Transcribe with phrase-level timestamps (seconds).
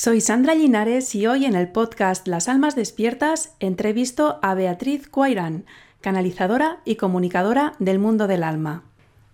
[0.00, 5.64] Soy Sandra Linares y hoy en el podcast Las Almas Despiertas entrevisto a Beatriz Cuairán,
[6.00, 8.84] canalizadora y comunicadora del mundo del alma.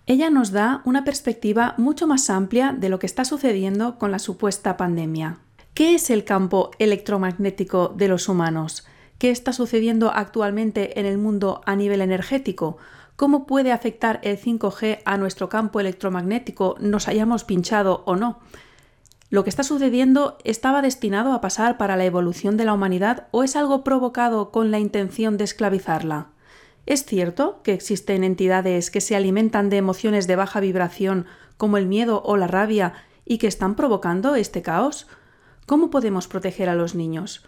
[0.06, 4.18] Ella nos da una perspectiva mucho más amplia de lo que está sucediendo con la
[4.18, 5.36] supuesta pandemia.
[5.74, 8.86] ¿Qué es el campo electromagnético de los humanos?
[9.18, 12.78] ¿Qué está sucediendo actualmente en el mundo a nivel energético?
[13.16, 18.40] ¿Cómo puede afectar el 5G a nuestro campo electromagnético, nos hayamos pinchado o no?
[19.34, 23.42] ¿Lo que está sucediendo estaba destinado a pasar para la evolución de la humanidad o
[23.42, 26.28] es algo provocado con la intención de esclavizarla?
[26.86, 31.86] ¿Es cierto que existen entidades que se alimentan de emociones de baja vibración como el
[31.86, 32.92] miedo o la rabia
[33.24, 35.08] y que están provocando este caos?
[35.66, 37.44] ¿Cómo podemos proteger a los niños?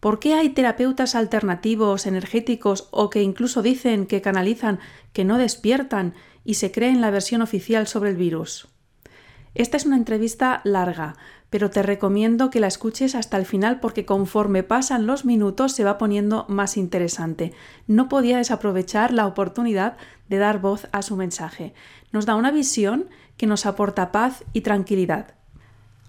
[0.00, 4.78] ¿Por qué hay terapeutas alternativos, energéticos o que incluso dicen que canalizan,
[5.12, 6.14] que no despiertan
[6.46, 8.68] y se creen la versión oficial sobre el virus?
[9.58, 11.16] Esta es una entrevista larga,
[11.48, 15.82] pero te recomiendo que la escuches hasta el final porque conforme pasan los minutos se
[15.82, 17.54] va poniendo más interesante.
[17.86, 19.96] No podía desaprovechar la oportunidad
[20.28, 21.72] de dar voz a su mensaje.
[22.12, 23.06] Nos da una visión
[23.38, 25.28] que nos aporta paz y tranquilidad.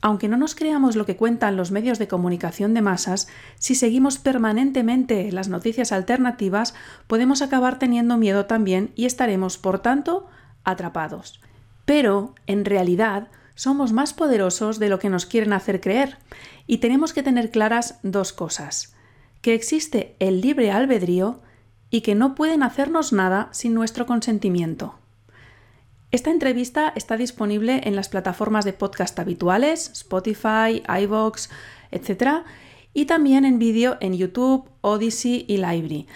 [0.02, 4.18] Aunque no nos creamos lo que cuentan los medios de comunicación de masas, si seguimos
[4.18, 6.74] permanentemente las noticias alternativas,
[7.08, 10.28] podemos acabar teniendo miedo también y estaremos, por tanto,
[10.66, 11.40] atrapados.
[11.86, 16.20] Pero, en realidad, somos más poderosos de lo que nos quieren hacer creer
[16.68, 18.96] y tenemos que tener claras dos cosas,
[19.42, 21.42] que existe el libre albedrío
[21.90, 25.00] y que no pueden hacernos nada sin nuestro consentimiento.
[26.12, 31.50] Esta entrevista está disponible en las plataformas de podcast habituales, Spotify, iVoox,
[31.90, 32.44] etc.
[32.94, 36.08] Y también en vídeo en YouTube, Odyssey y Library.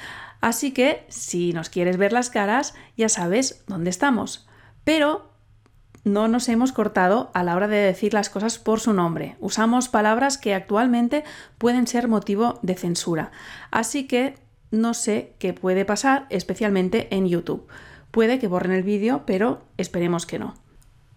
[0.41, 4.47] Así que, si nos quieres ver las caras, ya sabes dónde estamos.
[4.83, 5.30] Pero
[6.03, 9.35] no nos hemos cortado a la hora de decir las cosas por su nombre.
[9.39, 11.23] Usamos palabras que actualmente
[11.57, 13.31] pueden ser motivo de censura.
[13.69, 14.35] Así que
[14.71, 17.67] no sé qué puede pasar, especialmente en YouTube.
[18.09, 20.55] Puede que borren el vídeo, pero esperemos que no.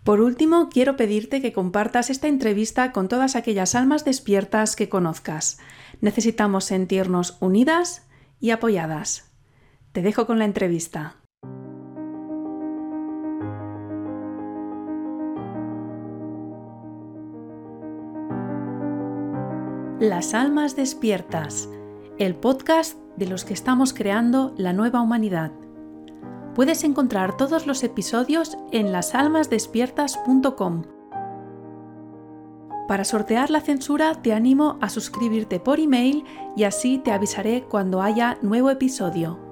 [0.04, 5.58] Por último, quiero pedirte que compartas esta entrevista con todas aquellas almas despiertas que conozcas.
[6.02, 8.06] Necesitamos sentirnos unidas
[8.38, 9.30] y apoyadas.
[9.92, 11.16] Te dejo con la entrevista.
[20.00, 21.68] Las Almas Despiertas,
[22.18, 25.52] el podcast de los que estamos creando la nueva humanidad.
[26.56, 30.82] Puedes encontrar todos los episodios en lasalmasdespiertas.com.
[32.88, 36.24] Para sortear la censura te animo a suscribirte por email
[36.56, 39.43] y así te avisaré cuando haya nuevo episodio.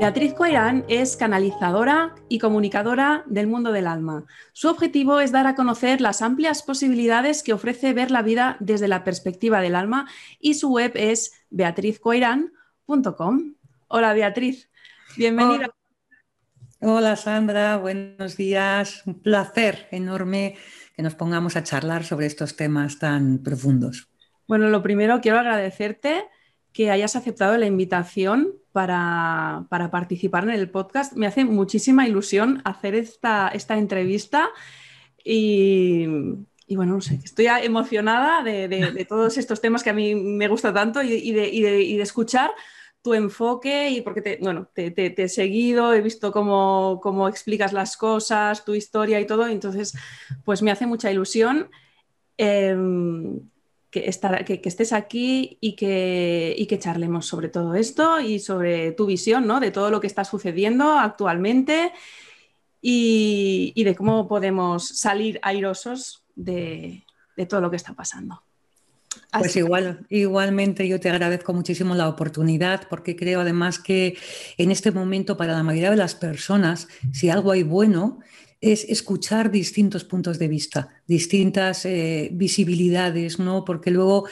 [0.00, 4.24] Beatriz Coirán es canalizadora y comunicadora del mundo del alma.
[4.54, 8.88] Su objetivo es dar a conocer las amplias posibilidades que ofrece ver la vida desde
[8.88, 10.08] la perspectiva del alma
[10.38, 13.56] y su web es beatrizcoirán.com.
[13.88, 14.70] Hola Beatriz,
[15.18, 15.68] bienvenida.
[16.80, 19.02] Hola Sandra, buenos días.
[19.04, 20.56] Un placer enorme
[20.96, 24.08] que nos pongamos a charlar sobre estos temas tan profundos.
[24.48, 26.24] Bueno, lo primero quiero agradecerte
[26.72, 31.14] que hayas aceptado la invitación para, participar en el podcast.
[31.14, 34.50] Me hace muchísima ilusión hacer esta, esta entrevista
[35.24, 36.06] y,
[36.68, 41.02] bueno, no sé, estoy emocionada de, todos estos temas que a mí me gusta tanto
[41.02, 42.50] y, de, escuchar
[43.02, 47.96] tu enfoque y porque te, bueno, te, he seguido, he visto cómo, cómo, explicas las
[47.96, 49.96] cosas, tu historia y todo, entonces
[50.44, 51.70] pues me hace mucha ilusión.
[52.36, 53.40] Em,
[53.90, 54.02] que,
[54.60, 59.46] que, estés aquí y que, y que charlemos sobre todo esto y sobre tu visión
[59.46, 59.60] ¿no?
[59.60, 61.92] de todo lo que está sucediendo actualmente
[62.80, 67.04] y, de cómo podemos salir airosos de,
[67.48, 68.42] todo lo que está pasando.
[69.32, 74.16] Pues igual, igualmente yo te agradezco muchísimo la oportunidad porque creo además que
[74.56, 78.20] en este momento para la mayoría de las personas, si algo hay bueno,
[78.60, 83.64] es escuchar distintos puntos de vista, distintas eh, visibilidades, ¿no?
[83.64, 84.26] Porque luego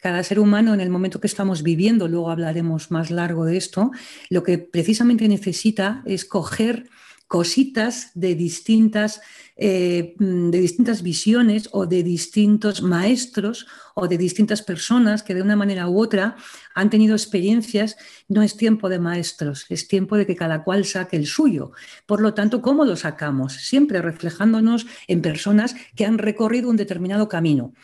[0.00, 3.90] cada ser humano en el momento que estamos viviendo, luego hablaremos más largo de esto,
[4.30, 6.88] lo que precisamente necesita es coger
[7.34, 9.20] cositas de distintas,
[9.56, 13.66] eh, de distintas visiones o de distintos maestros
[13.96, 16.36] o de distintas personas que de una manera u otra
[16.76, 17.96] han tenido experiencias,
[18.28, 21.72] no es tiempo de maestros, es tiempo de que cada cual saque el suyo.
[22.06, 23.54] Por lo tanto, ¿cómo lo sacamos?
[23.54, 27.74] Siempre reflejándonos en personas que han recorrido un determinado camino.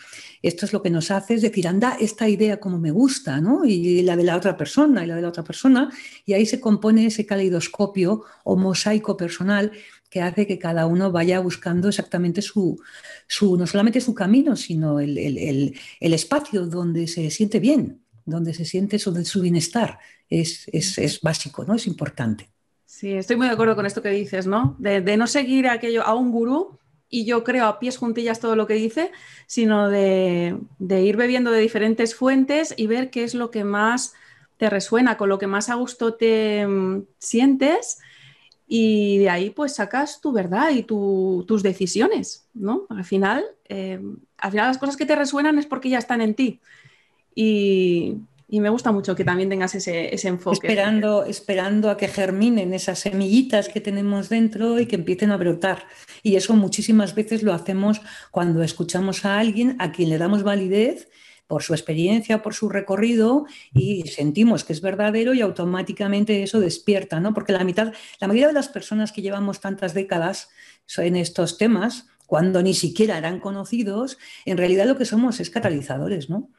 [0.42, 3.64] Esto es lo que nos hace, es decir, anda esta idea como me gusta, ¿no?
[3.66, 5.90] Y la de la otra persona y la de la otra persona,
[6.24, 9.72] y ahí se compone ese caleidoscopio o mosaico personal
[10.10, 12.80] que hace que cada uno vaya buscando exactamente su,
[13.28, 15.74] su no solamente su camino, sino el, el,
[16.14, 19.98] espacio donde se siente bien, donde se siente su, su bienestar.
[20.28, 21.74] Es, es, es, básico, ¿no?
[21.74, 22.50] Es importante.
[22.86, 24.76] Sí, estoy muy de acuerdo con esto que dices, ¿no?
[24.78, 26.79] De, de no seguir aquello a un gurú,
[27.10, 29.10] y yo creo a pies juntillas todo lo que dice,
[29.46, 34.14] sino de, de, ir bebiendo de diferentes fuentes y ver qué es lo que más
[34.56, 37.98] te resuena, con lo que más a gusto te mm, sientes
[38.72, 42.86] y de ahí pues sacas tu verdad y tus decisiones, ¿no?
[42.88, 44.00] Al final, eh,
[44.38, 46.60] al final las cosas que te resuenan es porque ya están en ti.
[47.34, 48.18] Y,
[48.58, 50.66] me gusta mucho que también tengas ese, enfoque.
[50.66, 55.86] Esperando, esperando a que germinen esas semillitas que tenemos dentro y que empiecen a brotar.
[56.24, 58.00] Y eso muchísimas veces lo hacemos
[58.32, 61.08] cuando escuchamos a alguien a quien le damos validez
[61.46, 67.18] por su experiencia, por su recorrido y sentimos que es verdadero y automáticamente eso despierta,
[67.18, 67.34] ¿no?
[67.34, 70.50] Porque la mitad, la mayoría de las personas que llevamos tantas décadas
[70.96, 76.30] en estos temas, cuando ni siquiera eran conocidos, en realidad lo que somos es catalizadores,
[76.30, 76.50] ¿no?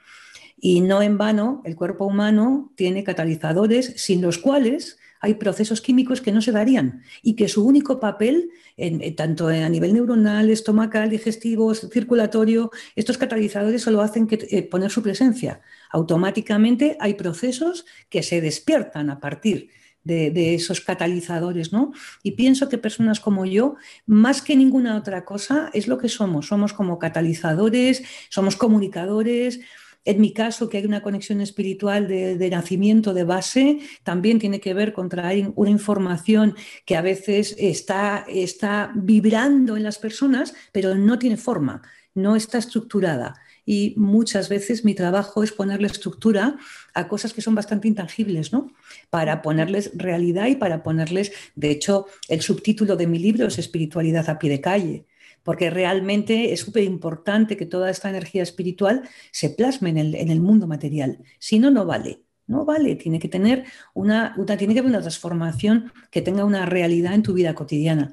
[0.63, 6.21] Y no en vano, el cuerpo humano tiene catalizadores sin los cuales hay procesos químicos
[6.21, 11.09] que no se darían y que su único papel, en, tanto a nivel neuronal, estomacal,
[11.09, 15.61] digestivo, circulatorio, estos catalizadores solo hacen que eh, poner su presencia.
[15.91, 19.69] Automáticamente hay procesos que se despiertan a partir
[20.03, 21.91] de, de, esos catalizadores, ¿no?
[22.23, 23.75] Y pienso que personas como yo,
[24.07, 26.47] más que ninguna otra cosa, es lo que somos.
[26.47, 29.59] Somos como catalizadores, somos comunicadores,
[30.03, 34.73] en mi caso, que hay una conexión espiritual de, nacimiento, de base, también tiene que
[34.73, 36.55] ver con traer una información
[36.85, 41.83] que a veces está, está vibrando en las personas, pero no tiene forma,
[42.15, 43.35] no está estructurada.
[43.63, 46.57] Y muchas veces mi trabajo es ponerle estructura
[46.95, 48.73] a cosas que son bastante intangibles, ¿no?
[49.11, 54.27] Para ponerles realidad y para ponerles, de hecho, el subtítulo de mi libro es Espiritualidad
[54.31, 55.05] a pie de calle
[55.43, 60.67] porque realmente es súper importante que toda esta energía espiritual se plasme en el, mundo
[60.67, 61.19] material.
[61.39, 62.23] Si no, no vale.
[62.47, 67.13] No vale, tiene que tener una, tiene que haber una transformación que tenga una realidad
[67.13, 68.11] en tu vida cotidiana.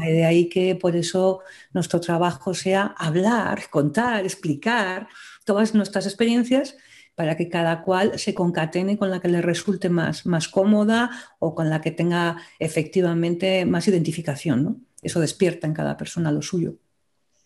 [0.00, 1.40] De ahí que por eso
[1.74, 5.08] nuestro trabajo sea hablar, contar, explicar
[5.44, 6.78] todas nuestras experiencias
[7.14, 11.54] para que cada cual se concatene con la que le resulte más, más cómoda o
[11.54, 14.64] con la que tenga efectivamente más identificación.
[14.64, 14.76] ¿no?
[15.04, 16.74] Eso despierta en cada persona lo suyo.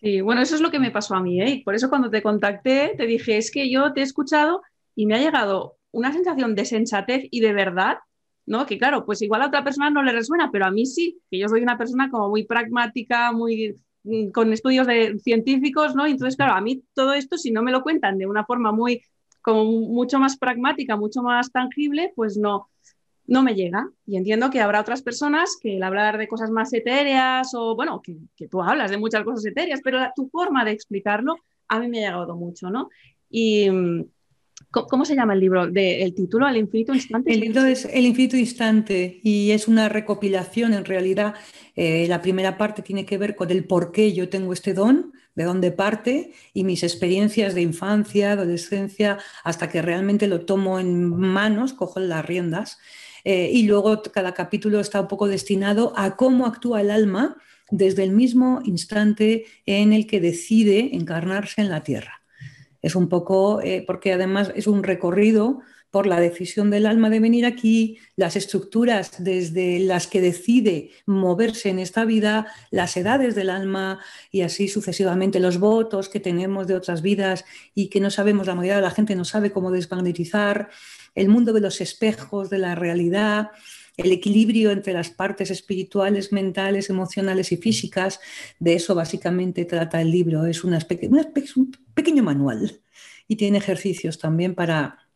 [0.01, 1.61] Sí, bueno, eso es lo que me pasó a mí, ¿eh?
[1.63, 4.61] Por eso cuando te contacté te dije, es que yo te he escuchado
[4.95, 7.97] y me ha llegado una sensación de sensatez y de verdad,
[8.45, 8.65] ¿no?
[8.65, 11.37] Que claro, pues igual a otra persona no le resuena, pero a mí sí, que
[11.37, 16.05] yo soy una persona como muy pragmática, muy mm, con estudios de científicos, ¿no?
[16.05, 19.01] Entonces, claro, a mí todo esto, si no me lo cuentan de una forma muy,
[19.41, 22.69] como mucho más pragmática, mucho más tangible, pues no,
[23.29, 23.89] no me llega.
[24.05, 28.01] Y entiendo que habrá otras personas que el hablar de cosas más etéreas o, bueno,
[28.01, 31.35] que, tú hablas de muchas cosas etéreas, pero tu forma de explicarlo
[31.67, 32.89] a mí me ha llegado mucho, ¿no?
[33.29, 34.05] Y mm,
[34.71, 35.67] ¿cómo se llama el libro?
[35.67, 37.31] De, ¿El título, El infinito instante?
[37.31, 41.35] El libro es El infinito instante y es una recopilación, en realidad,
[41.75, 45.13] eh, la primera parte tiene que ver con el por qué yo tengo este don,
[45.35, 51.07] de dónde parte y mis experiencias de infancia, adolescencia, hasta que realmente lo tomo en
[51.15, 52.79] manos, cojo las riendas.
[53.23, 57.37] Eh, y luego cada capítulo está un poco destinado a cómo actúa el alma
[57.71, 62.23] desde el mismo instante en el que decide encarnarse en la tierra.
[62.81, 65.61] Es un poco, eh, porque además es un recorrido
[65.91, 71.69] por la decisión del alma de venir aquí, las estructuras desde las que decide moverse
[71.69, 73.99] en esta vida, las edades del alma
[74.31, 78.55] y así sucesivamente, los votos que tenemos de otras vidas y que no sabemos, la
[78.55, 80.69] mayoría de la gente no sabe cómo desmagnetizar,
[81.15, 83.49] el mundo de los espejos, de la realidad,
[83.97, 88.19] el equilibrio entre las partes espirituales, mentales, emocionales y físicas.
[88.59, 90.45] De eso básicamente trata el libro.
[90.45, 90.77] Es, un
[91.93, 92.81] pequeño manual
[93.27, 95.08] y tiene ejercicios también para,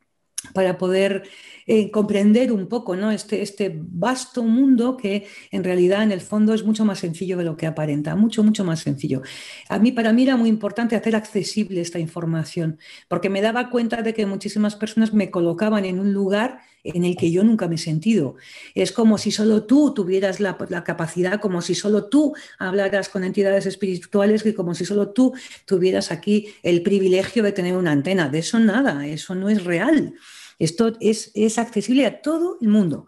[0.53, 1.23] para poder
[1.65, 3.11] eh, comprender un poco ¿no?
[3.11, 7.45] este, este vasto mundo que en realidad en el fondo es mucho más sencillo de
[7.45, 9.21] lo que aparenta, mucho, mucho más sencillo.
[9.69, 14.01] A mí, para mí era muy importante hacer accesible esta información, porque me daba cuenta
[14.01, 17.75] de que muchísimas personas me colocaban en un lugar en el que yo nunca me
[17.75, 18.35] he sentido.
[18.75, 23.23] Es como si solo tú tuvieras la, la, capacidad, como si solo tú hablaras con
[23.23, 25.33] entidades espirituales y como si solo tú
[25.65, 28.29] tuvieras aquí el privilegio de tener una antena.
[28.29, 30.13] De eso nada, eso no es real.
[30.59, 33.07] Esto es, es accesible a todo el mundo.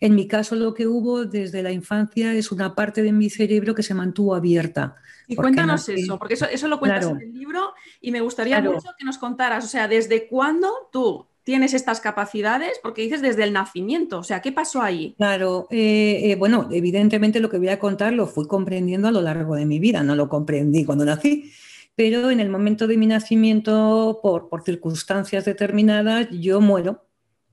[0.00, 3.74] En mi caso, lo que hubo desde la infancia es una parte de mi cerebro
[3.74, 4.96] que se mantuvo abierta.
[5.28, 8.88] Y cuéntanos eso, porque eso, eso, lo cuentas en el libro y me gustaría mucho
[8.98, 12.80] que nos contaras, o sea, desde cuándo tú tienes estas capacidades?
[12.82, 15.14] Porque dices desde el nacimiento, o sea, ¿qué pasó ahí?
[15.16, 19.22] Claro, eh, eh, bueno, evidentemente lo que voy a contar lo fui comprendiendo a lo
[19.22, 21.52] largo de mi vida, no lo comprendí cuando nací,
[21.94, 27.06] pero en el momento de mi nacimiento, por, por circunstancias determinadas, yo muero,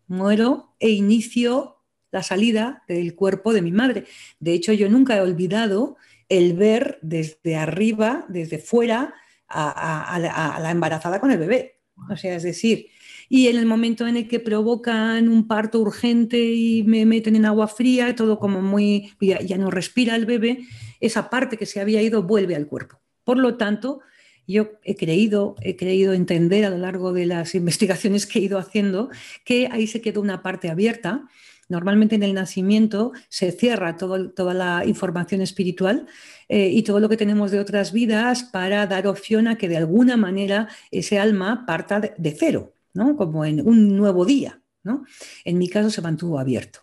[0.08, 1.78] muero e inicio
[2.12, 4.06] la salida del cuerpo de mi madre.
[4.40, 5.98] De hecho, yo nunca he olvidado
[6.30, 9.14] el ver desde arriba, desde fuera,
[9.50, 11.80] a, la embarazada con el bebé.
[12.12, 12.88] O sea, es decir,
[13.30, 17.46] y en el momento en el que provocan un parto urgente y me meten en
[17.46, 20.66] agua fría, todo como muy, ya, no respira el bebé,
[21.00, 23.00] esa parte que se había ido vuelve al cuerpo.
[23.24, 24.00] Por lo tanto,
[24.48, 28.58] yo he creído, he creído entender a lo largo de las investigaciones que he ido
[28.58, 29.10] haciendo
[29.44, 31.28] que ahí se quedó una parte abierta
[31.70, 36.08] Normalmente en el nacimiento se cierra toda la información espiritual
[36.48, 39.78] eh, y todo lo que tenemos de otras vidas para dar opción a que de
[39.78, 43.16] alguna manera ese alma parta de, cero, ¿no?
[43.16, 44.62] como en un nuevo día.
[44.84, 45.06] ¿no?
[45.46, 46.80] En mi caso se mantuvo abierto.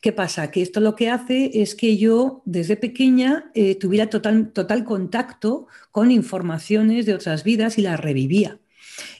[0.00, 0.50] ¿Qué pasa?
[0.50, 5.66] Que esto lo que hace es que yo desde pequeña eh, tuviera total, total contacto
[5.90, 8.58] con informaciones de otras vidas y las revivía.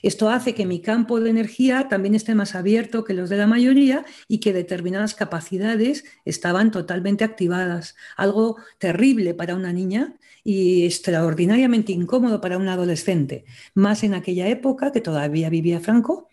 [0.01, 3.47] Esto hace que mi campo de energía también esté más abierto que los de la
[3.47, 7.95] mayoría y que determinadas capacidades estaban totalmente activadas.
[8.17, 13.45] Algo terrible para una niña y extraordinariamente incómodo para un adolescente,
[13.75, 16.29] más en aquella época que todavía vivía Franco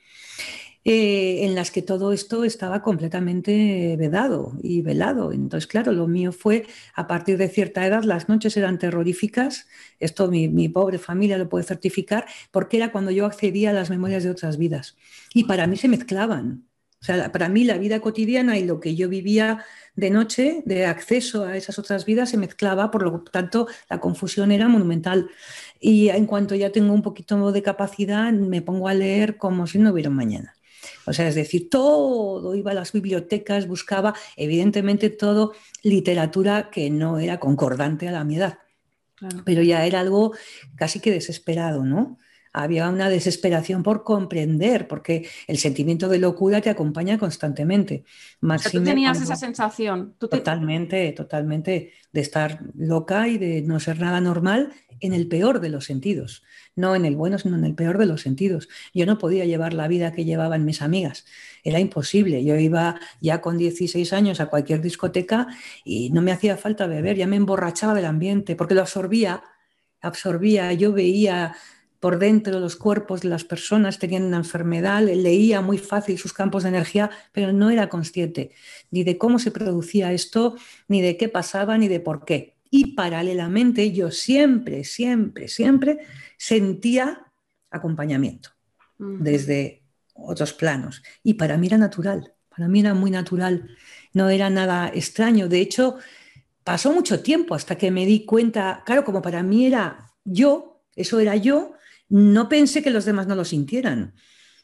[0.84, 5.32] eh, en las que todo esto estaba completamente vedado y velado.
[5.32, 9.66] Entonces, claro, lo mío fue a partir de cierta edad, las noches eran terroríficas,
[10.00, 13.90] esto mi, mi pobre familia lo puede certificar, porque era cuando yo accedía a las
[13.90, 14.96] memorias de otras vidas.
[15.34, 16.68] Y para mí se mezclaban.
[17.00, 20.86] O sea, para mí la vida cotidiana y lo que yo vivía de noche, de
[20.86, 25.30] acceso a esas otras vidas, se mezclaba, por lo tanto la confusión era monumental.
[25.80, 29.78] Y en cuanto ya tengo un poquito de capacidad, me pongo a leer como si
[29.78, 30.57] no hubiera mañana.
[31.08, 37.18] O sea, es decir, todo iba a las bibliotecas, buscaba, evidentemente, todo literatura que no
[37.18, 38.58] era concordante a la mi edad.
[39.44, 40.32] Pero ya era algo
[40.76, 42.18] casi que desesperado, ¿no?
[42.52, 48.04] Había una desesperación por comprender, porque el sentimiento de locura te acompaña constantemente.
[48.42, 50.14] O sea, tú tenías esa sensación.
[50.18, 55.68] Totalmente, totalmente, de estar loca y de no ser nada normal en el peor de
[55.68, 56.42] los sentidos
[56.78, 58.68] no en el bueno, sino en el peor de los sentidos.
[58.94, 61.26] Yo no podía llevar la vida que llevaban mis amigas,
[61.64, 62.44] era imposible.
[62.44, 65.48] Yo iba ya con 16 años a cualquier discoteca
[65.84, 69.42] y no me hacía falta beber, ya me emborrachaba del ambiente, porque lo absorbía,
[70.00, 71.56] absorbía, yo veía
[72.00, 76.62] por dentro los cuerpos de las personas tenían una enfermedad, leía muy fácil sus campos
[76.62, 78.52] de energía, pero no era consciente
[78.90, 82.56] ni de cómo se producía esto, ni de qué pasaba, ni de por qué.
[82.70, 85.98] Y paralelamente yo siempre, siempre, siempre
[86.36, 87.26] sentía
[87.70, 88.50] acompañamiento
[88.98, 89.82] desde
[90.14, 91.02] otros planos.
[91.22, 93.70] Y para mí era natural, para mí era muy natural,
[94.12, 95.48] no era nada extraño.
[95.48, 95.96] De hecho,
[96.64, 101.20] pasó mucho tiempo hasta que me di cuenta, claro, como para mí era yo, eso
[101.20, 101.74] era yo,
[102.08, 104.14] no pensé que los demás no lo sintieran.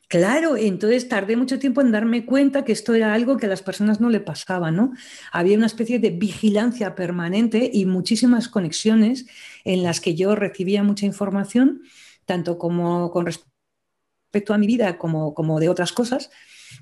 [0.09, 3.63] Claro, entonces tardé mucho tiempo en darme cuenta que esto era algo que a las
[3.63, 4.93] personas no le pasaba, ¿no?
[5.33, 9.27] Había una especie de vigilancia permanente y muchísimas conexiones
[9.65, 11.83] en las que yo recibía mucha información,
[12.27, 16.31] tanto como con respecto a mi vida como, como de otras cosas,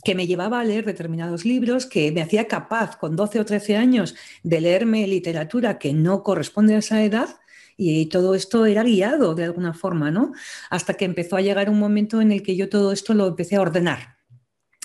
[0.04, 3.76] que me llevaba a leer determinados libros, que me hacía capaz con 12 o 13
[3.76, 7.36] años de leerme literatura que no corresponde a esa edad
[7.90, 10.32] y todo esto era guiado de alguna forma, ¿no?
[10.70, 13.56] Hasta que empezó a llegar un momento en el que yo todo esto lo empecé
[13.56, 14.16] a ordenar,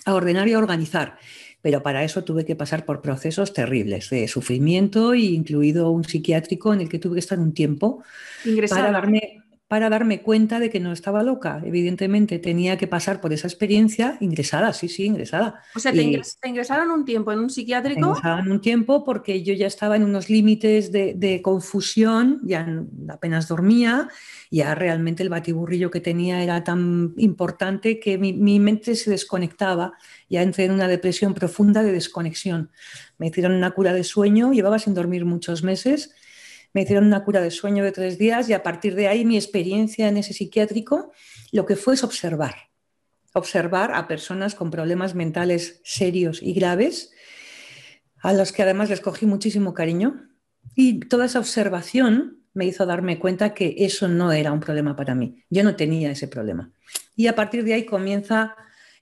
[0.06, 1.18] a ordenar y a organizar.
[1.62, 6.82] Pero para eso tuve que pasar por procesos terribles de sufrimiento, incluido un psiquiátrico en
[6.82, 8.04] el que tuve que estar un tiempo
[8.70, 11.62] para darme, para darme cuenta de que no estaba loca.
[11.66, 15.62] Evidentemente tenía que pasar por esa experiencia ingresada, sí, sí, ingresada.
[15.76, 16.04] O sea, te,
[16.46, 18.00] ingresaron un tiempo en un psiquiátrico.
[18.00, 22.66] Ingresaron un tiempo porque yo ya estaba en unos límites de, confusión, ya
[23.10, 24.08] apenas dormía,
[24.50, 29.94] ya realmente el batiburrillo que tenía era tan importante que mi, mi mente se desconectaba,
[30.30, 32.72] ya entré en una depresión profunda de desconexión.
[33.18, 36.16] Me hicieron una cura de sueño, llevaba sin dormir muchos meses
[36.78, 39.36] me hicieron una cura de sueño de tres días y a partir de ahí mi
[39.36, 41.12] experiencia en ese psiquiátrico
[41.52, 42.54] lo que fue es observar,
[43.34, 47.10] observar a personas con problemas mentales serios y graves,
[48.20, 50.30] a los que además les cogí muchísimo cariño
[50.76, 55.16] y toda esa observación me hizo darme cuenta que eso no era un problema para
[55.16, 56.72] mí, yo no tenía ese problema.
[57.16, 58.56] Y a partir de ahí comienza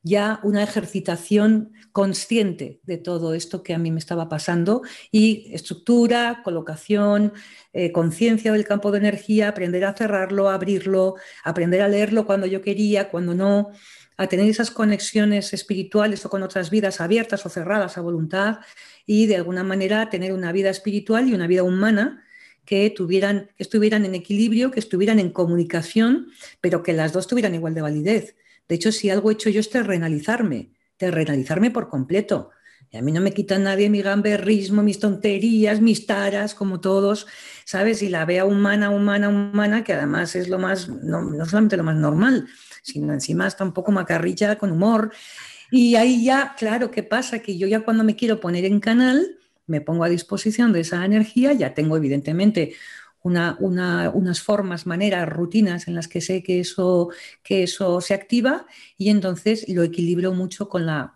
[0.06, 6.42] ya una ejercitación consciente de todo esto que a mí me estaba pasando y estructura,
[6.44, 7.34] colocación,
[7.74, 12.62] eh, conciencia del campo de energía, aprender a cerrarlo, abrirlo, aprender a leerlo cuando yo
[12.62, 13.72] quería, cuando no,
[14.16, 18.60] a tener esas conexiones espirituales o con otras vidas abiertas o cerradas a voluntad
[19.08, 22.24] y de alguna manera tener una vida espiritual y una vida humana
[22.64, 26.28] que, tuvieran, que estuvieran en equilibrio, que estuvieran en comunicación,
[26.62, 28.36] pero que las dos tuvieran igual de validez.
[28.68, 32.52] De hecho, si algo he hecho yo es terrenalizarme, terrenalizarme por completo.
[32.92, 37.28] Y a mí no me quita nadie mi gamberrismo, mis tonterías, mis taras, como todos,
[37.66, 38.02] ¿sabes?
[38.02, 41.84] Y la vea humana, humana, humana, que además es lo más, no, no solamente lo
[41.84, 42.48] más normal,
[42.84, 45.12] sino encima está un poco macarrilla con humor.
[45.72, 47.40] Y ahí ya, claro, ¿qué pasa?
[47.40, 51.04] Que yo ya cuando me quiero poner en canal, me pongo a disposición de esa
[51.04, 52.76] energía, ya tengo evidentemente
[53.26, 57.10] unas formas, maneras, rutinas en las que sé que eso,
[57.44, 58.66] que eso se activa
[58.98, 61.16] y entonces lo equilibro mucho con la,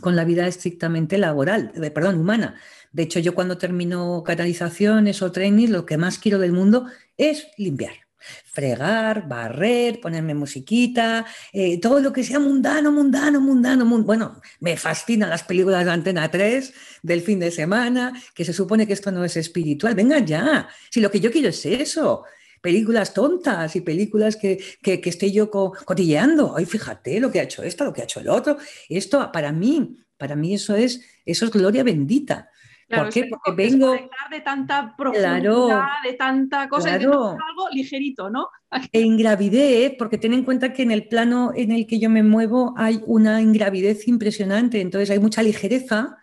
[0.00, 2.56] con la vida estrictamente laboral, perdón, humana.
[2.92, 7.48] De hecho, yo cuando termino canalizaciones o training, lo que más quiero del mundo es
[7.56, 8.09] limpiar
[8.44, 15.30] fregar, barrer, ponerme musiquita, eh, todo lo que sea mundano, mundano, mundano, bueno, me fascinan
[15.30, 16.72] las películas de Antena 3
[17.02, 21.00] del fin de semana, que se supone que esto no es espiritual, venga ya, si
[21.00, 22.24] lo que yo quiero es eso,
[22.60, 27.62] películas tontas y películas que, que, esté yo cotilleando, ay, fíjate lo que ha hecho
[27.62, 28.58] esto, lo que ha hecho el otro,
[28.88, 32.50] esto para mí, para mí eso es, eso es gloria bendita.
[32.90, 33.26] ¿Por qué?
[33.26, 33.92] Porque vengo
[34.30, 37.38] de tanta profundidad, de tanta cosa, de algo
[37.72, 38.48] ligerito, ¿no?
[38.92, 42.22] E ingravidez, porque ten en cuenta que en el plano en el que yo me
[42.22, 46.16] muevo hay una ingravidez impresionante, entonces hay mucha ligereza.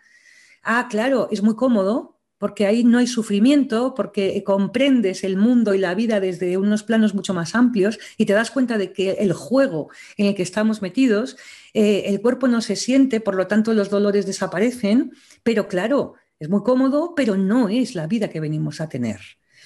[0.64, 5.80] Ah, claro, es muy cómodo, porque ahí no hay sufrimiento, porque comprendes el mundo y
[5.80, 9.34] la vida desde unos planos mucho más amplios y te das cuenta de que el
[9.34, 11.38] juego en el que estamos metidos,
[11.74, 16.50] eh, el cuerpo no se siente, por lo tanto los dolores desaparecen, pero claro, es
[16.50, 19.20] muy cómodo, pero no es la vida que venimos a tener.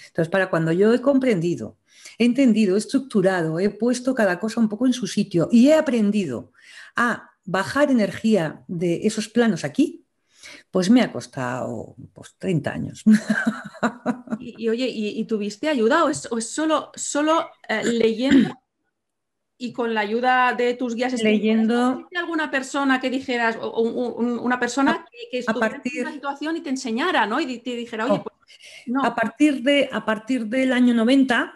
[0.08, 1.78] Entonces, para cuando yo he comprendido,
[2.18, 5.76] he entendido, he estructurado, he puesto cada cosa un poco en su sitio y he
[5.76, 6.52] aprendido
[6.96, 10.06] a bajar energía de esos planos aquí,
[10.70, 13.04] pues me ha costado pues, 30 años.
[14.44, 18.50] Y, oye, ¿y, tuviste ayuda o es, solo, solo eh, leyendo
[19.62, 25.06] y con la ayuda de tus guías leyendo alguna persona que dijeras o, una persona
[25.30, 27.40] que, estuviera en una situación y te enseñara ¿no?
[27.40, 28.36] y te dijera oye pues,
[28.88, 29.04] no.
[29.04, 31.54] a partir de a partir del año 90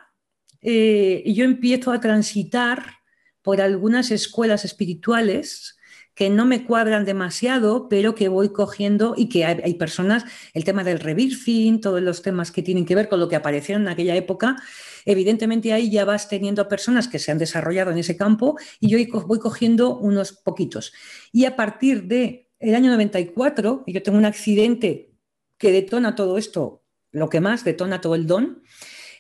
[0.62, 2.99] eh, yo empiezo a transitar
[3.41, 5.74] por algunas escuelas espirituales
[6.15, 10.84] que no me cuadran demasiado, pero que voy cogiendo y que hay, personas, el tema
[10.84, 14.15] del rebirthing, todos los temas que tienen que ver con lo que aparecieron en aquella
[14.15, 14.56] época,
[15.04, 18.97] evidentemente ahí ya vas teniendo personas que se han desarrollado en ese campo y yo
[19.28, 20.93] voy cogiendo unos poquitos.
[21.34, 25.12] Y a partir del el año 94, yo tengo un accidente
[25.58, 28.63] que detona todo esto, lo que más detona todo el don,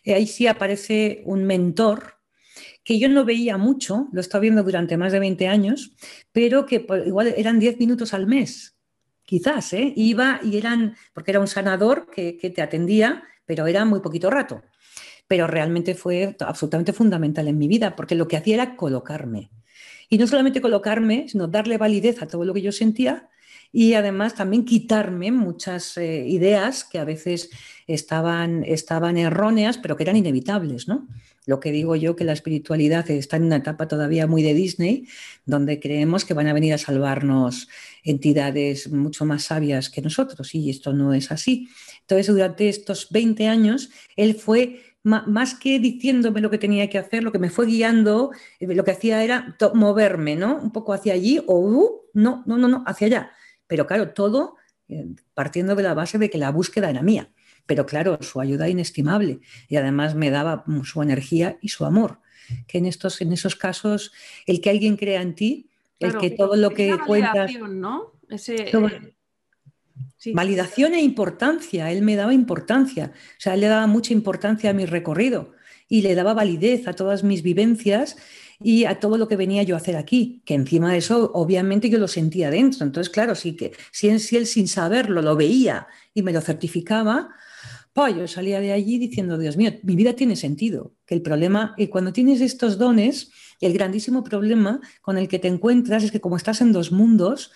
[0.05, 2.15] eh, ahí sí aparece un mentor
[2.85, 5.91] que yo no veía mucho, lo he estado viendo durante más de 20 años,
[6.31, 8.77] pero que igual eran 10 minutos al mes,
[9.23, 9.91] quizás, ¿eh?
[9.97, 14.29] Iba y eran, porque era un sanador que, que te atendía, pero era muy poquito
[14.29, 14.61] rato.
[15.27, 19.49] Pero realmente fue absolutamente fundamental en mi vida, porque lo que hacía era colocarme.
[20.07, 23.29] Y no solamente colocarme, sino darle validez a todo lo que yo sentía
[23.71, 27.49] y además también quitarme muchas eh, ideas que a veces
[27.87, 31.07] estaban, estaban erróneas, pero que eran inevitables, ¿no?
[31.45, 35.07] Lo que digo yo, que la espiritualidad está en una etapa todavía muy de Disney,
[35.45, 37.69] donde creemos que van a venir a salvarnos
[38.03, 41.69] entidades mucho más sabias que nosotros, y esto no es así.
[42.01, 47.23] Entonces, durante estos 20 años, él fue más que diciéndome lo que tenía que hacer,
[47.23, 50.57] lo que me fue guiando, eh, lo que hacía era moverme, ¿no?
[50.57, 53.31] Un poco hacia allí o uh, no, no, no, no, hacia allá.
[53.67, 54.55] Pero claro, todo
[54.87, 55.05] eh,
[55.35, 57.29] partiendo de la base de que la búsqueda era mía.
[57.65, 62.19] Pero claro, su ayuda inestimable y además me daba su energía y su amor.
[62.67, 64.11] Que en, estos, en esos casos,
[64.45, 67.51] el que alguien crea en ti, el que todo lo que cuentas.
[67.69, 68.13] ¿no?
[70.33, 71.91] Validación e importancia.
[71.91, 73.13] Él me daba importancia.
[73.15, 75.53] O sea, él le daba mucha importancia a mi recorrido
[75.87, 78.17] y le daba validez a todas mis vivencias
[78.59, 81.89] y a todo lo que venía yo a hacer aquí, que encima de eso obviamente
[81.89, 82.85] yo lo sentía dentro.
[82.85, 87.35] Entonces, claro, sí que si, él sin saberlo lo veía y me lo certificaba,
[87.95, 91.87] yo salía de allí diciendo, Dios mío, mi vida tiene sentido, que el problema, y
[91.87, 93.31] cuando tienes estos dones,
[93.61, 97.51] el grandísimo problema con el que te encuentras es que como estás en dos mundos,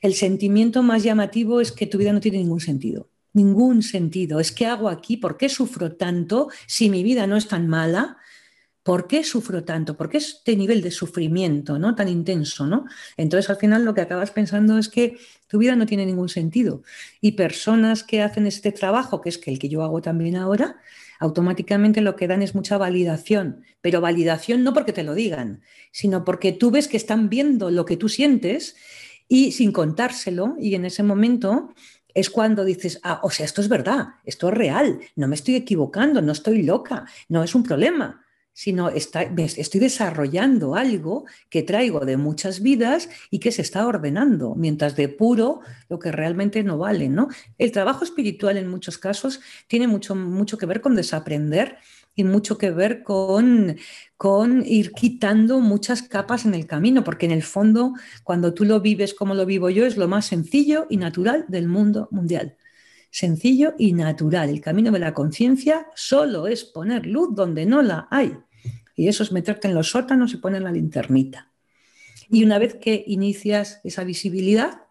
[0.00, 3.10] el sentimiento más llamativo es que tu vida no tiene ningún sentido.
[3.34, 4.40] Ningún sentido.
[4.40, 8.16] Es que hago aquí, ¿por qué sufro tanto si mi vida no es tan mala?
[8.84, 9.96] ¿Por qué sufro tanto?
[9.96, 11.94] ¿Por qué este nivel de sufrimiento ¿no?
[11.94, 12.66] tan intenso?
[12.66, 12.84] ¿no?
[13.16, 15.16] Entonces al final lo que acabas pensando es que
[15.48, 16.82] tu vida no tiene ningún sentido.
[17.22, 20.76] Y personas que hacen este trabajo, que es el que yo hago también ahora,
[21.18, 26.22] automáticamente lo que dan es mucha validación, pero validación no porque te lo digan, sino
[26.22, 28.76] porque tú ves que están viendo lo que tú sientes
[29.28, 31.72] y sin contárselo, y en ese momento
[32.12, 35.54] es cuando dices, ah, o sea, esto es verdad, esto es real, no me estoy
[35.54, 38.23] equivocando, no estoy loca, no es un problema
[38.54, 44.94] sino estoy desarrollando algo que traigo de muchas vidas y que se está ordenando, mientras
[44.94, 47.08] de puro lo que realmente no vale.
[47.08, 47.28] ¿no?
[47.58, 51.78] El trabajo espiritual en muchos casos tiene mucho, mucho que ver con desaprender
[52.14, 53.76] y mucho que ver con,
[54.16, 58.80] con ir quitando muchas capas en el camino, porque en el fondo, cuando tú lo
[58.80, 62.56] vives como lo vivo yo, es lo más sencillo y natural del mundo mundial
[63.14, 64.50] sencillo y natural.
[64.50, 68.36] El camino de la conciencia solo es poner luz donde no la hay.
[68.94, 71.52] Y eso es meterte en los sótanos y poner la linternita.
[72.28, 74.82] Y una vez que inicias esa visibilidad,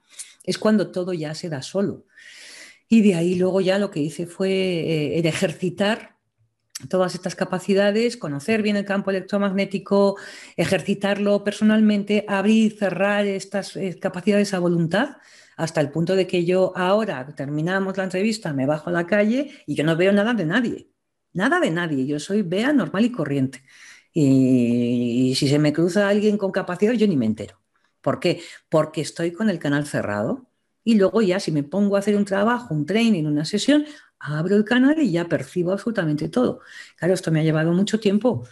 [0.44, 2.06] es cuando todo ya se da solo.
[2.90, 6.14] Y de ahí luego ya lo que hice fue eh, ejercitar
[6.90, 10.18] todas estas capacidades, conocer bien el campo electromagnético,
[10.58, 15.18] ejercitarlo personalmente, abrir y cerrar estas eh, capacidades a voluntad
[15.56, 19.52] hasta el punto de que yo ahora terminamos la entrevista, me bajo a la calle
[19.68, 20.90] y yo no veo nada de nadie,
[21.32, 23.64] nada de nadie, yo soy vea normal y corriente.
[24.14, 27.60] Y, si se me cruza alguien con capacidad, yo ni me entero.
[28.02, 28.42] ¿Por qué?
[28.70, 30.48] Porque estoy con el canal cerrado.
[30.84, 33.86] Y luego ya si me pongo a hacer un trabajo, un training, una sesión,
[34.20, 36.62] abro el canal y ya percibo absolutamente todo.
[36.98, 38.46] Claro, esto me ha llevado mucho tiempo,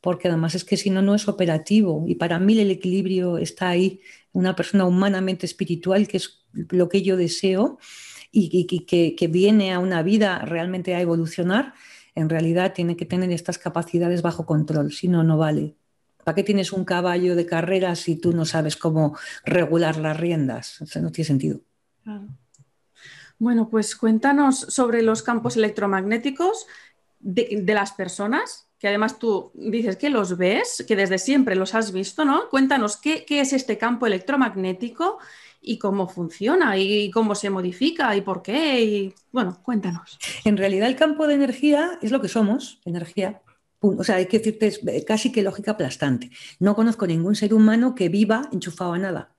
[0.00, 2.04] porque además es que si no, no es operativo.
[2.06, 4.00] Y para mí el equilibrio está ahí,
[4.32, 7.78] una persona humanamente espiritual, que es lo que yo deseo
[8.32, 8.66] y,
[9.16, 11.74] que, viene a una vida realmente a evolucionar,
[12.16, 15.76] en realidad tiene que tener estas capacidades bajo control, si no, no vale.
[16.24, 20.80] ¿Para qué tienes un caballo de carrera si tú no sabes cómo regular las riendas?
[21.00, 21.60] No tiene sentido.
[23.38, 26.66] Bueno, pues cuéntanos sobre los campos electromagnéticos
[27.20, 31.92] de las personas que además tú dices que los ves, que desde siempre los has
[31.92, 32.48] visto, ¿no?
[32.50, 35.18] Cuéntanos qué, es este campo electromagnético
[35.66, 38.82] y cómo funciona y cómo se modifica y por qué.
[38.82, 40.18] Y bueno, cuéntanos.
[40.44, 43.42] En realidad el campo de energía es lo que somos, energía.
[43.80, 46.30] O sea, hay que decirte, es casi que lógica aplastante.
[46.60, 49.34] No conozco ningún ser humano que viva enchufado a nada.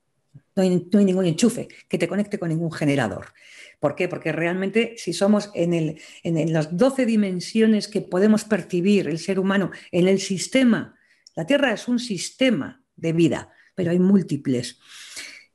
[0.56, 3.28] no hay ningún enchufe que te conecte con ningún generador.
[3.80, 4.10] ¿Por qué?
[4.10, 9.72] Porque realmente si somos en, en, las 12 dimensiones que podemos percibir el ser humano
[9.92, 10.96] en el sistema,
[11.36, 14.80] la Tierra es un sistema de vida, pero hay múltiples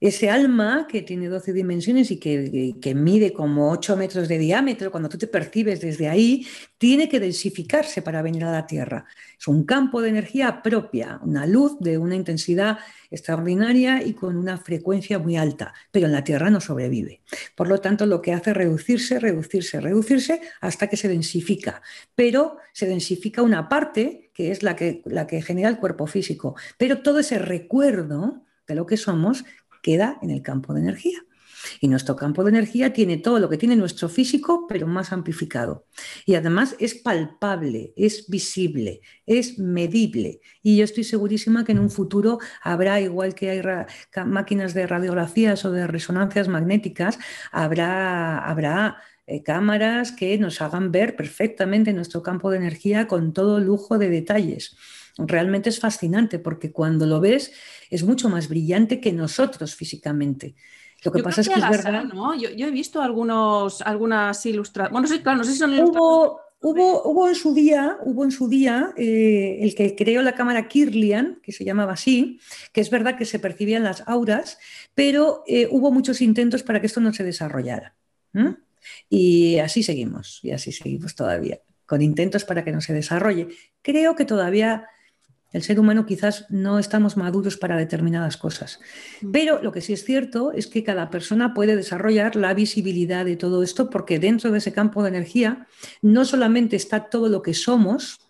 [0.03, 5.09] ese alma que tiene 12 dimensiones y que, mide como 8 metros de diámetro, cuando
[5.09, 6.45] tú te percibes desde ahí,
[6.77, 9.07] tiene que densificarse para venir a la Tierra.
[9.38, 12.81] Es un campo de energía propia, una luz de una intensidad
[13.12, 17.21] extraordinaria y con una frecuencia muy alta, pero en la Tierra no sobrevive.
[17.55, 21.81] Por lo tanto, lo que hace es reducirse, reducirse, reducirse hasta que se densifica.
[22.17, 26.57] Pero se densifica una parte que es la que, la que genera el cuerpo físico.
[26.77, 29.45] Pero todo ese recuerdo de lo que somos
[29.83, 31.18] queda en el campo de energía.
[31.81, 35.87] Y nuestro campo de energía tiene todo lo que tiene nuestro físico, pero más amplificado.
[36.27, 40.40] Y además es palpable, es visible, es medible.
[40.62, 43.62] Y yo estoy segurísima que en un futuro habrá, igual que hay
[44.27, 47.18] máquinas de radiografías o de resonancias magnéticas,
[47.51, 53.61] habrá, habrá eh, cámaras que nos hagan ver perfectamente nuestro campo de energía con todo
[53.61, 54.77] lujo de detalles
[55.18, 57.53] realmente es fascinante porque cuando lo ves
[57.90, 60.55] es mucho más brillante que nosotros físicamente.
[61.05, 62.05] Lo que pasa es que es verdad.
[62.38, 64.92] Yo, he visto algunos, algunas ilustraciones.
[64.92, 66.42] Bueno, sí, claro, no sé si son ilustraciones.
[66.64, 70.68] Hubo, hubo, en su día, hubo en su día eh, el que creó la cámara
[70.68, 72.38] Kirlian, que se llamaba así,
[72.72, 74.59] que es verdad que se percibían las auras,
[74.94, 77.96] pero eh, hubo muchos intentos para que esto no se desarrollara.
[79.11, 83.48] Y así seguimos, y así seguimos todavía, con intentos para que no se desarrolle.
[83.83, 84.87] Creo que todavía
[85.53, 88.81] el ser humano quizás no estamos maduros para determinadas cosas.
[89.21, 89.31] Mm.
[89.33, 93.37] Pero lo que sí es cierto es que cada persona puede desarrollar la visibilidad de
[93.37, 95.67] todo esto porque dentro de ese campo de energía
[96.01, 98.21] no solamente está todo lo que somos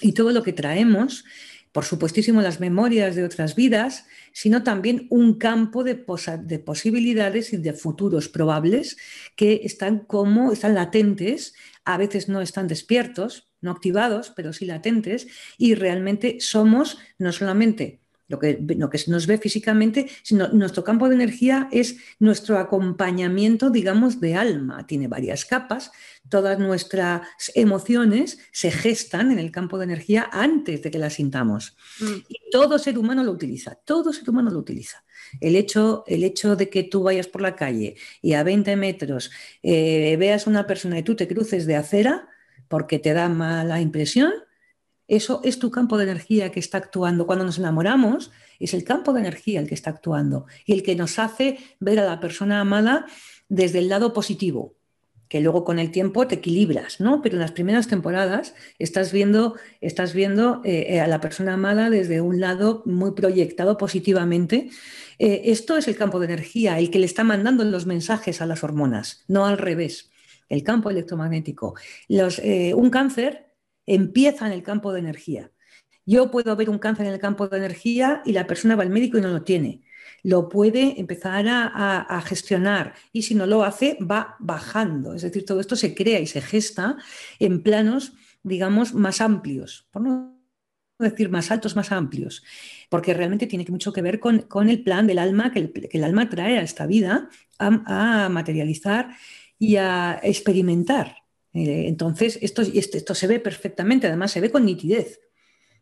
[0.00, 1.24] y todo lo que traemos,
[1.72, 6.04] por supuestísimo las memorias de otras vidas, sino también un campo de,
[6.42, 8.96] de, posibilidades y de futuros probables
[9.36, 11.54] que están como están latentes,
[11.88, 18.00] a veces no están despiertos, no activados, pero sí latentes, y realmente somos no solamente
[18.28, 23.70] lo que, lo que nos ve físicamente, sino nuestro campo de energía es nuestro acompañamiento,
[23.70, 24.86] digamos, de alma.
[24.86, 25.90] Tiene varias capas.
[26.28, 27.22] Todas nuestras
[27.54, 31.74] emociones se gestan en el campo de energía antes de que las sintamos.
[32.00, 32.16] Mm.
[32.28, 35.02] Y todo ser humano lo utiliza, todo ser humano lo utiliza.
[35.40, 39.30] El hecho, el hecho de que tú vayas por la calle y a 20 metros
[39.62, 42.28] eh, veas una persona y tú te cruces de acera
[42.68, 44.32] porque te da mala impresión,
[45.08, 47.26] eso es tu campo de energía que está actuando.
[47.26, 50.94] Cuando nos enamoramos, es el campo de energía el que está actuando y el que
[50.94, 53.06] nos hace ver a la persona amada
[53.48, 54.76] desde el lado positivo,
[55.28, 57.20] que luego con el tiempo te equilibras, ¿no?
[57.22, 61.90] Pero en las primeras temporadas estás viendo, estás viendo eh, eh, a la persona amada
[61.90, 64.70] desde un lado muy proyectado positivamente.
[65.18, 68.46] Eh, esto es el campo de energía, el que le está mandando los mensajes a
[68.46, 70.10] las hormonas, no al revés.
[70.48, 71.74] El campo electromagnético.
[72.08, 73.52] un cáncer
[73.84, 75.50] empieza en el campo de energía.
[76.06, 78.88] Yo puedo ver un cáncer en el campo de energía y la persona va al
[78.88, 79.82] médico y no lo tiene.
[80.22, 85.14] Lo puede empezar a, gestionar y si no lo hace va bajando.
[85.14, 86.96] Es decir, todo esto se crea y se gesta
[87.38, 90.38] en planos, digamos, más amplios, por no
[90.98, 92.42] decir más altos, más amplios,
[92.88, 96.58] porque realmente tiene mucho que ver con, el plan del alma que el, alma trae
[96.58, 97.28] a esta vida
[97.58, 99.10] a materializar
[99.58, 101.16] y a experimentar.
[101.52, 105.20] Eh, entonces, esto, esto se ve perfectamente, además se ve con nitidez,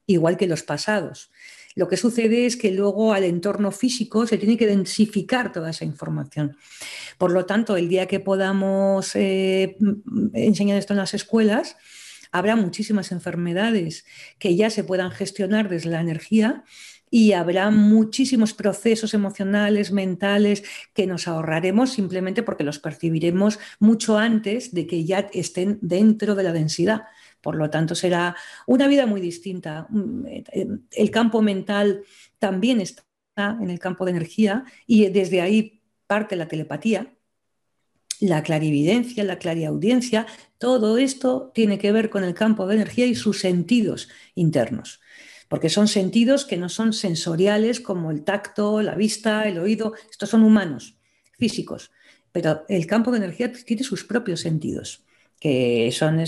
[0.06, 1.30] igual que los pasados.
[1.76, 5.84] Lo que sucede es que luego al entorno físico se tiene que densificar toda esa
[5.84, 6.56] información.
[7.18, 9.76] Por lo tanto, el día que podamos eh,
[10.32, 11.76] enseñar esto en las escuelas,
[12.32, 14.06] habrá muchísimas enfermedades
[14.38, 16.64] que ya se puedan gestionar desde la energía
[17.10, 24.72] y habrá muchísimos procesos emocionales, mentales, que nos ahorraremos simplemente porque los percibiremos mucho antes
[24.72, 27.04] de que ya estén dentro de la densidad.
[27.46, 28.34] Por lo tanto, será
[28.66, 29.86] una vida muy distinta.
[29.88, 32.02] Mm, eh, el campo mental
[32.40, 33.04] también está
[33.36, 37.14] en el campo de energía y desde ahí parte la telepatía,
[38.18, 40.26] la clarividencia, la clariaudiencia,
[40.58, 45.00] todo esto tiene que ver con el campo de energía y sus sentidos internos
[45.46, 50.30] porque son sentidos que no son sensoriales como el tacto, la vista, el oído, estos
[50.30, 50.98] son humanos,
[51.38, 51.92] físicos,
[52.32, 55.05] pero el campo de energía tiene sus propios sentidos
[55.38, 56.20] que son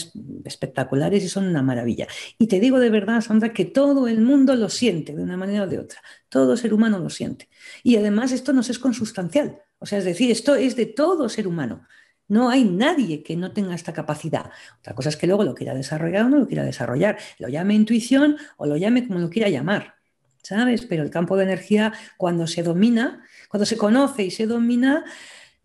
[0.45, 2.07] espectaculares y son una maravilla.
[2.39, 5.65] Y te digo de verdad, Sandra, que todo el mundo lo siente de una manera
[5.65, 6.03] o de otra.
[6.29, 7.49] Todo ser humano lo siente.
[7.83, 9.63] Y además esto no es consustancial.
[9.79, 11.87] O sea, es decir, esto es de todo ser humano.
[12.29, 14.51] No hay nadie que no tenga esta capacidad.
[14.81, 17.19] Otra cosa es que luego lo quiera desarrollar o no lo quiera desarrollar.
[17.39, 19.95] Lo llame intuición o lo llame como lo quiera llamar.
[20.43, 20.85] ¿Sabes?
[20.87, 25.05] Pero el campo de energía, cuando se domina, cuando se conoce y se domina,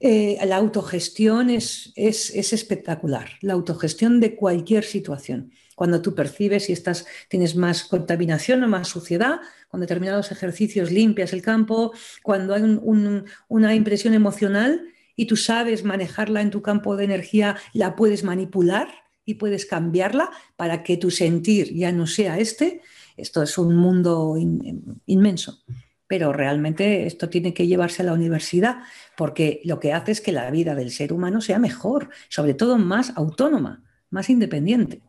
[0.06, 3.30] eh, la autogestión es, es, espectacular.
[3.40, 5.54] La autogestión de cualquier situación.
[5.76, 9.40] Cuando tú percibes si estás, tienes más contaminación o más suciedad,
[9.70, 12.64] con determinados ejercicios limpias el campo, cuando hay
[13.48, 14.82] una impresión emocional,
[15.16, 18.90] y tú sabes manejarla en tu campo de energía, la puedes manipular
[19.24, 22.82] y puedes cambiarla para que tu sentir ya no sea este.
[23.16, 24.36] Esto es un mundo
[25.06, 25.64] inmenso.
[26.08, 28.80] Pero realmente esto tiene que llevarse a la universidad
[29.16, 32.78] porque lo que hace es que la vida del ser humano sea mejor, sobre todo
[32.78, 35.02] más autónoma, más independiente.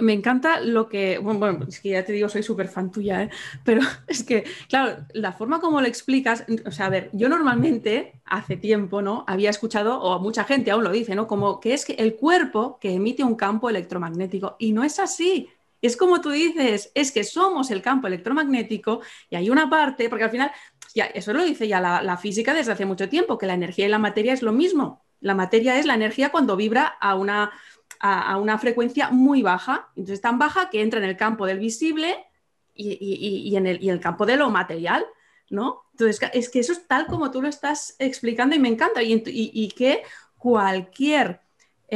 [0.00, 3.30] Me encanta lo que, bueno, es que ya te digo, soy súper fan tuya, ¿eh?
[3.64, 8.20] pero es que, claro, la forma como lo explicas, o sea, a ver, yo normalmente,
[8.24, 9.24] hace tiempo, ¿no?
[9.26, 11.26] Había escuchado, o mucha gente aún lo dice, ¿no?
[11.26, 15.50] Como que es que el cuerpo que emite un campo electromagnético, y no es así.
[15.86, 20.24] Es como tú dices, es que somos el campo electromagnético y hay una parte, porque
[20.24, 20.50] al final,
[20.94, 23.88] ya, eso lo dice ya la, física desde hace mucho tiempo, que la energía y
[23.90, 25.04] la materia es lo mismo.
[25.20, 27.52] La materia es la energía cuando vibra a una
[28.00, 32.26] a, una frecuencia muy baja, entonces tan baja que entra en el campo del visible
[32.74, 35.06] y, en, el, campo de lo material,
[35.48, 35.84] ¿no?
[35.92, 39.68] Entonces, es que eso es tal como tú lo estás explicando y me encanta, y,
[39.76, 40.02] que
[40.36, 41.40] cualquier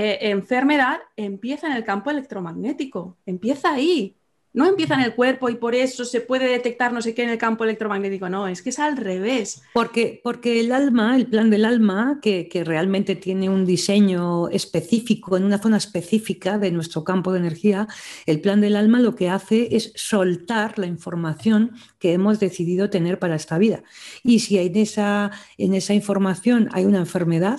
[0.01, 4.17] eh, enfermedad empieza en el campo electromagnético, empieza ahí,
[4.53, 7.31] no empieza en el cuerpo y por eso se puede detectar no sé qué en
[7.31, 9.61] el campo electromagnético, no, es que es al revés.
[9.73, 15.43] Porque, porque el alma, el plan del alma, que, realmente tiene un diseño específico en
[15.43, 17.89] una zona específica de nuestro campo de energía,
[18.25, 23.19] el plan del alma lo que hace es soltar la información que hemos decidido tener
[23.19, 23.83] para esta vida.
[24.23, 27.59] Y si esa, en esa información hay una enfermedad,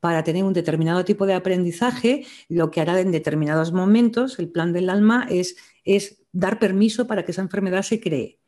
[0.00, 4.72] para tener un determinado tipo de aprendizaje, lo que hará en determinados momentos el plan
[4.72, 8.40] del alma es, es dar permiso para que esa enfermedad se cree.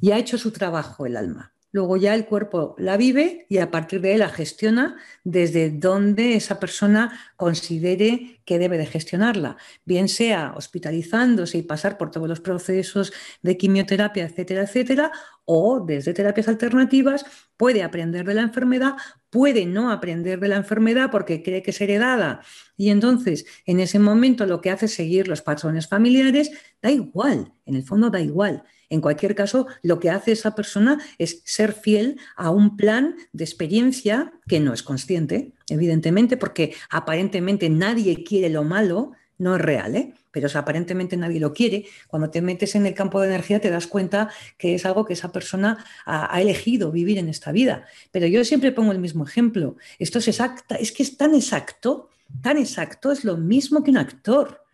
[0.00, 1.55] Y ha hecho su trabajo el alma.
[1.76, 6.34] Luego ya el cuerpo la vive y a partir de ahí la gestiona desde donde
[6.34, 12.40] esa persona considere que debe de gestionarla, bien sea hospitalizándose y pasar por todos los
[12.40, 13.12] procesos
[13.42, 15.12] de quimioterapia, etcétera, etcétera,
[15.44, 17.26] o desde terapias alternativas
[17.58, 18.94] puede aprender de la enfermedad,
[19.28, 22.40] puede no aprender de la enfermedad porque cree que es heredada
[22.78, 27.52] y entonces en ese momento lo que hace es seguir los patrones familiares, da igual,
[27.66, 28.64] en el fondo da igual.
[28.90, 33.44] En cualquier caso, lo que hace esa persona es ser fiel a un plan de
[33.44, 39.96] experiencia que no es consciente, evidentemente, porque aparentemente nadie quiere lo malo, no es real,
[39.96, 40.14] ¿eh?
[40.36, 41.86] pero aparentemente nadie lo quiere.
[42.08, 45.14] Cuando te metes en el campo de energía te das cuenta que es algo que
[45.14, 47.86] esa persona ha, elegido vivir en esta vida.
[48.10, 49.76] Pero yo siempre pongo el mismo ejemplo.
[49.98, 52.10] Esto es exacta, es que es tan exacto,
[52.42, 54.65] tan exacto, es lo mismo que un actor.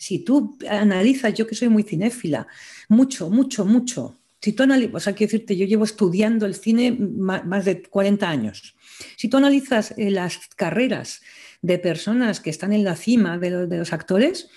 [0.00, 2.46] Si tú analizas, yo que soy muy cinéfila,
[2.88, 4.16] mucho, mucho, mucho.
[4.40, 8.26] Si tú analizas, o sea, quiero decirte, yo llevo estudiando el cine más de 40
[8.26, 8.74] años.
[9.18, 11.20] Si tú analizas eh, las carreras
[11.60, 14.48] de personas que están en la cima de los actores,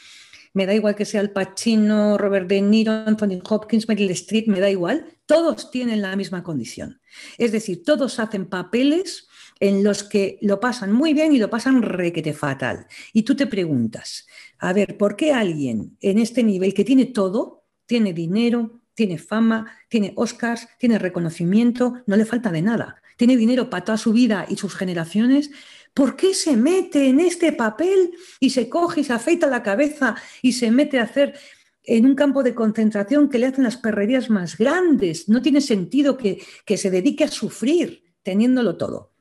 [0.54, 4.62] me da igual que sea el Pacino, Robert De Niro, Anthony Hopkins, Meryl Streep, me
[4.62, 7.02] da igual, todos tienen la misma condición.
[7.38, 9.28] Es decir, todos hacen papeles
[9.64, 12.86] en los que lo pasan muy bien y lo pasan requete fatal.
[13.14, 14.28] Y tú te preguntas,
[14.60, 19.72] a ver, ¿por qué alguien en este nivel que tiene todo, tiene dinero, tiene fama,
[19.88, 24.46] tiene Oscars, tiene reconocimiento, no le falta de nada, tiene dinero para toda su vida
[24.50, 25.50] y sus generaciones,
[25.94, 30.16] ¿Por qué se mete en este papel y se coge y se afeita la cabeza
[30.42, 31.38] y se mete a hacer
[31.84, 35.30] en un campo de concentración que le hacen las perrerías más grandes?
[35.30, 39.13] No tiene sentido que, que se dedique a sufrir teniéndolo todo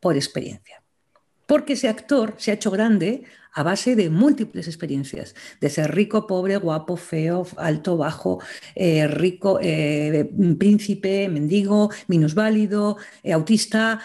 [0.00, 0.82] por experiencia.
[1.46, 3.24] Porque ese actor se ha hecho grande
[3.56, 8.38] a base de múltiples experiencias, de ser rico, pobre, guapo, feo, alto, bajo,
[8.74, 10.28] eh, rico, eh,
[10.58, 14.00] príncipe, mendigo, minusválido, eh, autista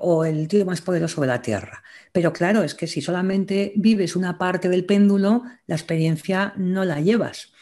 [0.00, 1.84] o el tío más poderoso de la Tierra.
[2.10, 7.00] Pero claro, es que si solamente vives una parte del péndulo, la experiencia no la
[7.00, 7.52] llevas.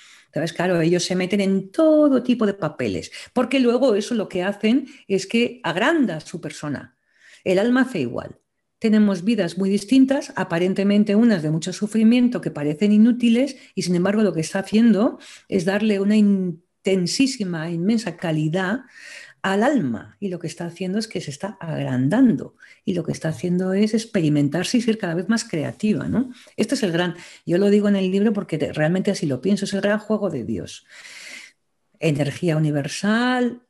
[0.56, 4.86] Claro, ellos se meten en todo tipo de papeles, porque luego eso lo que hacen
[5.06, 6.96] es que agranda su persona.
[7.44, 8.40] El alma hace igual
[8.84, 14.22] tenemos vidas muy distintas, aparentemente unas de mucho sufrimiento que parecen inútiles y sin embargo
[14.22, 18.80] lo que está haciendo es darle una intensísima, inmensa calidad
[19.40, 23.12] al alma y lo que está haciendo es que se está agrandando y lo que
[23.12, 26.06] está haciendo es experimentarse y ser cada vez más creativa.
[26.06, 26.34] ¿no?
[26.58, 27.14] Este es el gran,
[27.46, 30.28] yo lo digo en el libro porque realmente así lo pienso, es el gran juego
[30.28, 30.84] de Dios.
[32.00, 33.62] Energía universal,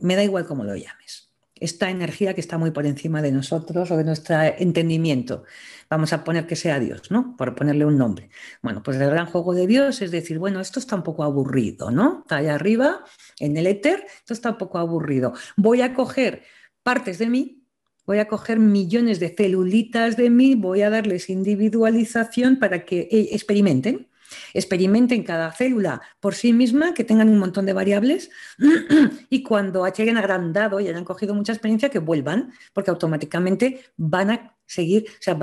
[0.00, 1.29] me da igual cómo lo llames
[1.60, 5.44] esta energía que está muy por encima de nosotros o de nuestro entendimiento.
[5.88, 7.36] Vamos a poner que sea Dios, ¿no?
[7.36, 8.30] Por ponerle un nombre.
[8.62, 11.90] Bueno, pues el gran juego de Dios es decir, bueno, esto está un poco aburrido,
[11.90, 12.20] ¿no?
[12.20, 13.04] Está allá arriba,
[13.38, 15.34] en el éter, esto está un poco aburrido.
[15.56, 16.42] Voy a coger
[16.82, 17.64] partes de mí,
[18.06, 23.28] voy a coger millones de celulitas de mí, voy a darles individualización para que eh,
[23.32, 24.09] experimenten
[24.54, 28.30] Experimenten cada célula por sí misma, que tengan un montón de variables
[29.30, 34.56] y cuando lleguen agrandado y hayan cogido mucha experiencia, que vuelvan, porque automáticamente van a
[34.70, 35.36] seguir, o sea,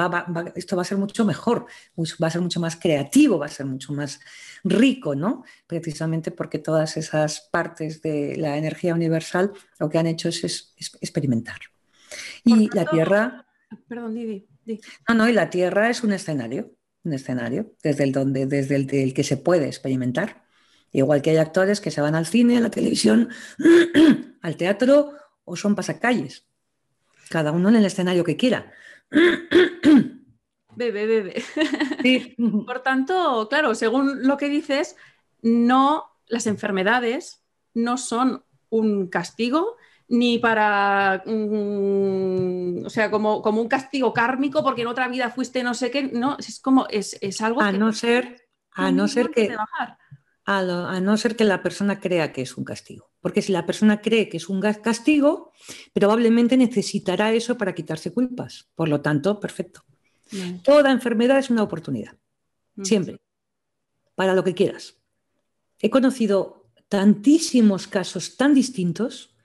[0.56, 1.66] esto va a ser mucho mejor,
[1.98, 4.22] va a ser mucho más creativo, va a ser mucho más
[4.64, 5.44] rico, ¿no?
[5.68, 11.60] Precisamente porque todas esas partes de la energía universal lo que han hecho es, experimentar.
[12.46, 13.46] Y la Tierra...
[13.90, 14.48] Perdón, Didi.
[15.10, 16.77] No, no, y la Tierra es un escenario
[17.08, 20.44] un escenario desde el, donde, desde el, que se puede experimentar.
[20.92, 23.30] Igual que hay actores que se van al cine, a la televisión,
[24.42, 25.14] al teatro
[25.46, 26.46] o son pasacalles.
[27.30, 28.72] Cada uno en el escenario que quiera.
[30.76, 31.44] Bebe, bebe.
[32.68, 34.96] Por tanto, claro, según lo que dices,
[35.42, 37.42] no, las enfermedades
[37.74, 39.78] no son un castigo,
[40.10, 45.64] ni para, mm, o sea, como, como, un castigo kármico porque en otra vida fuiste
[45.64, 49.32] no sé qué, no, es como, es, es algo a no ser, a no ser
[49.32, 49.98] que, a,
[50.46, 54.02] a, no ser que la persona crea que es un castigo, porque si la persona
[54.02, 55.52] cree que es un castigo,
[55.94, 59.84] probablemente necesitará eso para quitarse culpas, por lo tanto, perfecto.
[60.64, 62.18] Toda enfermedad es una oportunidad,
[62.82, 63.20] siempre,
[64.16, 64.98] para lo que quieras.
[65.80, 69.37] He conocido tantísimos casos tan distintos,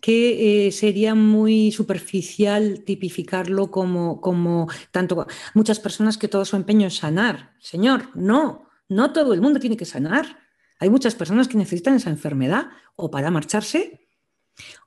[0.00, 6.86] que eh, sería muy superficial tipificarlo como, como tanto muchas personas que todo su empeño
[6.86, 7.54] es sanar.
[7.58, 10.38] Señor, no, no todo el mundo tiene que sanar.
[10.78, 14.08] Hay muchas personas que necesitan esa enfermedad o para marcharse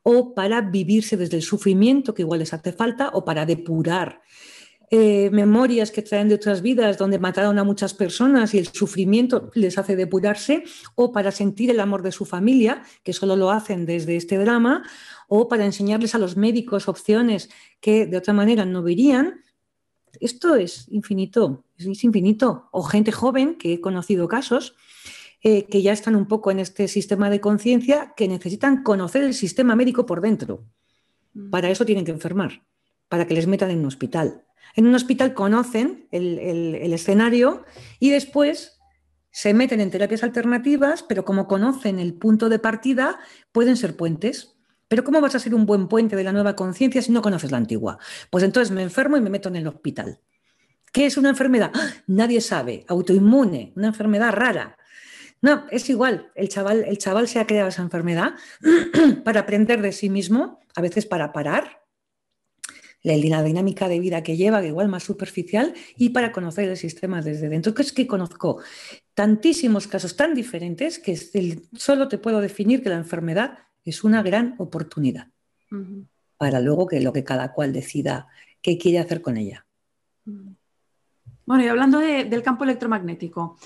[0.03, 4.21] o para vivirse desde el sufrimiento que igual les hace falta o para depurar
[4.93, 9.49] eh, memorias que traen de otras vidas donde mataron a muchas personas y el sufrimiento
[9.53, 13.85] les hace depurarse, o para sentir el amor de su familia, que solo lo hacen
[13.85, 14.83] desde este drama,
[15.29, 17.49] o para enseñarles a los médicos opciones
[17.79, 19.41] que de otra manera no verían.
[20.19, 22.67] Esto es infinito, es infinito.
[22.73, 24.75] O gente joven, que he conocido casos,
[25.41, 29.33] eh, que ya están un poco en este sistema de conciencia, que necesitan conocer el
[29.33, 30.65] sistema médico por dentro.
[31.33, 31.49] Mm.
[31.49, 32.61] Para eso tienen que enfermar,
[33.11, 34.45] para que les metan en un hospital.
[34.73, 37.65] En un hospital conocen el, escenario
[37.99, 38.79] y después
[39.31, 43.19] se meten en terapias alternativas, pero como conocen el punto de partida,
[43.51, 44.55] pueden ser puentes.
[44.87, 47.51] Pero ¿cómo vas a ser un buen puente de la nueva conciencia si no conoces
[47.51, 47.99] la antigua?
[48.29, 50.21] Pues entonces me enfermo y me meto en el hospital.
[50.93, 51.71] ¿Qué es una enfermedad?
[51.75, 51.89] ¡Ah!
[52.07, 52.85] Nadie sabe.
[52.87, 54.77] Autoinmune, una enfermedad rara.
[55.41, 56.31] No, es igual.
[56.33, 58.35] El chaval, el chaval se ha creado esa enfermedad
[59.25, 61.80] para aprender de sí mismo, a veces para parar,
[63.03, 67.21] la, dinámica de vida que lleva, que igual más superficial, y para conocer el sistema
[67.21, 67.73] desde dentro.
[67.73, 68.61] Que es que conozco
[69.13, 71.17] tantísimos casos tan diferentes que
[71.73, 75.27] solo te puedo definir que la enfermedad es una gran oportunidad
[76.37, 78.27] para luego que lo que cada cual decida
[78.61, 79.65] qué quiere hacer con ella.
[81.45, 83.57] Bueno, y hablando del campo electromagnético,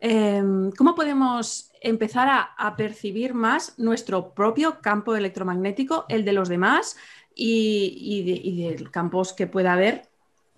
[0.00, 6.48] em, ¿cómo podemos empezar a, a, percibir más nuestro propio campo electromagnético, el de los
[6.48, 6.96] demás,
[7.34, 10.08] y, de, campos que pueda haber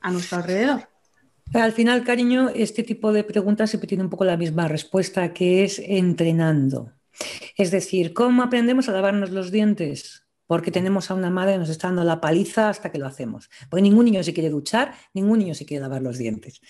[0.00, 0.88] a nuestro alrededor.
[1.54, 5.64] Al final, cariño, este tipo de preguntas siempre tiene un poco la misma respuesta, que
[5.64, 6.92] es entrenando.
[7.56, 10.25] Es decir, ¿cómo aprendemos a lavarnos los dientes?
[10.46, 13.50] Porque tenemos a una madre que nos está dando la paliza hasta que lo hacemos.
[13.68, 16.60] Porque ningún niño se quiere duchar, ningún niño se quiere lavar los dientes.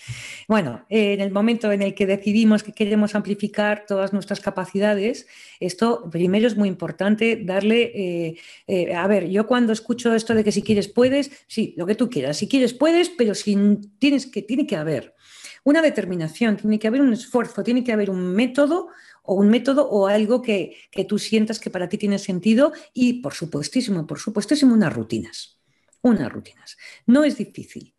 [0.47, 5.27] Bueno, en el momento en el que decidimos que queremos amplificar todas nuestras capacidades,
[5.59, 10.43] esto primero es muy importante darle, eh, eh, a ver, yo cuando escucho esto de
[10.43, 14.25] que si quieres puedes, sí, lo que tú quieras, si quieres puedes, pero si tienes
[14.25, 15.15] que, tiene que haber
[15.63, 18.87] una determinación, tiene que haber un esfuerzo, tiene que haber un método
[19.27, 23.33] o un método o algo que, tú sientas que para ti tiene sentido y, por
[23.33, 25.59] supuestísimo, por supuestísimo, unas rutinas.
[26.01, 26.77] Unas rutinas.
[27.05, 27.93] No es difícil.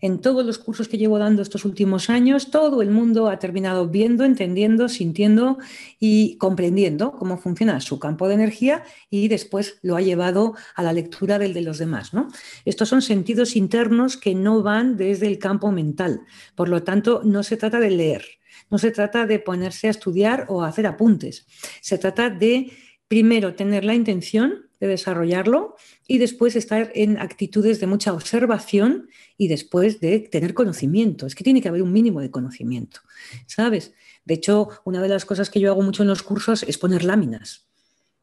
[0.00, 3.88] En todos los cursos que llevo dando estos últimos años, todo el mundo ha terminado
[3.88, 5.58] viendo, entendiendo, sintiendo
[5.98, 10.92] y comprendiendo cómo funciona su campo de energía y después lo ha llevado a la
[10.92, 12.14] lectura del de los demás.
[12.14, 12.28] ¿no?
[12.64, 16.22] Estos son sentidos internos que no van desde el campo mental.
[16.54, 18.39] Por lo tanto, no se trata de leer,
[18.70, 21.46] no se trata de ponerse a estudiar o a hacer apuntes.
[21.80, 22.72] Se trata de,
[23.08, 29.48] primero, tener la intención de desarrollarlo y después estar en actitudes de mucha observación y
[29.48, 31.26] después de tener conocimiento.
[31.26, 33.00] Es que tiene que haber un mínimo de conocimiento,
[33.46, 33.92] ¿sabes?
[34.24, 37.04] De hecho, una de las cosas que yo hago mucho en los cursos es poner
[37.04, 37.69] láminas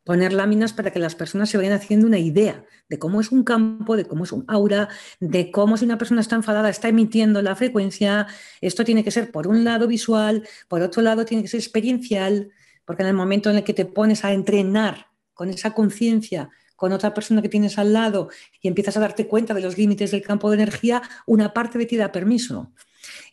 [0.08, 3.44] poner láminas para que las personas se vayan haciendo una idea de cómo es un
[3.44, 4.88] campo, de cómo es un aura,
[5.20, 8.26] de cómo si una persona está enfadada está emitiendo la frecuencia.
[8.62, 12.52] Esto tiene que ser por un lado visual, por otro lado tiene que ser experiencial,
[12.86, 16.94] porque en el momento en el que te pones a entrenar con esa conciencia con
[16.94, 18.30] otra persona que tienes al lado
[18.62, 21.88] y empiezas a darte cuenta de los límites del campo de energía, una parte de
[21.88, 22.72] ti da permiso.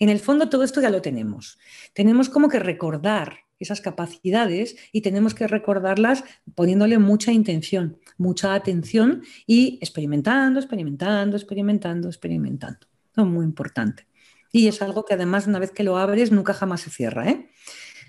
[0.00, 1.58] En el fondo todo esto ya lo tenemos.
[1.92, 6.24] Tenemos como que recordar esas capacidades y tenemos que recordarlas
[6.54, 12.86] poniéndole mucha intención, mucha atención y experimentando, experimentando, experimentando, experimentando.
[13.16, 14.06] Es muy importante.
[14.52, 17.28] Y es algo que además una vez que lo abres nunca jamás se cierra.
[17.28, 17.48] ¿eh?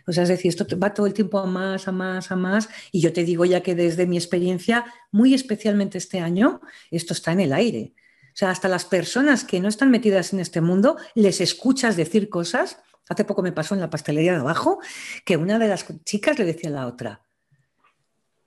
[0.08, 2.70] O sea, es decir, esto va todo el tiempo a más, a más, a más.
[2.92, 7.32] Y yo te digo ya que desde mi experiencia, muy especialmente este año, esto está
[7.32, 7.94] en el aire.
[8.28, 12.30] O sea, hasta las personas que no están metidas en este mundo, les escuchas decir
[12.30, 14.80] cosas Hace poco me pasó en la pastelería de abajo
[15.24, 17.22] que una de las chicas le decía a la otra,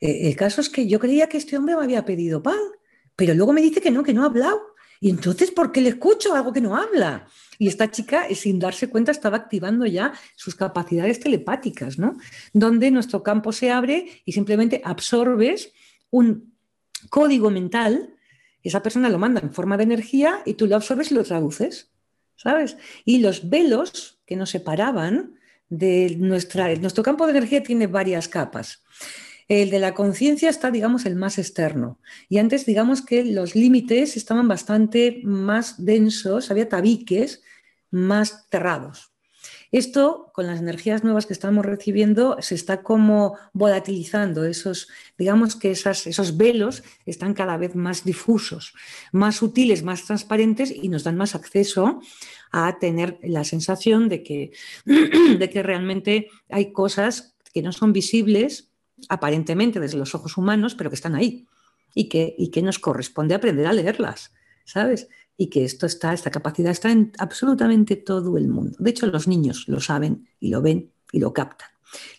[0.01, 2.59] eh, el caso es que yo creía que este hombre me había pedido pan,
[3.17, 4.61] pero luego me dice que no, que no ha hablado.
[5.01, 7.29] Y entonces, ¿por qué le escucho algo que no habla?
[7.59, 12.17] Y esta chica, eh, sin darse cuenta, estaba activando ya sus capacidades telepáticas, ¿no?
[12.53, 15.73] Donde nuestro campo se abre y simplemente absorbes
[16.11, 16.55] un
[17.11, 18.15] código mental,
[18.63, 21.91] esa persona lo manda en forma de energía y tú lo absorbes y lo traduces,
[22.39, 22.79] ¿sabes?
[23.05, 25.35] Y los velos que nos separaban
[25.69, 26.75] de nuestra...
[26.77, 28.83] Nuestro campo de energía tiene varias capas.
[29.49, 32.01] El de la conciencia está, digamos, el más externo.
[32.29, 37.43] Y antes, digamos que los límites estaban bastante más densos, había tabiques
[37.91, 39.13] más cerrados.
[39.71, 44.45] Esto, con las energías nuevas que estamos recibiendo, se está como volatilizando.
[44.45, 44.89] Esos,
[45.19, 48.75] digamos que esos velos están cada vez más difusos,
[49.13, 52.01] más sutiles, más transparentes y nos dan más acceso
[52.51, 54.53] a tener la sensación de que,
[54.87, 58.71] de que realmente hay cosas que no son visibles
[59.09, 61.47] aparentemente desde los ojos humanos, pero que están ahí
[61.95, 64.33] y que, y que nos corresponde aprender a leerlas,
[64.65, 65.09] ¿sabes?
[65.41, 68.77] Y que esto está, esta capacidad está en absolutamente todo el mundo.
[68.81, 71.69] De hecho, los niños lo saben y lo ven y lo captan.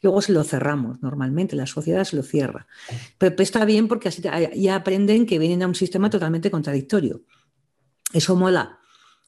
[0.01, 2.65] Luego se lo cerramos normalmente, la sociedad se lo cierra.
[3.17, 4.23] Pero está bien porque así
[4.55, 7.21] ya aprenden que vienen a un sistema totalmente contradictorio.
[8.13, 8.79] Eso mola.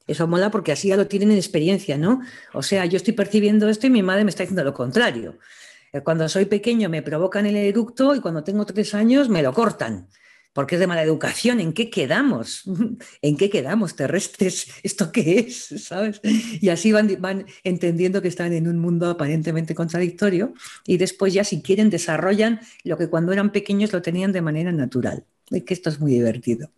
[0.08, 2.22] Eso mola porque así ya lo tienen en experiencia, ¿no?
[2.54, 5.38] O sea, yo estoy percibiendo esto y mi madre me está diciendo lo contrario.
[5.92, 9.54] Eh, cuando soy pequeño me provocan el eructo y cuando tengo tres años me lo
[9.54, 10.08] cortan
[10.54, 11.60] porque es de mala educación.
[11.60, 12.64] ¿En qué quedamos?
[13.22, 14.68] ¿En qué quedamos terrestres?
[14.84, 15.68] ¿Esto qué es?
[15.86, 16.22] ¿Sabes?
[16.24, 20.54] Y así van, van entendiendo que están en un mundo aparentemente contradictorio
[20.86, 24.72] y después ya si quieren desarrollan lo que cuando eran pequeños lo tenían de manera
[24.72, 25.26] natural.
[25.50, 26.72] Que esto es muy divertido.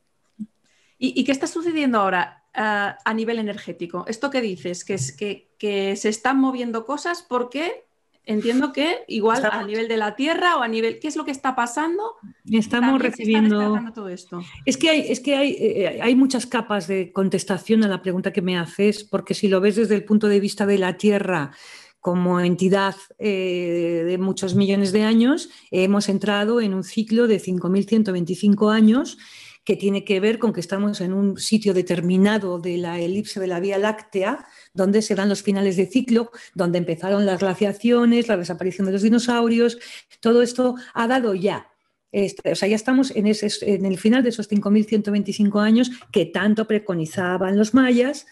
[0.97, 2.59] ¿Y, qué está sucediendo ahora eh,
[3.03, 4.05] a nivel energético?
[4.07, 7.82] Esto que dices, que, es, que, que se están moviendo cosas porque
[8.25, 11.31] Entiendo que igual a nivel de la Tierra o a nivel, ¿qué es lo que
[11.31, 12.15] está pasando?
[12.49, 14.41] Estamos recibiendo todo esto.
[14.65, 18.31] Es que hay, es que hay, eh, hay muchas capas de contestación a la pregunta
[18.31, 21.51] que me haces, porque si lo ves desde el punto de vista de la Tierra
[21.99, 28.73] como entidad eh, de muchos millones de años, hemos entrado en un ciclo de 5.125
[28.73, 29.17] años
[29.63, 33.47] que tiene que ver con que estamos en un sitio determinado de la elipse de
[33.47, 38.37] la Vía Láctea, donde se dan los finales de ciclo, donde empezaron las glaciaciones, la
[38.37, 39.77] desaparición de los dinosaurios,
[40.19, 41.69] todo esto ha dado ya
[42.13, 47.57] este, o sea, ya estamos en, el final de esos 5.125 años que tanto preconizaban
[47.57, 48.27] los mayas,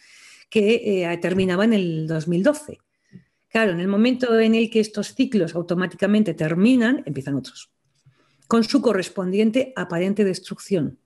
[0.51, 2.79] que eh, terminaban en el 2012.
[3.49, 7.71] Claro, en el momento en el que estos ciclos automáticamente terminan, empiezan otros,
[8.47, 11.00] con su correspondiente aparente destrucción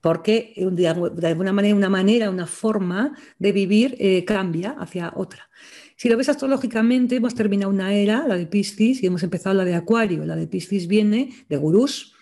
[0.00, 0.88] porque de
[1.26, 5.50] alguna manera una manera, una forma de vivir eh, cambia hacia otra.
[5.96, 9.66] Si lo ves astrológicamente, hemos terminado una era, la de Piscis, y hemos empezado la
[9.66, 10.24] de Acuario.
[10.24, 12.14] La de Piscis viene de gurús,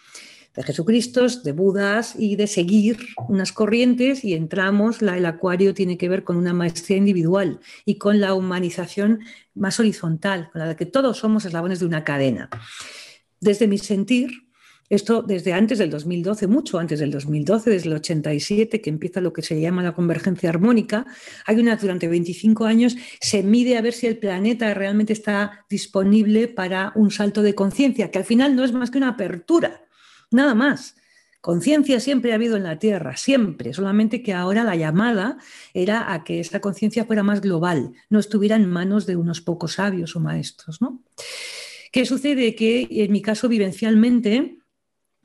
[0.56, 2.98] de Jesucristo, de Budas y de seguir
[3.28, 7.98] unas corrientes y entramos, la, el Acuario tiene que ver con una maestría individual y
[7.98, 9.20] con la humanización
[9.54, 12.50] más horizontal, con la que todos somos eslabones de una cadena.
[13.40, 14.47] Desde mi sentir,
[14.90, 19.32] esto desde antes del 2012, mucho antes del 2012, desde el 87, que empieza lo
[19.32, 21.06] que se llama la convergencia armónica.
[21.44, 26.48] Hay una, durante 25 años se mide a ver si el planeta realmente está disponible
[26.48, 29.82] para un salto de conciencia, que al final no es más que una apertura,
[30.30, 30.94] nada más.
[31.40, 35.38] Conciencia siempre ha habido en la Tierra, siempre, solamente que ahora la llamada
[35.72, 39.74] era a que esa conciencia fuera más global, no estuviera en manos de unos pocos
[39.74, 40.82] sabios o maestros.
[40.82, 41.04] ¿no?
[41.92, 42.56] ¿Qué sucede?
[42.56, 44.58] Que en mi caso, vivencialmente,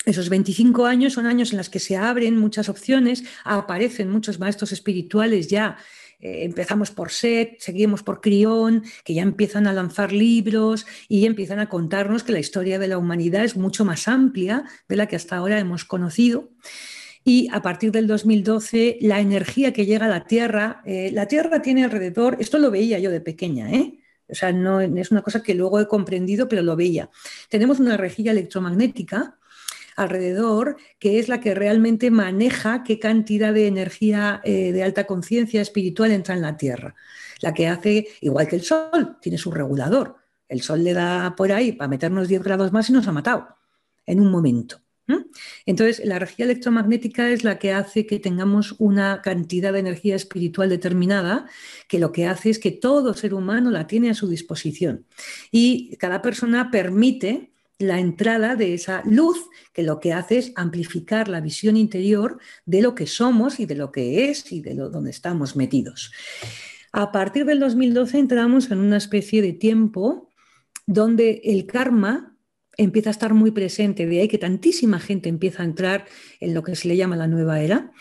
[0.06, 4.72] esos 25 años son años en los que se abren muchas opciones, aparecen muchos maestros
[4.72, 5.78] espirituales ya.
[6.20, 11.60] Eh, empezamos por Set, seguimos por Crión, que ya empiezan a lanzar libros y empiezan
[11.60, 15.16] a contarnos que la historia de la humanidad es mucho más amplia de la que
[15.16, 16.49] hasta ahora hemos conocido.
[17.26, 21.62] Y a partir del 2012, la energía que llega a la Tierra, eh, la Tierra
[21.62, 23.99] tiene alrededor, esto lo veía yo de pequeña, ¿eh?
[24.30, 27.10] O sea, no es una cosa que luego he comprendido, pero lo veía.
[27.49, 29.38] Tenemos una rejilla electromagnética
[29.95, 35.61] alrededor, que es la que realmente maneja qué cantidad de energía eh, de alta conciencia
[35.61, 36.95] espiritual entra en la Tierra.
[37.41, 40.17] La que hace, igual que el Sol, tiene su regulador.
[40.47, 43.47] El Sol le da por ahí para meternos 10 grados más y nos ha matado
[44.05, 44.83] en un momento.
[45.65, 50.69] Entonces, la energía electromagnética es la que hace que tengamos una cantidad de energía espiritual
[50.69, 51.47] determinada,
[51.87, 55.05] que lo que hace es que todo ser humano la tiene a su disposición.
[55.51, 59.38] Y cada persona permite la entrada de esa luz
[59.74, 63.76] que lo que hace es amplificar la visión interior de lo que somos y de
[63.76, 66.11] lo que es y de lo, donde estamos metidos.
[66.91, 70.30] A partir del 2012 entramos en una especie de tiempo
[70.86, 72.32] donde el karma
[72.78, 76.05] empieza a estar muy presente, de ahí que tantísima gente empieza a entrar
[76.39, 77.91] en lo que se le llama la nueva era,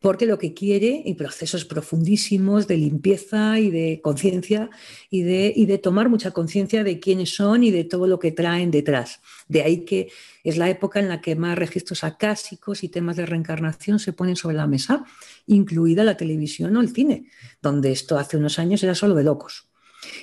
[0.00, 4.70] porque lo que quiere, y procesos profundísimos de limpieza y de conciencia
[5.10, 8.32] y de, y de tomar mucha conciencia de quiénes son y de todo lo que
[8.32, 9.20] traen detrás.
[9.48, 10.10] De ahí que
[10.44, 14.36] es la época en la que más registros acásicos y temas de reencarnación se ponen
[14.36, 15.04] sobre la mesa,
[15.46, 17.30] incluida la televisión o el cine,
[17.62, 19.67] donde esto hace unos años era solo de locos.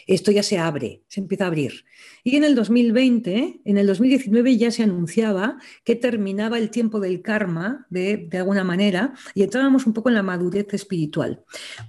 [0.08, 1.86] Esto ya se abre, se empieza a abrir.
[2.24, 7.22] Y en el 2020, en el 2019 ya se anunciaba que terminaba el tiempo del
[7.22, 11.44] karma de, alguna manera y entrábamos un poco en la madurez espiritual.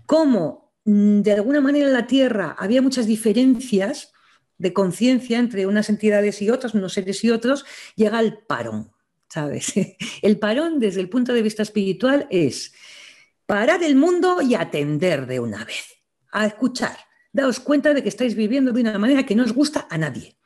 [0.07, 4.13] Como mm, de alguna manera en la Tierra había muchas diferencias
[4.59, 7.65] de conciencia entre unas entidades y otras, unos seres y otros,
[7.95, 8.91] llega el parón.
[9.29, 9.73] ¿Sabes?
[10.23, 12.73] El parón desde el punto de vista espiritual es
[13.45, 15.97] parar el mundo y atender de una vez,
[16.31, 16.97] a escuchar
[17.37, 20.37] daos cuenta de que estáis viviendo de una manera que no os gusta a nadie.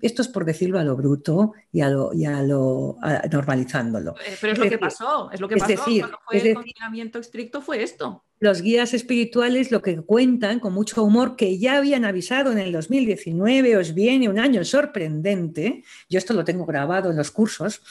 [0.00, 2.96] Esto es por decirlo a lo bruto y a lo, y a lo
[3.32, 4.14] normalizándolo.
[4.24, 5.66] Eh, pero es, lo que pasó, es lo que pasó.
[5.66, 8.24] Decir, Cuando fue el confinamiento estricto fue esto.
[8.40, 12.70] Los guías espirituales lo que cuentan con mucho humor, que ya habían avisado en el
[12.70, 17.82] 2019, os viene un año sorprendente, yo esto lo tengo grabado en los cursos,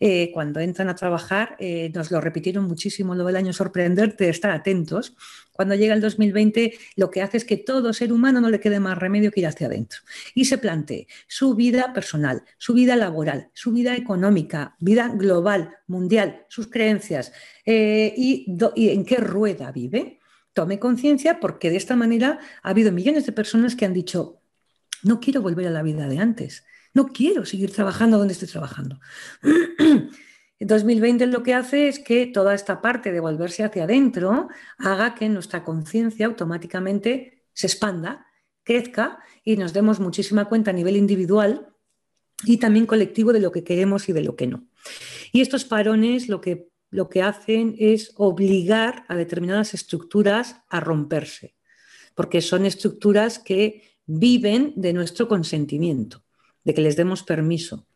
[0.00, 4.50] eh, cuando entran a trabajar eh, nos lo repitieron muchísimo lo del año sorprendente, estar
[4.50, 5.14] atentos,
[5.54, 8.80] cuando llega el 2020, lo que hace es que todo ser humano no le quede
[8.80, 10.00] más remedio que ir hacia adentro
[10.34, 16.44] y se plantee su vida personal, su vida laboral, su vida económica, vida global, mundial,
[16.48, 17.32] sus creencias
[17.64, 20.18] eh, y, y en qué rueda vive.
[20.52, 24.40] Tome conciencia porque de esta manera ha habido millones de personas que han dicho,
[25.04, 28.98] no quiero volver a la vida de antes, no quiero seguir trabajando donde estoy trabajando.
[30.60, 34.48] 2020 lo que hace es que toda esta parte de volverse hacia adentro
[34.78, 38.26] haga que nuestra conciencia automáticamente se expanda,
[38.62, 41.68] crezca y nos demos muchísima cuenta a nivel individual
[42.44, 44.66] y también colectivo de lo que queremos y de lo que no.
[45.32, 51.56] Y estos parones lo que, lo que hacen es obligar a determinadas estructuras a romperse,
[52.14, 56.22] porque son estructuras que viven de nuestro consentimiento,
[56.62, 57.86] de que les demos permiso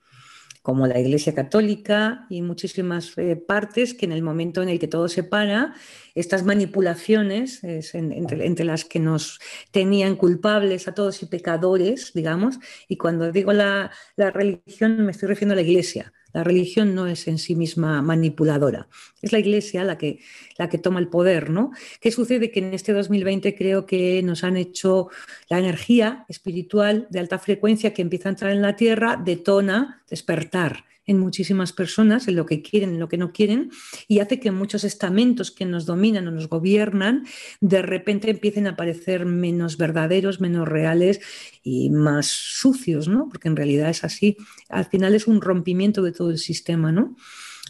[0.63, 4.89] como la Iglesia Católica y muchísimas eh, partes que en el momento en el que
[4.89, 5.75] todo se para,
[6.15, 9.39] estas manipulaciones entre, las que nos
[9.71, 15.29] tenían culpables a todos y pecadores, digamos, y cuando digo la, la religión me estoy
[15.29, 18.89] refiriendo a la Iglesia, la religión no es en sí misma manipuladora,
[19.23, 20.21] es la Iglesia la que,
[20.57, 21.73] la que toma el poder, ¿no?
[22.01, 22.51] ¿Qué sucede?
[22.51, 25.09] Que en este 2020 creo que nos han hecho
[25.49, 30.85] la energía espiritual de alta frecuencia que empieza a entrar en la Tierra, detona despertar
[31.09, 33.71] en muchísimas personas, en lo que quieren, en lo que no quieren,
[34.07, 37.27] y hace que muchos estamentos que nos dominan o nos gobiernan,
[37.61, 41.21] de repente empiecen a parecer menos verdaderos, menos reales
[41.65, 43.29] y más sucios, ¿no?
[43.29, 44.37] Porque en realidad es así.
[44.69, 47.17] Al final es un rompimiento de todo el sistema, ¿no?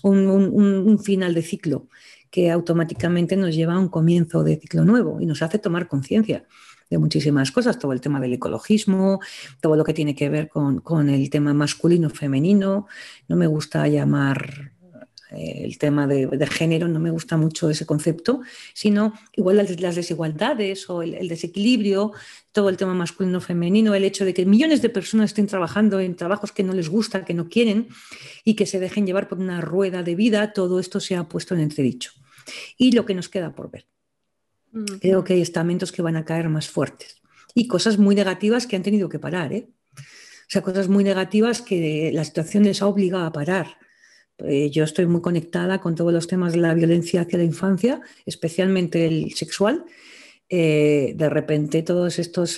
[0.05, 1.89] un final de ciclo
[2.31, 6.47] que automáticamente nos lleva a un comienzo de ciclo nuevo y nos hace tomar conciencia
[6.91, 9.21] de muchísimas cosas, todo el tema del ecologismo,
[9.61, 12.87] todo lo que tiene que ver con, el tema masculino-femenino.
[13.29, 14.73] No me gusta llamar
[15.31, 18.41] eh, el tema de, género, no me gusta mucho ese concepto,
[18.73, 22.13] sino igual las, desigualdades o el, desequilibrio,
[22.53, 26.53] todo el tema masculino-femenino, el hecho de que millones de personas estén trabajando en trabajos
[26.53, 27.89] que no les gusta, que no quieren
[28.45, 31.55] y que se dejen llevar por una rueda de vida, todo esto se ha puesto
[31.55, 32.13] en entredicho.
[32.79, 33.85] Y lo que nos queda por ver.
[35.01, 37.21] Creo que hay estamentos que van a caer más fuertes.
[37.55, 39.53] Y cosas muy negativas que han tenido que parar.
[39.53, 39.69] ¿eh?
[39.97, 43.79] O sea, cosas muy negativas que la situación les ha obligado a parar.
[44.39, 48.01] Eh, yo estoy muy conectada con todos los temas de la violencia hacia la infancia,
[48.27, 49.85] especialmente el sexual.
[50.49, 52.57] Eh, de repente, todas estas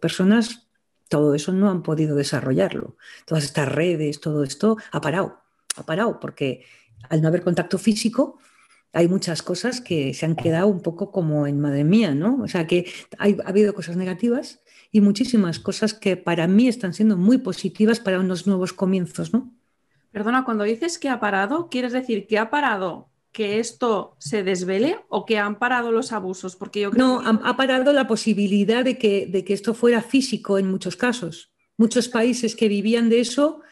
[0.00, 0.68] personas,
[1.08, 2.96] todo eso no han podido desarrollarlo.
[3.26, 5.40] Todas estas redes, todo esto ha parado.
[5.76, 6.64] Ha parado porque
[7.08, 8.38] al no haber contacto físico,
[8.92, 12.40] hay muchas cosas que se han quedado un poco como en madre mía, ¿no?
[12.42, 17.16] O sea que ha habido cosas negativas y muchísimas cosas que para mí están siendo
[17.16, 19.54] muy positivas para unos nuevos comienzos, ¿no?
[20.10, 24.98] Perdona, cuando dices que ha parado, ¿quieres decir que ha parado que esto se desvele
[25.08, 26.54] o que han parado los abusos?
[26.54, 30.58] Porque yo creo no, ha, parado la posibilidad de que, de que esto fuera físico
[30.58, 31.50] en muchos casos.
[31.78, 33.62] Muchos países que vivían de eso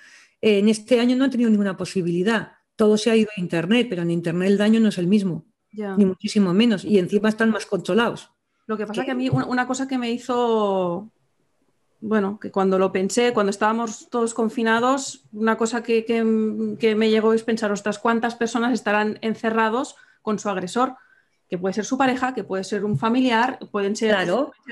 [0.41, 4.01] en este año no han tenido ninguna posibilidad todo se ha ido a Internet, pero
[4.01, 7.67] en Internet el daño no es el mismo, ni muchísimo menos, y encima están más
[7.67, 8.31] controlados.
[8.67, 11.11] Lo que pasa es que a mí una, cosa que me hizo,
[12.01, 17.35] bueno, que cuando lo pensé, cuando estábamos todos confinados, una cosa que, que me llegó
[17.35, 20.95] es pensar, ostras, ¿cuántas personas estarán encerrados con su agresor?
[21.51, 24.17] Que puede ser su pareja, que puede ser un familiar, pueden ser,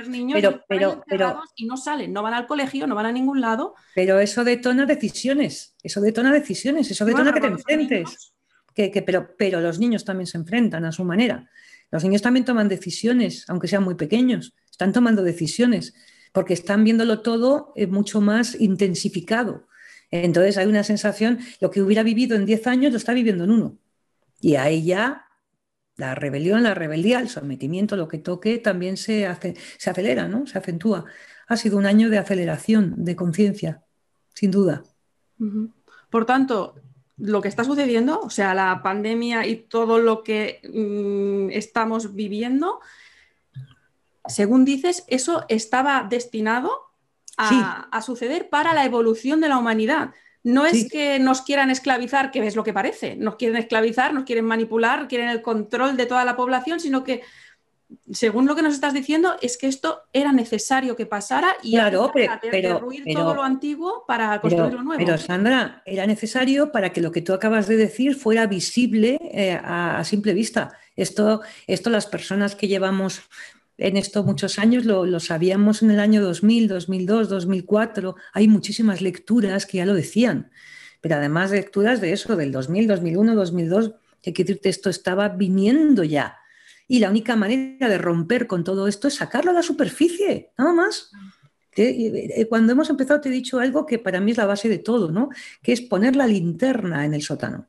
[0.09, 3.75] niños pero, pero, y no salen, no van al colegio, no van a ningún lado.
[3.97, 8.33] Pero eso detona decisiones, eso detona decisiones, eso detona que te enfrentes.
[8.73, 11.51] Que, pero, pero los niños también se enfrentan a su manera.
[11.91, 15.95] Los niños también toman decisiones, aunque sean muy pequeños, están tomando decisiones
[16.33, 19.67] porque están viéndolo todo eh, mucho más intensificado.
[20.13, 23.51] Entonces hay una sensación, lo que hubiera vivido en 10 años lo está viviendo en
[23.51, 23.79] uno.
[24.41, 25.28] Y ahí ya
[25.99, 30.47] la rebelión, la rebeldía, el sometimiento, lo que toque, también se, hace, se acelera, ¿no?
[30.47, 31.05] Se acentúa.
[31.49, 33.83] Ha sido un año de aceleración, de conciencia,
[34.33, 34.85] sin duda.
[36.09, 36.77] Por tanto,
[37.17, 42.81] lo que está sucediendo, o sea, la pandemia y todo lo que mm, estamos viviendo,
[44.27, 46.71] según dices, eso estaba destinado
[47.37, 50.13] a suceder para la evolución de la humanidad.
[50.49, 54.25] No es que nos quieran esclavizar, que es lo que parece, nos quieren esclavizar, nos
[54.25, 57.21] quieren manipular, quieren el control de toda la población, sino que
[58.13, 62.11] según lo que nos estás diciendo, es que esto era necesario que pasara y claro,
[62.13, 65.03] pero, derruir todo lo antiguo para construir lo nuevo.
[65.03, 69.59] Pero Sandra, era necesario para que lo que tú acabas de decir fuera visible eh,
[69.63, 70.73] a, simple vista.
[70.97, 73.23] Esto, esto las personas que llevamos
[73.79, 78.17] en esto muchos años lo, lo, sabíamos en el año 2000, 2002, 2004.
[78.33, 80.51] Hay muchísimas lecturas que ya lo decían,
[81.01, 83.93] pero además de lecturas de eso, del 2000, 2001, 2002,
[84.27, 86.37] hay que decirte, esto estaba viniendo ya.
[86.89, 90.73] Y la única manera de romper con todo esto es sacarlo a la superficie, nada
[90.73, 91.11] más.
[91.77, 94.79] Eh, cuando hemos empezado te he dicho algo que para mí es la base de
[94.79, 95.29] todo, ¿no?
[95.63, 97.69] Que es poner la linterna en el sótano.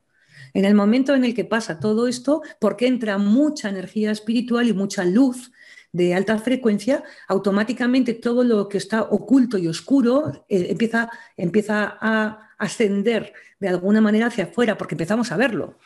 [0.52, 4.72] En el momento en el que pasa todo esto, porque entra mucha energía espiritual y
[4.72, 5.52] mucha luz
[5.92, 12.50] de alta frecuencia, automáticamente todo lo que está oculto y oscuro eh, empieza, empieza a
[12.58, 15.78] ascender de alguna manera hacia afuera, porque empezamos a verlo.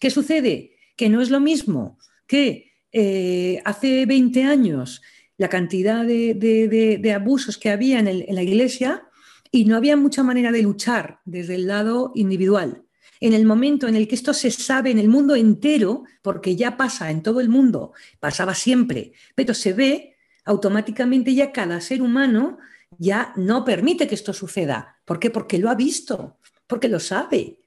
[0.00, 0.76] ¿Qué sucede?
[0.96, 5.02] Que no es lo mismo que eh, hace 20 años
[5.36, 9.06] la cantidad de, abusos que había en, en la iglesia
[9.50, 12.85] y no había mucha manera de luchar desde el lado individual.
[13.20, 16.76] En el momento en el que esto se sabe en el mundo entero, porque ya
[16.76, 22.58] pasa en todo el mundo, pasaba siempre, pero se ve, automáticamente ya cada ser humano
[22.98, 24.96] ya no permite que esto suceda.
[25.04, 25.30] ¿Por qué?
[25.30, 27.58] Porque lo ha visto, porque lo sabe.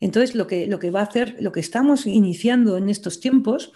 [0.00, 3.72] Entonces, lo que, lo que va a hacer, lo que estamos iniciando en estos tiempos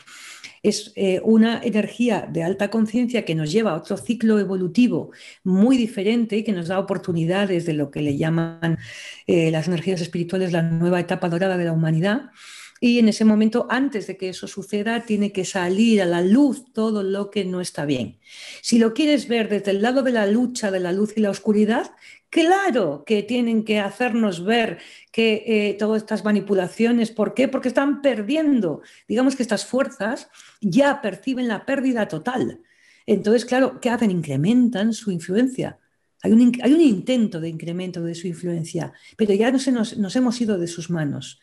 [0.62, 5.10] es eh, una energía de alta conciencia que nos lleva a otro ciclo evolutivo
[5.44, 8.78] muy diferente y que nos da oportunidades de lo que le llaman
[9.26, 12.30] eh, las energías espirituales la nueva etapa dorada de la humanidad.
[12.78, 16.72] Y en ese momento, antes de que eso suceda, tiene que salir a la luz
[16.74, 18.18] todo lo que no está bien.
[18.60, 21.30] Si lo quieres ver desde el lado de la lucha de la luz y la
[21.30, 21.92] oscuridad,
[22.30, 24.78] Claro que tienen que hacernos ver
[25.12, 27.48] que eh, todas estas manipulaciones, ¿por qué?
[27.48, 28.82] Porque están perdiendo.
[29.08, 30.28] Digamos que estas fuerzas
[30.60, 32.60] ya perciben la pérdida total.
[33.06, 34.10] Entonces, claro, ¿qué hacen?
[34.10, 35.78] Incrementan su influencia.
[36.22, 39.96] Hay un, hay un intento de incremento de su influencia, pero ya no se nos,
[39.96, 41.40] nos hemos ido de sus manos.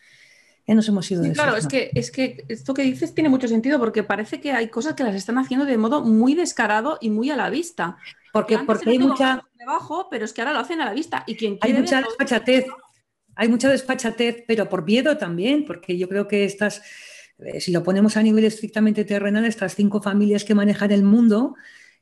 [0.67, 3.47] Ya nos hemos ido de Claro, es que, es que esto que dices tiene mucho
[3.47, 7.09] sentido porque parece que hay cosas que las están haciendo de modo muy descarado y
[7.09, 7.97] muy a la vista.
[8.33, 9.47] Porque, porque hay mucha.
[9.53, 11.23] Debajo, pero es que ahora lo hacen a la vista.
[11.27, 12.65] Y quien hay mucha desfachatez.
[13.35, 16.81] Hay mucha desfachatez, pero por miedo también, porque yo creo que estas,
[17.37, 21.53] eh, si lo ponemos a nivel estrictamente terrenal, estas cinco familias que manejan el mundo,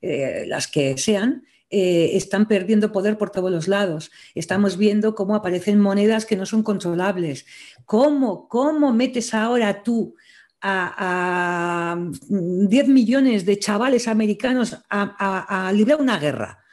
[0.02, 4.10] eh, las que sean, eh, están perdiendo poder por todos los lados.
[4.34, 7.46] Estamos viendo cómo aparecen monedas que no son controlables.
[7.86, 10.16] ¿Cómo, cómo metes ahora tú
[10.62, 11.98] a,
[12.30, 16.64] 10 millones de chavales americanos a, librar una guerra.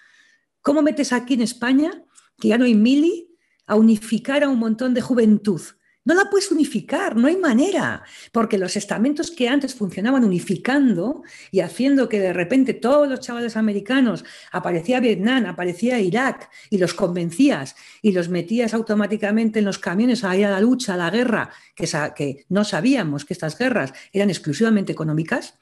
[0.60, 2.04] ¿Cómo metes aquí en España,
[2.38, 3.36] que ya no hay mili,
[3.66, 5.60] a unificar a un montón de juventud?
[6.08, 8.02] No la puedes unificar, no hay manera,
[8.32, 13.58] porque los estamentos que antes funcionaban unificando y haciendo que de repente todos los chavales
[13.58, 20.24] americanos aparecía Vietnam, aparecía Irak y los convencías y los metías automáticamente en los camiones
[20.24, 21.86] a ir a la lucha, a la guerra, que,
[22.16, 25.58] que no sabíamos que estas guerras eran exclusivamente económicas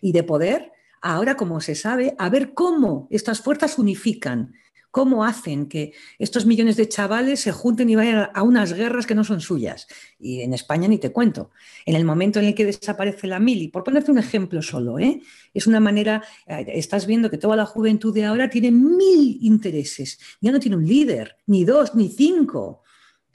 [0.00, 0.72] y de poder,
[1.02, 4.54] ahora como se sabe, a ver cómo estas fuerzas unifican
[4.94, 9.16] cómo hacen que estos millones de chavales se junten y vayan a unas guerras que
[9.16, 9.88] no son suyas.
[10.20, 11.50] Y en España ni te cuento.
[11.84, 15.20] En el momento en el que desaparece la mili, por ponerte un ejemplo solo, ¿eh?
[15.52, 20.20] es una manera, eh, estás viendo que toda la juventud de ahora tiene mil intereses.
[20.40, 22.84] Ya no tiene un líder, ni dos, ni cinco.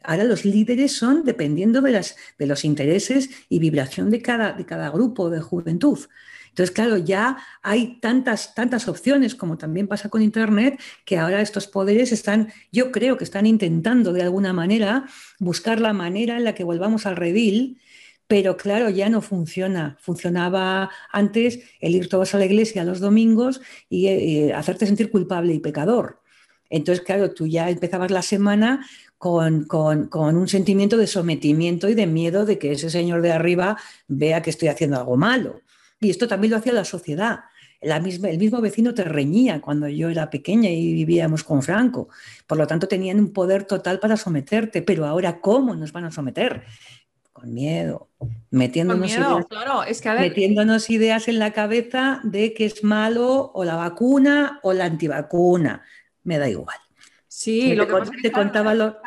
[0.01, 2.05] Ahora los líderes son dependiendo de,
[2.37, 5.99] de los intereses y vibración de cada, de cada grupo de juventud.
[6.59, 11.67] Entonces, claro, ya hay tantas, tantas opciones, como también pasa con Internet, que ahora estos
[11.67, 15.05] poderes están, yo creo que están intentando de alguna manera
[15.39, 17.79] buscar la manera en la que volvamos al redil,
[18.27, 19.95] pero claro, ya no funciona.
[20.01, 25.53] Funcionaba antes el ir todos a la iglesia los domingos y, eh, hacerte sentir culpable
[25.53, 26.19] y pecador.
[26.69, 28.85] Entonces, claro, tú ya empezabas la semana
[29.17, 33.77] con, con, un sentimiento de sometimiento y de miedo de que ese señor de arriba
[34.09, 35.61] vea que estoy haciendo algo malo.
[35.99, 37.41] Y esto también lo hacía la sociedad.
[37.81, 42.09] La misma, el mismo vecino te reñía cuando yo era pequeña y vivíamos con Franco.
[42.45, 44.81] Por lo tanto, tenían un poder total para someterte.
[44.81, 46.63] Pero ahora, ¿cómo nos van a someter?
[47.31, 48.09] Con miedo,
[48.49, 53.63] metiéndonos, ideas, claro, es que metiéndonos ideas en la cabeza de que es malo o
[53.63, 55.83] la vacuna o la antivacuna.
[56.23, 56.77] Me da igual.
[57.29, 58.97] Sí, lo que, te, contaba lo,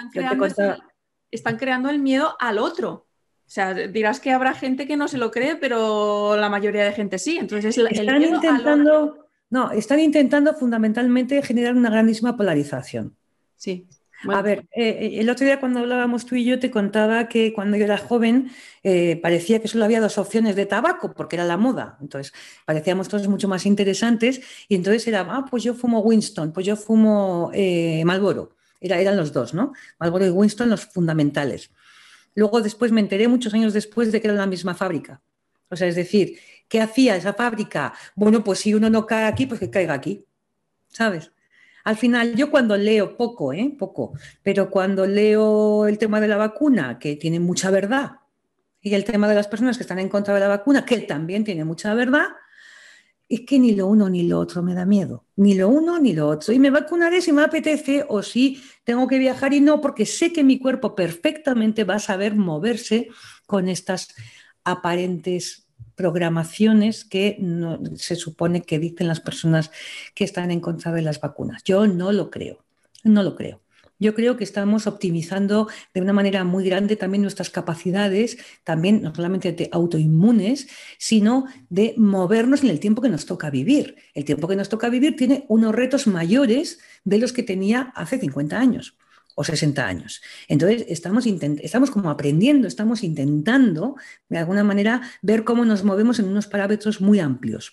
[1.30, 3.06] están creando el miedo al otro.
[3.52, 6.92] O sea, dirás que habrá gente que no se lo cree, pero la mayoría de
[6.92, 7.36] gente sí.
[7.36, 13.14] Entonces, están intentando, no, están intentando fundamentalmente generar una grandísima polarización.
[13.56, 13.86] Sí.
[14.26, 17.76] A ver, eh, el otro día cuando hablábamos tú y yo te contaba que cuando
[17.76, 18.50] yo era joven
[18.84, 21.98] eh, parecía que solo había dos opciones de tabaco porque era la moda.
[22.00, 22.32] Entonces
[22.64, 26.74] parecíamos todos mucho más interesantes y entonces era, ah, pues yo fumo Winston, pues yo
[26.74, 28.56] fumo eh, Marlboro.
[28.80, 29.74] Era, eran los dos, ¿no?
[30.00, 31.70] Marlboro y Winston los fundamentales.
[32.34, 35.20] Luego después me enteré muchos años después de que era la misma fábrica.
[35.68, 37.92] O sea, es decir, ¿qué hacía esa fábrica?
[38.14, 40.24] Bueno, pues si uno no cae aquí, pues que caiga aquí.
[40.88, 41.32] ¿Sabes?
[41.84, 43.74] Al final, yo cuando leo poco, ¿eh?
[43.78, 44.12] poco,
[44.42, 48.12] pero cuando leo el tema de la vacuna, que tiene mucha verdad,
[48.80, 51.44] y el tema de las personas que están en contra de la vacuna, que también
[51.44, 52.26] tiene mucha verdad,
[53.34, 55.24] es que ni lo uno ni lo otro me da miedo.
[55.36, 56.52] Ni lo uno ni lo otro.
[56.52, 60.34] Y me vacunaré si me apetece o si tengo que viajar y no, porque sé
[60.34, 63.08] que mi cuerpo perfectamente va a saber moverse
[63.46, 64.14] con estas
[64.64, 67.38] aparentes programaciones que
[67.96, 69.70] se supone que dicen las personas
[70.14, 71.62] que están en contra de las vacunas.
[71.64, 72.66] Yo no lo creo,
[73.02, 73.61] no lo creo.
[74.02, 79.14] Yo creo que estamos optimizando de una manera muy grande también nuestras capacidades, también no
[79.14, 80.66] solamente de autoinmunes,
[80.98, 83.94] sino de movernos en el tiempo que nos toca vivir.
[84.14, 88.18] El tiempo que nos toca vivir tiene unos retos mayores de los que tenía hace
[88.18, 88.96] 50 años
[89.36, 90.20] o 60 años.
[90.48, 93.94] Entonces, estamos, estamos como aprendiendo, estamos intentando,
[94.28, 97.72] de alguna manera, ver cómo nos movemos en unos parámetros muy amplios.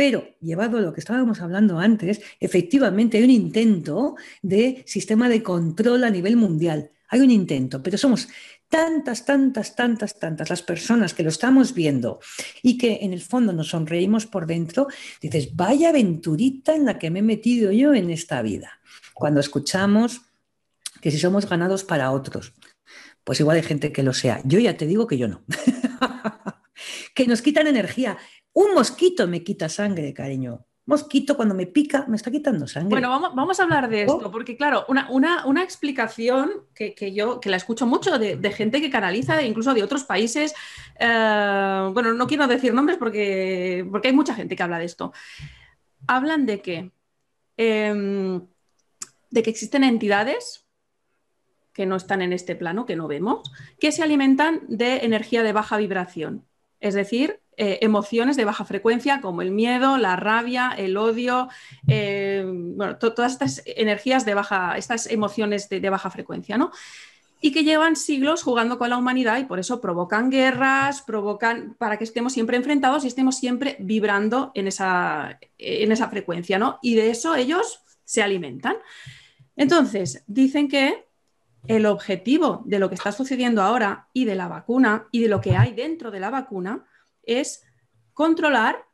[0.00, 5.42] Pero, llevado a lo que estábamos hablando antes, efectivamente hay un intento de sistema de
[5.42, 6.90] control a nivel mundial.
[7.08, 8.26] Hay un intento, pero somos
[8.70, 12.18] tantas, tantas, tantas, tantas las personas que lo estamos viendo
[12.62, 14.86] y que en el fondo nos sonreímos por dentro,
[15.20, 18.80] dices, vaya aventurita en la que me he metido yo en esta vida.
[19.12, 20.22] Cuando escuchamos
[21.02, 22.54] que si somos ganados para otros.
[23.22, 24.40] Pues igual hay gente que lo sea.
[24.44, 25.42] Yo ya te digo que yo no.
[27.14, 28.16] que nos quitan energía.
[28.52, 30.66] Un mosquito me quita sangre, cariño.
[30.86, 32.90] Mosquito cuando me pica me está quitando sangre.
[32.90, 37.86] Bueno, vamos, a hablar de esto, porque claro, una, explicación que, yo que la escucho
[37.86, 40.52] mucho de, gente que canaliza, incluso de otros países,
[40.98, 45.12] eh, bueno, no quiero decir nombres porque, porque hay mucha gente que habla de esto.
[46.08, 46.90] Hablan de que,
[47.56, 48.40] em,
[49.30, 50.66] de que existen entidades
[51.72, 55.52] que no están en este plano, que no vemos, que se alimentan de energía de
[55.52, 56.44] baja vibración,
[56.80, 61.50] es decir, eh, emociones de baja frecuencia como el miedo, la rabia, el odio,
[61.88, 66.72] eh, bueno, todas estas energías de baja, estas emociones de, baja frecuencia, ¿no?
[67.42, 71.98] y que llevan siglos jugando con la humanidad y por eso provocan guerras, provocan para
[71.98, 76.78] que estemos siempre enfrentados y estemos siempre vibrando en esa, en esa frecuencia, ¿no?
[76.80, 78.76] Y de eso ellos se alimentan.
[79.54, 81.04] Entonces, dicen que
[81.66, 85.42] el objetivo de lo que está sucediendo ahora y de la vacuna y de lo
[85.42, 86.86] que hay dentro de la vacuna
[87.38, 87.62] es
[88.14, 88.86] controlar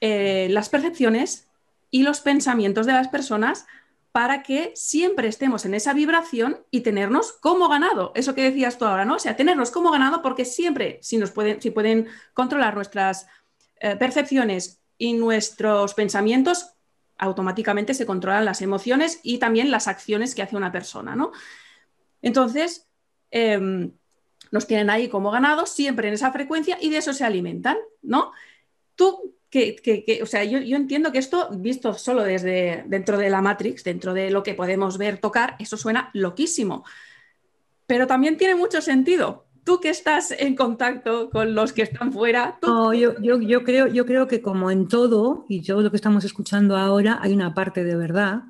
[0.00, 1.48] eh, las percepciones
[1.90, 3.66] y los pensamientos de las personas
[4.12, 8.12] para que siempre estemos en esa vibración y tenernos como ganado.
[8.14, 9.16] Eso que decías tú ahora, ¿no?
[9.16, 13.26] O sea, tenernos como ganado porque siempre, si, nos pueden, si pueden controlar nuestras
[13.80, 16.72] eh, percepciones y nuestros pensamientos,
[17.18, 21.32] automáticamente se controlan las emociones y también las acciones que hace una persona, ¿no?
[22.22, 22.88] Entonces,
[23.30, 23.92] em,
[24.50, 28.32] nos tienen ahí como ganados, siempre en esa frecuencia y de eso se alimentan, ¿no?
[28.94, 33.40] Tú, que, o sea, yo, yo, entiendo que esto, visto solo desde dentro de la
[33.40, 36.84] Matrix, dentro de lo que podemos ver, tocar, eso suena loquísimo,
[37.86, 42.58] pero también tiene mucho sentido, tú que estás en contacto con los que están fuera.
[42.94, 47.18] yo, creo, yo creo que como en todo, y todo lo que estamos escuchando ahora,
[47.20, 48.44] hay una parte de verdad,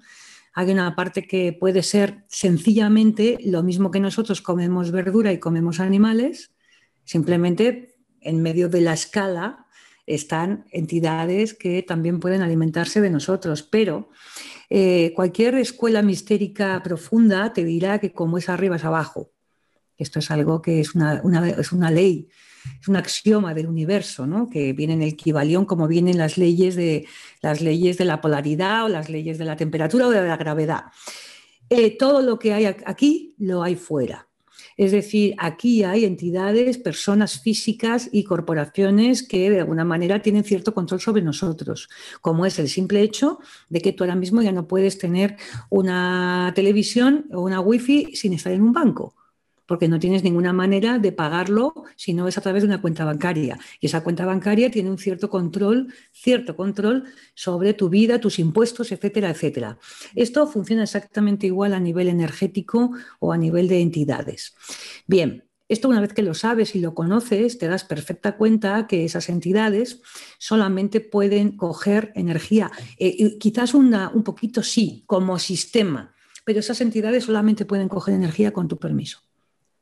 [0.59, 5.79] hay una parte que puede ser sencillamente lo mismo que nosotros comemos verdura y comemos
[5.79, 6.51] animales,
[7.05, 9.67] simplemente en medio de la escala
[10.05, 14.09] están entidades que también pueden alimentarse de nosotros, pero
[14.69, 19.31] eh, cualquier escuela mistérica profunda te dirá que como es arriba es abajo.
[19.97, 21.23] Esto es algo que es una,
[21.57, 22.31] es una ley,
[22.81, 24.49] es un axioma del universo, ¿no?
[24.49, 27.07] que viene en el equivalión como vienen las leyes, de,
[27.43, 30.85] las leyes de la polaridad o las leyes de la temperatura o de la gravedad.
[31.71, 34.29] Eh, todo lo que hay aquí lo hay fuera.
[34.79, 40.73] Es decir, aquí hay entidades, personas físicas y corporaciones que de alguna manera tienen cierto
[40.73, 41.89] control sobre nosotros,
[42.21, 45.37] como es el simple hecho de que tú ahora mismo ya no puedes tener
[45.69, 49.18] una televisión o una wifi sin estar en un banco
[49.69, 53.05] porque no tienes ninguna manera de pagarlo si no es a través de una cuenta
[53.05, 53.59] bancaria.
[53.81, 57.05] Y esa cuenta bancaria tiene un cierto control, cierto control
[57.35, 59.79] sobre tu vida, tus impuestos, etcétera, etcétera.
[60.15, 64.55] Esto funciona exactamente igual a nivel energético o a nivel de entidades.
[65.07, 69.05] Bien, esto una vez que lo sabes y lo conoces, te das perfecta cuenta que
[69.05, 70.01] esas entidades
[70.39, 76.15] solamente pueden coger energía, eh, quizás una, un poquito sí, como sistema,
[76.47, 79.28] pero esas entidades solamente pueden coger energía con tu permiso.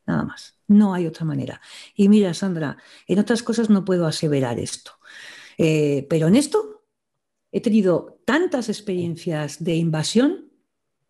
[0.07, 0.57] Nada más.
[0.67, 1.61] No hay otra manera.
[1.95, 2.77] Y mira, Sandra,
[3.07, 4.93] en otras cosas no puedo aseverar esto.
[5.57, 6.85] Eh, pero en esto
[7.51, 10.49] he tenido tantas experiencias de invasión,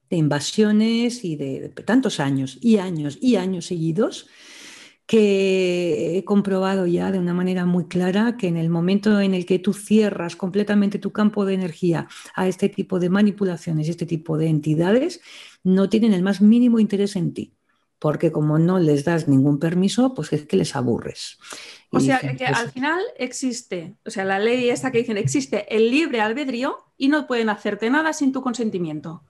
[0.09, 4.27] de invasiones y de tantos años y años y años seguidos,
[5.05, 9.45] que he comprobado ya de una manera muy clara que en el momento en el
[9.45, 14.37] que tú cierras completamente tu campo de energía a este tipo de manipulaciones, este tipo
[14.37, 15.21] de entidades,
[15.63, 17.53] no tienen el más mínimo interés en ti,
[17.99, 21.37] porque como no les das ningún permiso, pues es que les aburres.
[21.91, 25.73] O sea, que pues al final existe, o sea, la ley esta que dicen, existe
[25.75, 29.23] el libre albedrío y no pueden hacerte nada sin tu consentimiento.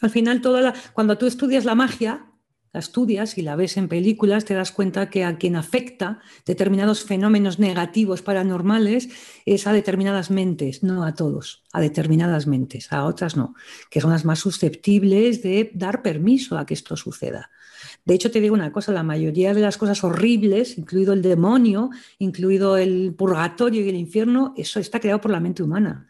[0.00, 2.26] Al final, toda la, cuando tú estudias la magia,
[2.72, 7.02] la estudias y la ves en películas, te das cuenta que a quien afecta determinados
[7.04, 9.08] fenómenos negativos paranormales
[9.44, 13.54] es a determinadas mentes, no a todos, a determinadas mentes, a otras no,
[13.90, 17.50] que son las más susceptibles de dar permiso a que esto suceda.
[18.10, 21.90] De hecho, te digo una cosa, la mayoría de las cosas horribles, incluido el demonio,
[22.18, 26.08] incluido el purgatorio y el infierno, eso está creado por la mente humana.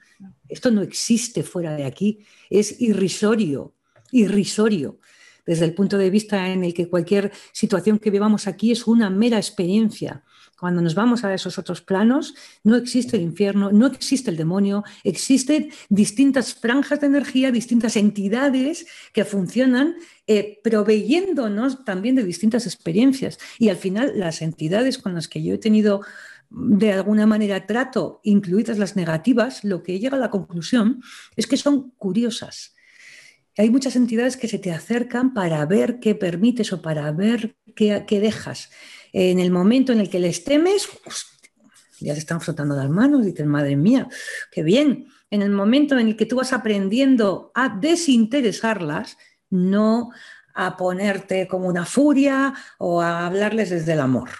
[0.49, 3.75] Esto no existe fuera de aquí, es irrisorio,
[4.13, 4.99] irrisorio
[5.45, 9.11] desde el punto de vista en el que cualquier situación que vivamos aquí es una
[9.11, 10.25] mera experiencia.
[10.61, 12.35] Cuando nos vamos a esos otros planos,
[12.65, 18.87] no existe el infierno, no existe el demonio, existen distintas franjas de energía, distintas entidades
[19.15, 19.97] que funcionan
[20.27, 23.39] eh, proveyéndonos también de distintas experiencias.
[23.59, 26.03] Y al final, las entidades con las que yo he tenido
[26.51, 31.01] de alguna manera trato, incluidas las negativas, lo que llega a la conclusión
[31.37, 32.75] es que son curiosas
[33.61, 38.05] hay muchas entidades que se te acercan para ver qué permites o para ver qué,
[38.09, 38.71] dejas.
[39.13, 40.89] En el momento en el que les temes,
[42.01, 44.09] ya se están frotando las manos, dicen, madre mía,
[44.51, 45.07] qué bien.
[45.31, 49.17] En el momento en el que tú vas aprendiendo a desinteresarlas,
[49.51, 50.11] no
[50.55, 54.31] a ponerte como una furia o a hablarles desde el amor.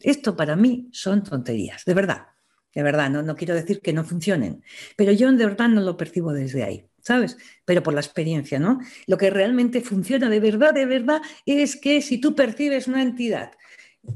[0.00, 2.26] Esto para mí son tonterías, de verdad,
[2.74, 4.62] de verdad, no, no quiero decir que no funcionen,
[4.96, 6.88] pero yo de verdad no lo percibo desde ahí.
[7.06, 7.38] ¿sabes?
[7.64, 8.80] Pero por la experiencia, ¿no?
[9.06, 13.52] Lo que realmente funciona de verdad, de verdad, es que si tú percibes una entidad,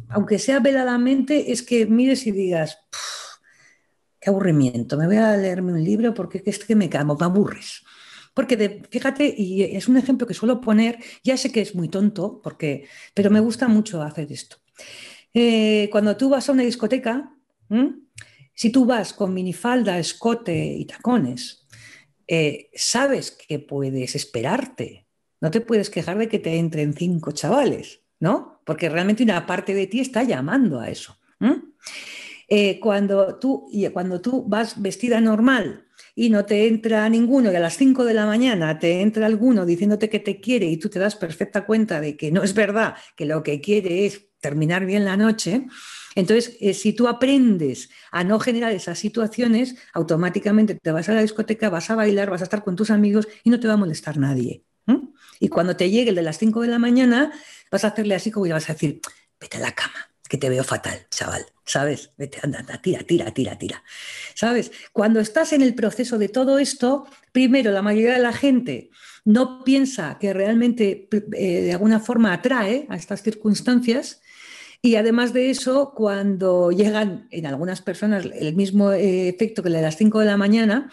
[0.09, 2.78] aunque sea veladamente, es que mires y digas,
[4.20, 7.82] qué aburrimiento, me voy a leerme un libro porque es que me camo, me aburres.
[8.34, 12.41] Porque fíjate, y es un ejemplo que suelo poner, ya sé que es muy tonto,
[12.43, 14.57] porque, pero me gusta mucho hacer esto.
[15.34, 17.34] Eh, cuando tú vas a una discoteca,
[18.55, 21.66] si tú vas con minifalda, escote y tacones,
[22.26, 25.07] eh, sabes que puedes esperarte.
[25.41, 28.60] No te puedes quejar de que te entren cinco chavales, ¿no?
[28.71, 31.18] Porque realmente una parte de ti está llamando a eso.
[32.47, 37.59] Eh, cuando, tú, cuando tú vas vestida normal y no te entra ninguno y a
[37.59, 41.01] las 5 de la mañana te entra alguno diciéndote que te quiere y tú te
[41.01, 45.05] das perfecta cuenta de que no es verdad, que lo que quiere es terminar bien
[45.05, 45.66] la noche,
[46.14, 51.23] entonces, eh, si tú aprendes a no generar esas situaciones, automáticamente te vas a la
[51.23, 53.79] discoteca, vas a bailar, vas a estar con tus amigos y no te va a
[53.79, 54.62] molestar nadie.
[55.38, 57.32] Y cuando te llegue el de las 5 de la mañana,
[57.70, 59.01] vas a hacerle así como y vas a decir,
[59.41, 62.12] vete a la cama, que te veo fatal, chaval, ¿sabes?
[62.18, 63.82] Vete, anda, anda, tira, tira, tira, tira.
[64.34, 64.70] ¿Sabes?
[64.93, 68.91] Cuando estás en el proceso de todo esto, primero, la mayoría de la gente
[69.24, 74.20] no piensa que realmente eh, de alguna forma atrae a estas circunstancias
[74.82, 79.74] y además de eso, cuando llegan en algunas personas el mismo eh, efecto que el
[79.74, 80.91] de las 5 de la mañana,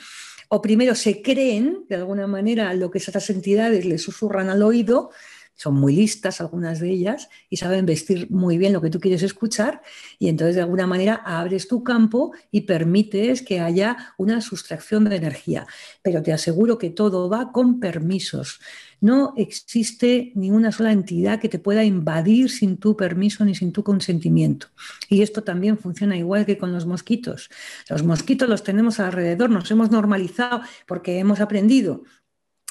[0.50, 5.12] o primero se creen de alguna manera lo que esas entidades les susurran al oído,
[5.58, 9.24] son muy listas algunas de ellas y saben vestir muy bien lo que tú quieres
[9.24, 9.82] escuchar
[10.20, 15.16] y entonces de alguna manera abres tu campo y permites que haya una sustracción de
[15.16, 15.66] energía.
[16.04, 18.60] Pero te aseguro que todo va con permisos.
[19.00, 23.84] No existe ninguna sola entidad que te pueda invadir sin tu permiso ni sin tu
[23.84, 24.68] consentimiento.
[25.10, 27.50] Y esto también funciona igual que con los mosquitos.
[27.90, 32.04] Los mosquitos los tenemos alrededor, nos hemos normalizado porque hemos aprendido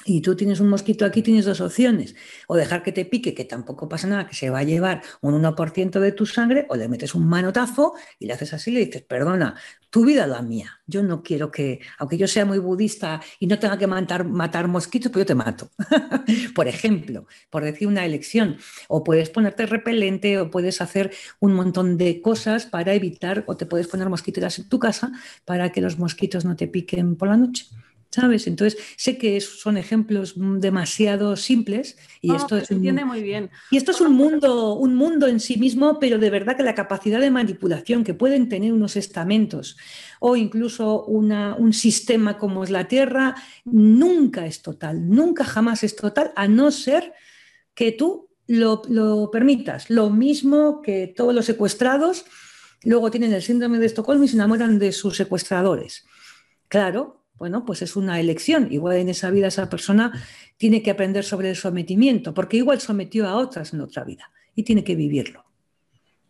[0.07, 2.15] y tú tienes un mosquito aquí, tienes dos opciones.
[2.47, 5.33] O dejar que te pique, que tampoco pasa nada, que se va a llevar un
[5.33, 9.01] 1% de tu sangre, o le metes un manotazo y le haces así le dices,
[9.01, 9.55] perdona,
[9.89, 10.79] tu vida la mía.
[10.87, 14.69] Yo no quiero que, aunque yo sea muy budista y no tenga que matar, matar
[14.69, 15.71] mosquitos, pues yo te mato.
[16.55, 18.57] por ejemplo, por decir una elección.
[18.87, 23.65] O puedes ponerte repelente o puedes hacer un montón de cosas para evitar, o te
[23.65, 25.11] puedes poner mosquiteras en tu casa
[25.43, 27.65] para que los mosquitos no te piquen por la noche.
[28.09, 28.47] ¿Sabes?
[28.47, 33.49] Entonces, sé que son ejemplos demasiado simples y esto se entiende muy bien.
[33.69, 36.73] Y esto es un mundo, un mundo en sí mismo, pero de verdad que la
[36.73, 39.77] capacidad de manipulación que pueden tener unos estamentos
[40.19, 43.35] o incluso un sistema como es la Tierra,
[43.65, 47.13] nunca es total, nunca jamás es total, a no ser
[47.75, 49.89] que tú lo, lo permitas.
[49.89, 52.25] Lo mismo que todos los secuestrados
[52.83, 56.05] luego tienen el síndrome de Estocolmo y se enamoran de sus secuestradores.
[56.67, 58.67] Claro, bueno, pues es una elección.
[58.71, 60.11] Igual en esa vida esa persona
[60.57, 64.63] tiene que aprender sobre el sometimiento, porque igual sometió a otras en otra vida y
[64.63, 65.45] tiene que vivirlo.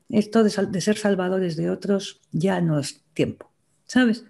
[0.10, 3.52] Esto de, ser salvadores de otros ya no es tiempo,
[3.86, 4.26] ¿sabes?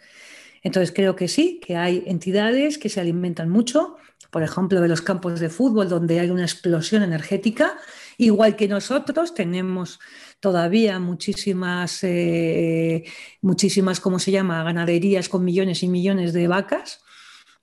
[0.64, 3.96] Entonces creo que sí, que hay entidades que se alimentan mucho,
[4.32, 7.78] por ejemplo, de los campos de fútbol donde hay una explosión energética,
[8.18, 10.00] igual que nosotros tenemos
[10.40, 13.04] todavía muchísimas, eh,
[13.42, 17.02] muchísimas, ¿cómo se llama?, ganaderías con millones y millones de vacas,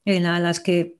[0.04, 0.98] en las que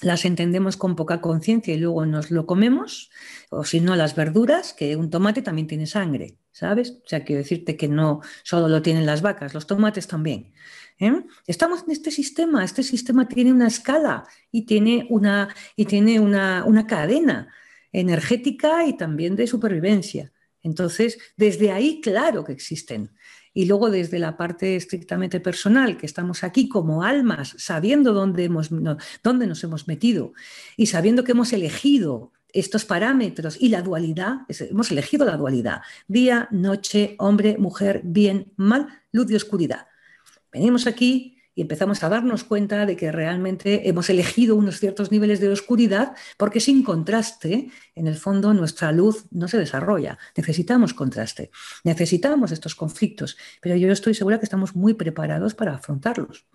[0.00, 3.10] las entendemos con poca conciencia y luego nos lo comemos,
[3.50, 6.90] o si no, las verduras, que un tomate también tiene sangre, ¿sabes?
[7.04, 10.52] O sea, quiero decirte que no solo lo tienen las vacas, los tomates también.
[11.00, 11.24] ¿eh?
[11.46, 16.64] Estamos en este sistema, este sistema tiene una escala y tiene una, y tiene una,
[16.64, 17.52] una cadena
[17.92, 20.32] energética y también de supervivencia.
[20.62, 23.10] Entonces, desde ahí, claro que existen.
[23.54, 28.70] Y luego desde la parte estrictamente personal, que estamos aquí como almas, sabiendo dónde, hemos,
[29.22, 30.32] dónde nos hemos metido
[30.76, 36.48] y sabiendo que hemos elegido estos parámetros y la dualidad, hemos elegido la dualidad, día,
[36.50, 39.86] noche, hombre, mujer, bien, mal, luz y oscuridad.
[40.52, 45.40] Venimos aquí y empezamos a darnos cuenta de que realmente hemos elegido unos ciertos niveles
[45.40, 50.18] de oscuridad porque sin contraste, en el fondo, nuestra luz no se desarrolla.
[50.36, 51.50] Necesitamos contraste,
[51.82, 56.46] necesitamos estos conflictos, pero yo estoy segura que estamos muy preparados para afrontarlos.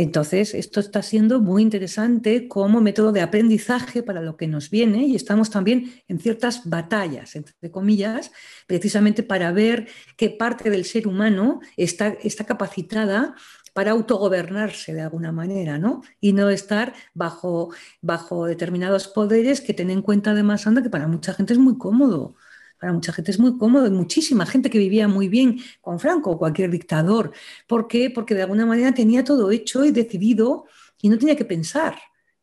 [0.00, 5.04] Entonces, esto está siendo muy interesante como método de aprendizaje para lo que nos viene
[5.04, 8.32] y estamos también en ciertas batallas, entre comillas,
[8.66, 13.34] precisamente para ver qué parte del ser humano está, está capacitada
[13.74, 16.00] para autogobernarse de alguna manera, ¿no?
[16.18, 21.08] Y no estar bajo, bajo determinados poderes que ten en cuenta además, anda, que para
[21.08, 22.36] mucha gente es muy cómodo.
[22.80, 26.30] Para mucha gente es muy cómodo, hay muchísima gente que vivía muy bien con Franco
[26.30, 27.30] o cualquier dictador.
[27.66, 28.08] ¿Por qué?
[28.08, 30.64] Porque de alguna manera tenía todo hecho y decidido
[31.02, 31.96] y no tenía que pensar.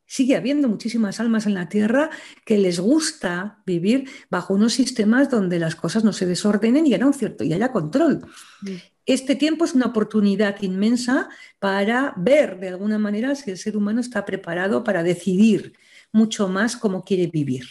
[0.05, 2.11] Sigue habiendo muchísimas almas en la Tierra
[2.45, 7.07] que les gusta vivir bajo unos sistemas donde las cosas no se desordenen y haya
[7.07, 8.23] un cierto y haya control.
[8.61, 8.75] Mm.
[9.07, 14.01] Este tiempo es una oportunidad inmensa para ver de alguna manera si el ser humano
[14.01, 15.73] está preparado para decidir
[16.11, 17.65] mucho más cómo quiere vivir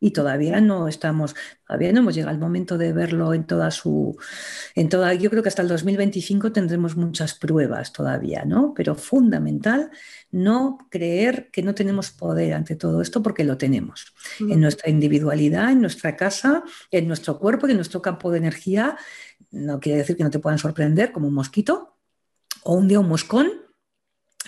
[0.00, 1.34] y todavía no estamos,
[1.66, 4.16] todavía no hemos llegado al momento de verlo en toda su,
[4.74, 8.74] en toda, yo creo que hasta el 2025 tendremos muchas pruebas todavía, ¿no?
[8.74, 9.90] Pero fundamental
[10.30, 14.14] no creer que no tenemos poder ante todo esto porque lo tenemos.
[14.40, 18.96] En nuestra individualidad, en nuestra casa, en nuestro cuerpo en nuestro campo de energía,
[19.50, 21.96] no quiere decir que no te puedan sorprender como un mosquito
[22.62, 23.50] o un día un moscón,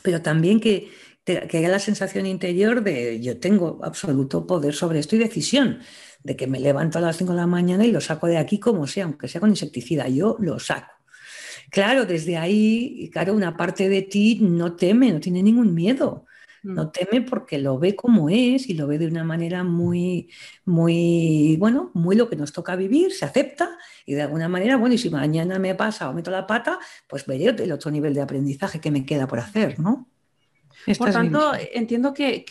[0.02, 0.90] pero también que
[1.26, 5.80] que haya la sensación interior de yo tengo absoluto poder sobre esto y decisión,
[6.22, 8.60] de que me levanto a las 5 de la mañana y lo saco de aquí
[8.60, 10.92] como sea, aunque sea con insecticida, yo lo saco.
[11.70, 16.26] Claro, desde ahí, claro, una parte de ti no teme, no tiene ningún miedo.
[16.62, 16.92] No mm.
[16.92, 20.30] teme porque lo ve como es y lo ve de una manera muy,
[20.64, 24.94] muy, bueno, muy lo que nos toca vivir, se acepta y de alguna manera, bueno,
[24.94, 28.22] y si mañana me pasa o meto la pata, pues veré el otro nivel de
[28.22, 30.08] aprendizaje que me queda por hacer, ¿no?
[30.94, 32.44] Por tanto, entiendo que,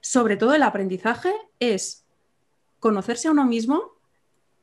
[0.00, 2.04] sobre todo el aprendizaje es
[2.78, 3.92] conocerse a uno mismo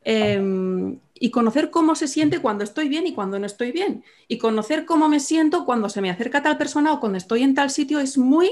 [0.03, 4.03] em, y conocer cómo se siente cuando estoy bien y cuando no estoy bien.
[4.27, 7.55] Y conocer cómo me siento cuando se me acerca tal persona o cuando estoy en
[7.55, 8.51] tal sitio es muy,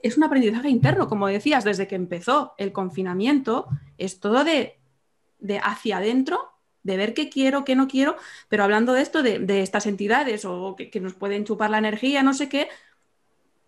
[0.00, 3.66] es un aprendizaje interno, como decías, desde que empezó el confinamiento,
[3.98, 4.78] es todo de,
[5.62, 6.52] hacia adentro
[6.82, 8.16] de ver qué quiero, qué no quiero,
[8.48, 12.22] pero hablando de esto, de, estas entidades o que, que, nos pueden chupar la energía,
[12.22, 12.68] no sé qué,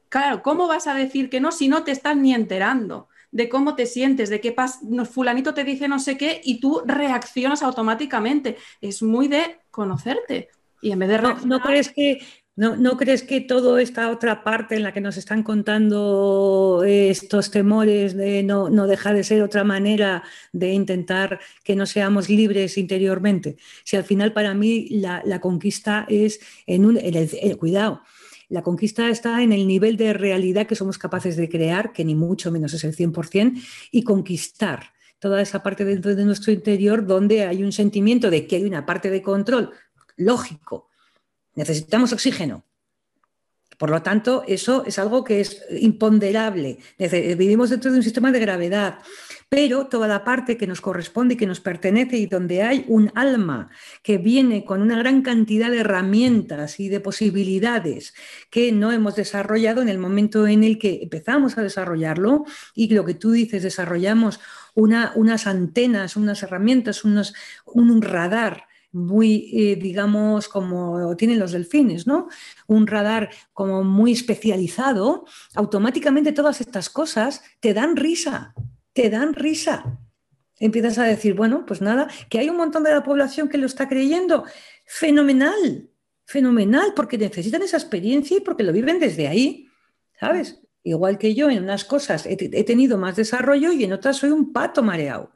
[0.09, 3.75] Claro, ¿cómo vas a decir que no si no te estás ni enterando de cómo
[3.75, 4.81] te sientes, de qué pasa?
[5.05, 8.57] fulanito te dice no sé qué y tú reaccionas automáticamente?
[8.81, 10.49] Es muy de conocerte.
[10.81, 12.21] Y en vez de no, crees que
[12.59, 18.17] ¿No, crees que toda esta otra parte en la que nos están contando estos temores
[18.17, 23.59] de no, dejar de ser otra manera de intentar que no seamos libres interiormente?
[23.85, 26.99] Si al final para mí la, conquista es en un...
[27.59, 28.03] cuidado,
[28.49, 32.15] la conquista está en el nivel de realidad que somos capaces de crear, que ni
[32.15, 37.45] mucho menos es el 100%, y conquistar toda esa parte dentro de nuestro interior donde
[37.45, 39.73] hay un sentimiento de que hay una parte de control
[40.17, 40.89] lógico.
[41.55, 42.65] Necesitamos oxígeno.
[43.79, 46.79] Por lo tanto, eso es algo que es imponderable.
[46.99, 48.99] Vivimos dentro de un sistema de gravedad
[49.49, 53.11] pero toda la parte que nos corresponde y que nos pertenece y donde hay un
[53.15, 53.71] alma
[54.03, 58.15] que viene con una gran cantidad de herramientas y de posibilidades
[58.51, 62.45] que no hemos desarrollado en el momento en el que empezamos a desarrollarlo
[62.75, 64.41] y lo que tú dices, desarrollamos
[64.75, 68.68] unas antenas, unas herramientas, un radar
[68.99, 72.29] muy, eh, digamos, como tienen los delfines, ¿no?
[72.67, 78.55] Un radar como muy especializado, automáticamente todas estas cosas te dan risa,
[78.93, 79.99] te dan risa.
[80.61, 83.67] Empiezas a decir, bueno, pues nada, que hay un montón de la población que lo
[83.67, 84.45] está creyendo.
[84.85, 85.89] Fenomenal,
[86.25, 89.69] fenomenal, porque necesitan esa experiencia y porque lo viven desde ahí,
[90.19, 90.61] ¿sabes?
[90.83, 94.53] Igual que yo en unas cosas he, tenido más desarrollo y en otras soy un
[94.53, 95.33] pato mareado.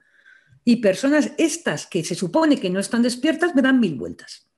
[0.64, 4.48] Y personas estas que se supone que no están despiertas me dan mil vueltas.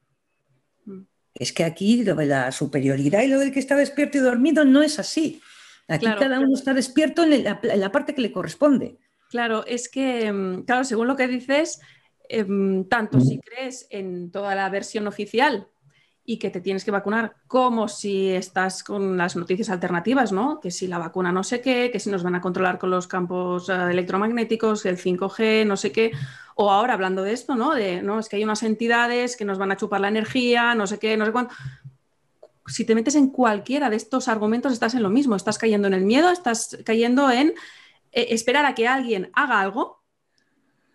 [0.85, 1.03] Mm.
[1.35, 4.65] Es que aquí lo de la superioridad y lo del que está despierto y dormido
[4.65, 5.41] no es así.
[5.89, 8.97] Aquí cada uno está despierto en la, parte que le corresponde.
[9.29, 11.81] Claro, es que, mm, claro, según lo que dices,
[12.29, 15.69] em, tanto si crees en toda la versión oficial
[16.27, 20.59] y que te tienes que vacunar, como si estás con las noticias alternativas, ¿no?
[20.61, 23.07] Que si la vacuna no sé qué, que si nos van a controlar con los
[23.07, 26.13] campos eh, electromagnéticos, el 5G, no sé qué.
[26.55, 27.75] O ahora hablando de esto, ¿no?
[27.75, 30.87] De, no, es que hay unas entidades que nos van a chupar la energía, no
[30.87, 31.55] sé qué, no sé cuánto
[32.67, 35.95] si te metes en cualquiera de estos argumentos, estás en lo mismo, estás cayendo en
[35.95, 37.49] el miedo, estás cayendo en
[38.13, 40.03] eh, esperar a que alguien haga algo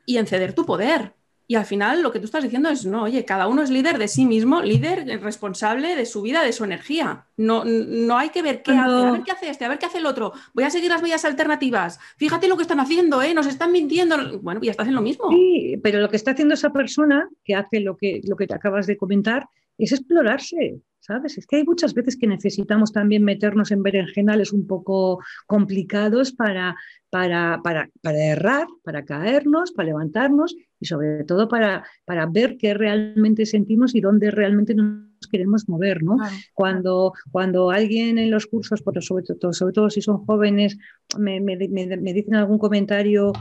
[0.05, 1.13] y en ceder tu poder.
[1.51, 3.97] Y al final lo que tú estás diciendo es, no, oye, cada uno es líder
[3.97, 7.25] de sí mismo, líder responsable de su vida, de su energía.
[7.37, 9.87] No, no hay que ver qué hace, a ver qué hace este, a ver qué
[9.87, 10.31] hace el otro.
[10.53, 11.99] Voy a seguir las vías alternativas.
[12.17, 13.33] Fíjate lo que están haciendo, ¿eh?
[13.33, 14.39] nos están mintiendo.
[14.41, 15.27] Bueno, ya estás en lo mismo.
[15.31, 18.53] Sí, pero lo que está haciendo esa persona que hace lo que, lo que te
[18.53, 19.47] acabas de comentar
[19.85, 20.81] es explorarse.
[21.09, 21.37] ¿sabes?
[21.39, 26.75] Es que hay muchas veces que necesitamos también meternos en berenjenales un poco complicados para,
[27.09, 32.75] para, para, para errar, para caernos, para levantarnos y sobre todo para, para ver qué
[32.75, 36.17] realmente sentimos y dónde realmente nos queremos mover, ¿no?
[36.53, 40.77] Cuando, cuando alguien en los cursos, sobre todo, sobre todo si son jóvenes,
[41.17, 43.31] me, me, me, dicen algún comentario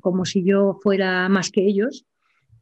[0.00, 2.04] como si yo fuera más que ellos,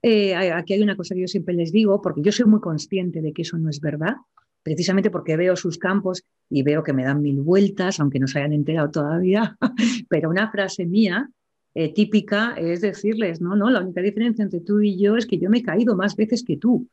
[0.03, 3.21] eh, aquí hay una cosa que yo siempre les digo, porque yo soy muy consciente
[3.21, 4.17] de que eso no es verdad,
[4.63, 8.39] precisamente porque veo sus campos y veo que me dan mil vueltas, aunque no se
[8.39, 9.57] hayan enterado todavía,
[10.09, 11.31] pero una frase mía
[11.75, 15.39] eh, típica es decirles, no, no, la única diferencia entre tú y yo es que
[15.39, 16.89] yo me he caído más veces que tú,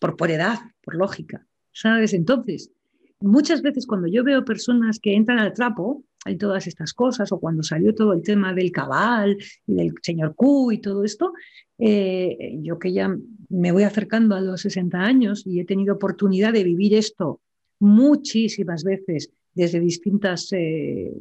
[0.00, 2.12] por, por edad, por lógica, ¿sabes?
[2.12, 2.72] Entonces,
[3.20, 7.38] muchas veces cuando yo veo personas que entran al trapo, hay todas estas cosas, o
[7.38, 11.32] cuando salió todo el tema del cabal y del señor Q y todo esto,
[11.78, 13.16] eh, yo que ya
[13.48, 17.40] me voy acercando a los 60 años y he tenido oportunidad de vivir esto
[17.78, 21.12] muchísimas veces desde distintas eh,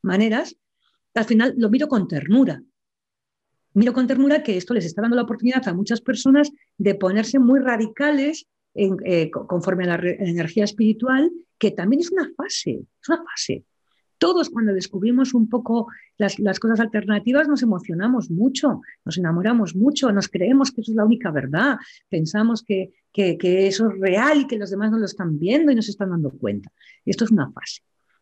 [0.00, 0.56] maneras,
[1.14, 2.62] al final lo miro con ternura.
[3.74, 7.38] Miro con ternura que esto les está dando la oportunidad a muchas personas de ponerse
[7.38, 13.22] muy radicales eh, conforme a la energía espiritual, que también es una fase, es una
[13.22, 13.64] fase
[14.18, 20.28] todos cuando descubrimos un poco las, cosas alternativas nos emocionamos mucho, nos enamoramos mucho, nos
[20.28, 21.76] creemos que eso es la única verdad,
[22.08, 25.82] pensamos que, eso es real y que los demás no lo están viendo y no
[25.82, 26.70] se están dando cuenta.
[27.04, 27.80] Esto es una fase.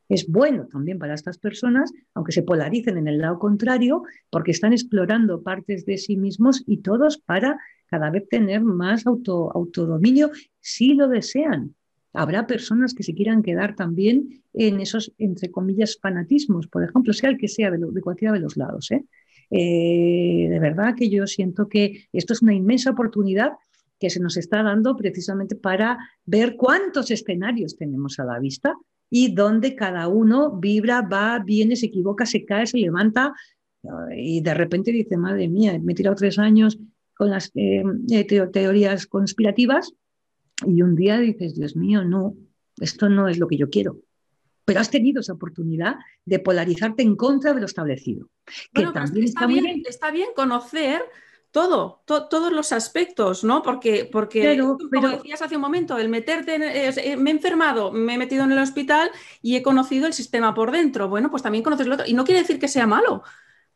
[0.08, 4.72] Es bueno también para estas personas, aunque se polaricen en el lado contrario, porque están
[4.72, 10.30] explorando partes de sí mismos y todos para cada vez tener más auto, autodominio
[10.60, 11.74] si lo desean
[12.14, 17.28] habrá personas que se quieran quedar también en esos, entre comillas, fanatismos, por ejemplo, sea
[17.28, 18.90] el que sea de, cualquiera de los lados.
[18.92, 19.04] ¿eh?
[19.50, 23.52] Eh, de verdad que yo siento que esto es una inmensa oportunidad
[23.98, 28.74] que se nos está dando precisamente para ver cuántos escenarios tenemos a la vista
[29.10, 33.34] y dónde cada uno vibra, va, viene, se equivoca, se cae, se levanta
[34.16, 36.78] y de repente dice, madre mía, me he tirado tres años
[37.14, 37.82] con las eh,
[38.50, 39.92] teorías conspirativas
[40.66, 42.34] y un día dices, Dios mío, no,
[42.80, 44.00] esto no es lo que yo quiero.
[44.64, 48.28] Pero has tenido esa oportunidad de polarizarte en contra de lo establecido.
[48.72, 51.02] Que también está, bien, está bien conocer
[51.50, 53.62] todo, todos los aspectos, ¿no?
[53.62, 54.58] Porque, porque
[54.92, 58.50] como decías hace un momento, el meterte, eh, me he enfermado, me he metido en
[58.52, 59.10] el hospital
[59.40, 61.08] y he conocido el sistema por dentro.
[61.08, 62.06] Bueno, pues también conoces lo otro.
[62.08, 63.22] Y no quiere decir que sea malo,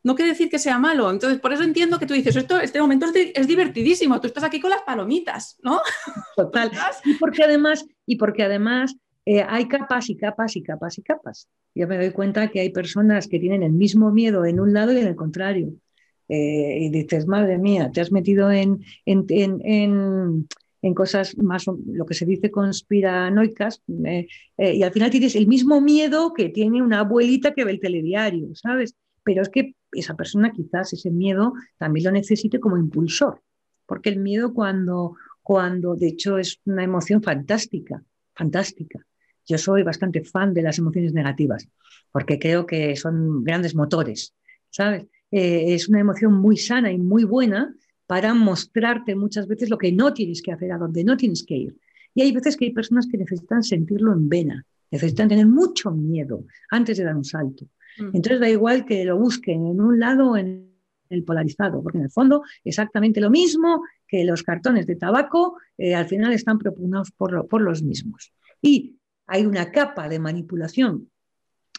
[0.02, 1.10] no quiere decir que sea malo.
[1.10, 4.60] Entonces, por eso entiendo que tú dices, esto, este momento es, divertidísimo, tú estás aquí
[4.60, 5.80] con las palomitas, ¿no?
[6.36, 6.70] Total.
[7.04, 8.96] y porque además, y porque además
[9.26, 11.48] eh, hay capas y capas y capas y capas.
[11.74, 14.92] Yo me doy cuenta que hay personas que tienen el mismo miedo en un lado
[14.92, 15.72] y en el contrario.
[16.28, 20.46] Eh, y dices, madre mía, te has metido en, en,
[20.82, 24.26] en cosas más, lo que se dice conspiranoicas, eh,
[24.56, 27.80] eh, y al final tienes el mismo miedo que tiene una abuelita que ve el
[27.80, 28.94] telediario, ¿sabes?
[29.24, 33.42] Pero es que esa persona quizás ese miedo también lo necesite como impulsor,
[33.86, 38.02] porque el miedo cuando, cuando de hecho es una emoción fantástica,
[38.34, 39.04] fantástica.
[39.46, 41.66] Yo soy bastante fan de las emociones negativas,
[42.12, 44.34] porque creo que son grandes motores,
[44.70, 45.06] ¿sabes?
[45.30, 47.74] Eh, es una emoción muy sana y muy buena
[48.06, 51.56] para mostrarte muchas veces lo que no tienes que hacer, a dónde no tienes que
[51.56, 51.76] ir.
[52.14, 56.44] Y hay veces que hay personas que necesitan sentirlo en vena, necesitan tener mucho miedo
[56.70, 57.66] antes de dar un salto.
[57.98, 58.10] Mm.
[58.14, 60.68] Entonces da igual que lo busquen en un lado o en
[61.10, 65.94] el polarizado, porque en el fondo exactamente lo mismo que los cartones de tabaco eh,
[65.94, 68.32] al final están propugnados por, los mismos.
[68.60, 68.96] Y
[69.26, 71.10] hay una capa de manipulación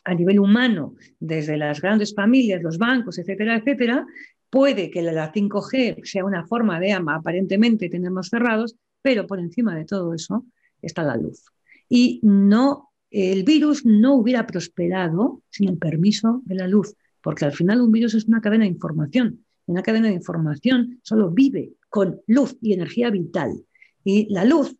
[0.05, 4.05] a nivel humano, desde las grandes familias, los bancos, etcétera, etcétera,
[4.49, 9.85] puede que la 5G sea una forma de aparentemente tenernos cerrados, pero por encima de
[9.85, 10.45] todo eso
[10.81, 11.43] está la luz.
[11.89, 17.53] Y no, el virus no hubiera prosperado sin el permiso de la luz, porque al
[17.53, 19.45] final un virus es una cadena de información.
[19.65, 23.63] Una cadena de información solo vive con luz y energía vital.
[24.03, 24.75] Y la luz,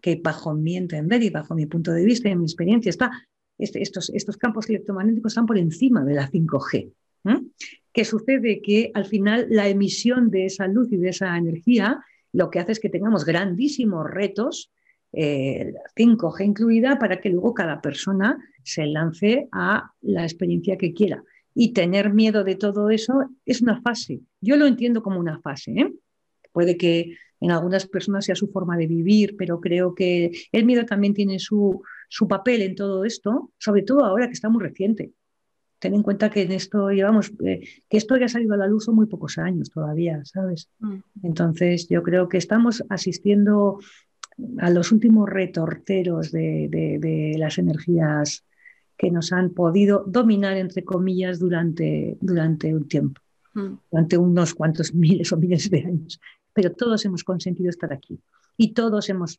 [0.00, 3.10] que bajo mi entender y bajo mi punto de vista y mi experiencia está
[3.58, 6.92] este, estos, estos campos electromagnéticos están por encima de la 5G.
[7.92, 8.60] ¿Qué sucede?
[8.60, 12.72] Que al final la emisión de esa luz y de esa energía lo que hace
[12.72, 14.70] es que tengamos grandísimos retos,
[15.18, 21.24] eh, 5G incluida, para que luego cada persona se lance a la experiencia que quiera.
[21.54, 24.20] Y tener miedo de todo eso es una fase.
[24.42, 25.72] Yo lo entiendo como una fase.
[25.72, 25.92] ¿eh?
[26.52, 30.84] Puede que en algunas personas sea su forma de vivir, pero creo que el miedo
[30.84, 35.12] también tiene su, su papel en todo esto, sobre todo ahora que está muy reciente.
[35.78, 38.66] Ten en cuenta que en esto llevamos, eh, que esto ya ha salido a la
[38.66, 40.68] luz son muy pocos años todavía, ¿sabes?
[40.78, 40.96] Mm.
[41.22, 43.78] Entonces yo creo que estamos asistiendo
[44.58, 48.44] a los últimos retorteros de, las energías
[48.96, 53.20] que nos han podido dominar, entre comillas, durante, durante un tiempo,
[53.54, 53.74] mm.
[53.90, 56.20] durante unos cuantos miles o miles de años.
[56.52, 58.18] Pero todos hemos consentido estar aquí
[58.56, 59.38] y todos hemos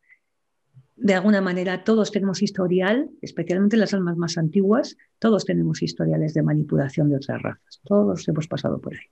[0.97, 6.41] de alguna manera todos tenemos historial, especialmente las almas más antiguas, todos tenemos historiales de
[6.41, 9.05] manipulación de otras razas, todos hemos pasado por ahí.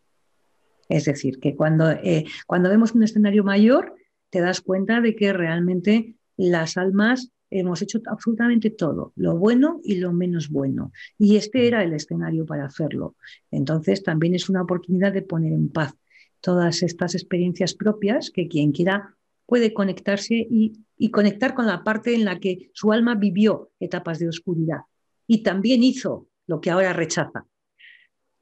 [0.89, 3.95] Es decir, que cuando, eh, cuando vemos un escenario mayor,
[4.35, 9.95] te das cuenta de que realmente las almas hemos hecho absolutamente todo, lo bueno y
[9.95, 10.91] lo menos bueno.
[11.17, 13.15] Y este era el escenario para hacerlo.
[13.49, 15.95] Entonces, también es una oportunidad de poner en paz
[16.41, 22.25] todas estas experiencias propias que quien quiera puede conectarse y, conectar con la parte en
[22.25, 24.79] la que su alma vivió etapas de oscuridad
[25.27, 27.45] y también hizo lo que ahora rechaza.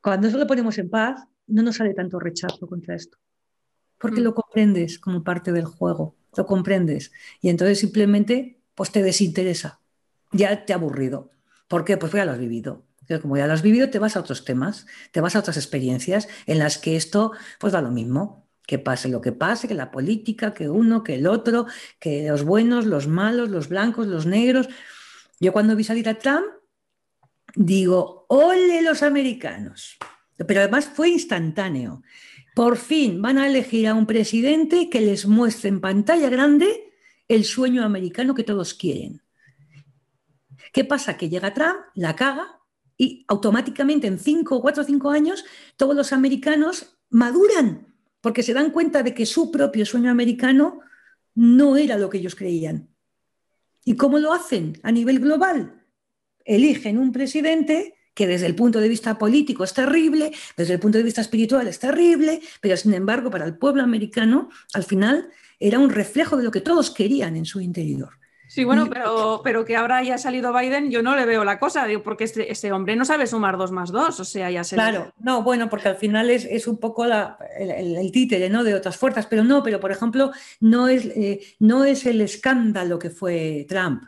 [0.01, 3.19] Cuando eso lo ponemos en paz, no nos sale tanto rechazo contra esto,
[4.03, 4.23] porque mm.
[4.25, 9.79] lo comprendes como parte del juego, lo comprendes y entonces simplemente pues te desinteresa,
[10.33, 11.31] ya te ha aburrido.
[11.69, 11.95] ¿Por qué?
[11.95, 12.83] Pues ya lo has vivido.
[13.21, 16.27] Como ya lo has vivido, te vas a otros temas, te vas a otras experiencias
[16.45, 19.91] en las que esto pues da lo mismo que pase lo que pase, que la
[19.91, 21.65] política, que uno, que el otro,
[21.99, 24.69] que los buenos, los malos, los blancos, los negros.
[25.39, 26.45] Yo cuando vi salir a Trump,
[27.55, 29.97] digo, ole los americanos.
[30.37, 32.03] Pero además fue instantáneo.
[32.55, 36.93] Por fin van a elegir a un presidente que les muestre en pantalla grande
[37.27, 39.21] el sueño americano que todos quieren.
[40.71, 41.17] ¿Qué pasa?
[41.17, 42.59] Que llega Trump, la caga
[42.97, 45.45] y automáticamente en cinco, cuatro o cinco años
[45.77, 50.79] todos los americanos maduran porque se dan cuenta de que su propio sueño americano
[51.35, 52.87] no era lo que ellos creían.
[53.83, 55.83] ¿Y cómo lo hacen a nivel global?
[56.45, 60.97] Eligen un presidente que desde el punto de vista político es terrible, desde el punto
[60.97, 65.29] de vista espiritual es terrible, pero sin embargo para el pueblo americano al final
[65.59, 68.19] era un reflejo de lo que todos querían en su interior.
[68.53, 71.87] Sí, bueno, pero, pero que ahora haya salido Biden, yo no le veo la cosa,
[71.87, 74.75] digo, porque este, este hombre no sabe sumar dos más dos, o sea, ya se
[74.75, 78.63] Claro, no, bueno, porque al final es, un poco el, títere ¿no?
[78.63, 82.99] de otras fuerzas, pero no, pero por ejemplo, no es, eh, no es el escándalo
[82.99, 84.03] que fue Trump.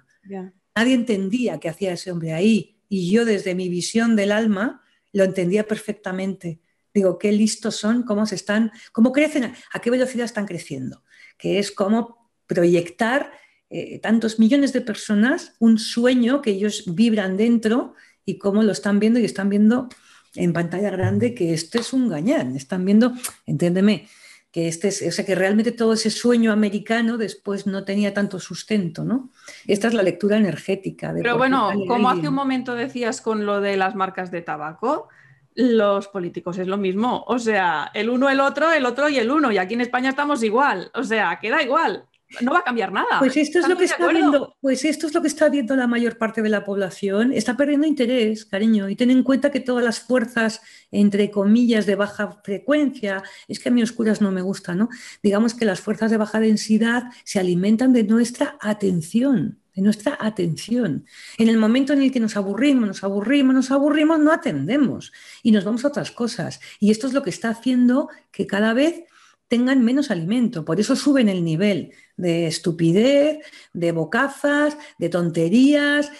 [0.75, 5.23] Nadie entendía qué hacía ese hombre ahí, y yo desde mi visión del alma lo
[5.23, 6.59] entendía perfectamente.
[6.93, 11.03] Digo, qué listos son, cómo se están, cómo crecen, a qué velocidad están creciendo,
[11.37, 13.31] que es cómo proyectar
[13.69, 18.99] eh, tantos millones de personas un sueño que ellos vibran dentro y cómo lo están
[18.99, 19.89] viendo y están viendo
[20.35, 23.13] en pantalla grande que esto es un gañán, están viendo,
[23.45, 24.07] entiéndeme,
[24.55, 28.39] que este es, o sea, que realmente todo ese sueño americano después no tenía tanto
[28.39, 29.29] sustento, ¿no?
[29.67, 31.11] Esta es la lectura energética.
[31.13, 35.09] Pero bueno, como hace un momento decías con lo de las marcas de tabaco,
[35.55, 39.29] los políticos es lo mismo, o sea, el uno, el otro, el otro y el
[39.29, 42.05] uno, y aquí en España estamos igual, o sea, queda igual.
[42.41, 43.19] No va a cambiar nada.
[43.19, 45.87] Pues esto es lo que está viendo, pues esto es lo que está viendo la
[45.87, 47.31] mayor parte de la población.
[47.31, 51.95] Está perdiendo interés, cariño, y ten en cuenta que todas las fuerzas, entre comillas, de
[51.95, 54.89] baja frecuencia, es que a mí oscuras no me gusta, ¿no?
[55.21, 61.05] Digamos que las fuerzas de baja densidad se alimentan de nuestra atención de nuestra atención.
[61.37, 65.11] En el momento en el que nos aburrimos, nos aburrimos, nos aburrimos, no atendemos
[65.43, 66.61] y nos vamos a otras cosas.
[66.79, 69.03] Y esto es lo que está haciendo que cada vez
[69.47, 70.65] tengan menos alimento.
[70.65, 73.39] Por eso suben el nivel de estupidez,
[73.73, 76.11] de bocazas, de tonterías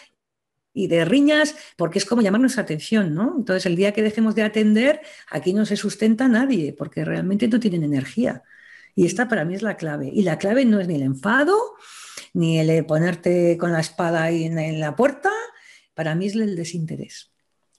[0.73, 3.35] y de riñas, porque es como llamar nuestra atención, ¿no?
[3.37, 7.59] Entonces, el día que dejemos de atender, aquí no se sustenta nadie, porque realmente no
[7.59, 8.43] tienen energía.
[8.93, 10.09] Y esta para mí es la clave.
[10.13, 11.75] Y la clave no es ni el enfado,
[12.33, 15.31] ni el ponerte con la espada en, la puerta,
[15.93, 17.31] para mí es el desinterés.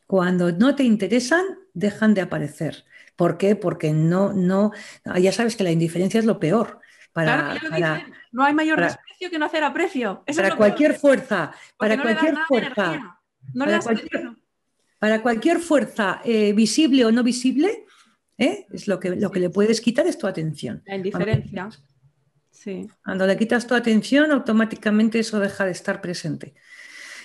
[0.06, 1.44] Cuando no te interesan,
[1.74, 2.85] dejan de aparecer.
[3.16, 3.56] ¿Por qué?
[3.56, 4.72] Porque no, no,
[5.18, 6.80] ya sabes que la indiferencia es lo peor.
[7.12, 7.55] Para,
[8.30, 10.22] no hay mayor desprecio que no hacer aprecio.
[10.36, 13.18] para, cualquier fuerza, para cualquier fuerza,
[14.98, 16.20] para, cualquier, fuerza,
[16.55, 17.86] visible o no visible,
[18.36, 18.66] ¿eh?
[18.70, 20.82] es lo que, lo que le puedes quitar es tu atención.
[20.84, 21.70] La indiferencia.
[23.05, 26.55] Cuando le quitas tu atención, automáticamente eso deja de estar presente.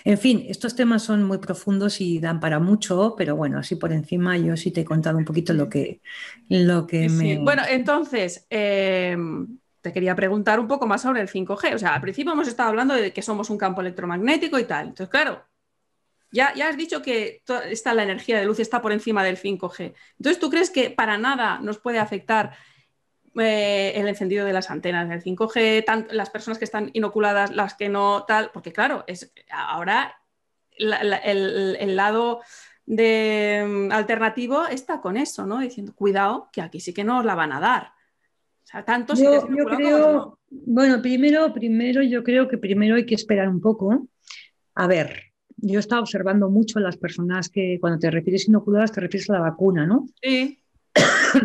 [0.03, 3.91] En fin, estos temas son muy profundos y dan para mucho, pero bueno, así por
[3.91, 6.01] encima yo sí te he contado un poquito lo que,
[6.49, 7.37] lo que me...
[7.37, 11.75] Bueno, entonces, em, te quería preguntar un poco más sobre el 5G.
[11.75, 14.89] O sea, al principio hemos estado hablando de que somos un campo electromagnético y tal.
[14.89, 15.43] Entonces, claro,
[16.31, 19.93] ya, ya has dicho que está, la energía de luz está por encima del 5G.
[20.17, 22.55] Entonces, ¿tú crees que para nada nos puede afectar
[23.39, 27.89] eh, el encendido de las antenas del 5G, las personas que están inoculadas, las que
[27.89, 30.17] no, tal, porque claro, es ahora
[30.77, 32.41] el, lado
[32.85, 35.59] de, mm, alternativo está con eso, ¿no?
[35.59, 37.91] Diciendo, cuidado, que aquí sí que nos la van a dar.
[38.63, 43.15] O sea, tanto si yo, creo, Bueno, primero, primero, yo creo que primero hay que
[43.15, 44.07] esperar un poco.
[44.75, 48.91] A ver, yo he estado observando mucho a las personas que cuando te refieres inoculadas
[48.91, 50.07] te refieres a la vacuna, ¿no?
[50.21, 50.60] Sí.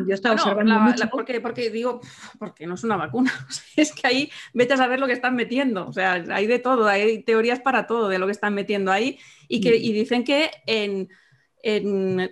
[0.07, 1.09] Yo estaba observando mucho.
[1.11, 2.01] porque, porque, digo,
[2.39, 3.33] porque no es una vacuna.
[3.77, 5.87] es que ahí vete a saber lo que están metiendo.
[5.87, 9.19] O sea, hay de todo, hay teorías para todo de lo que están metiendo ahí.
[9.49, 11.09] Y, que, y dicen que en,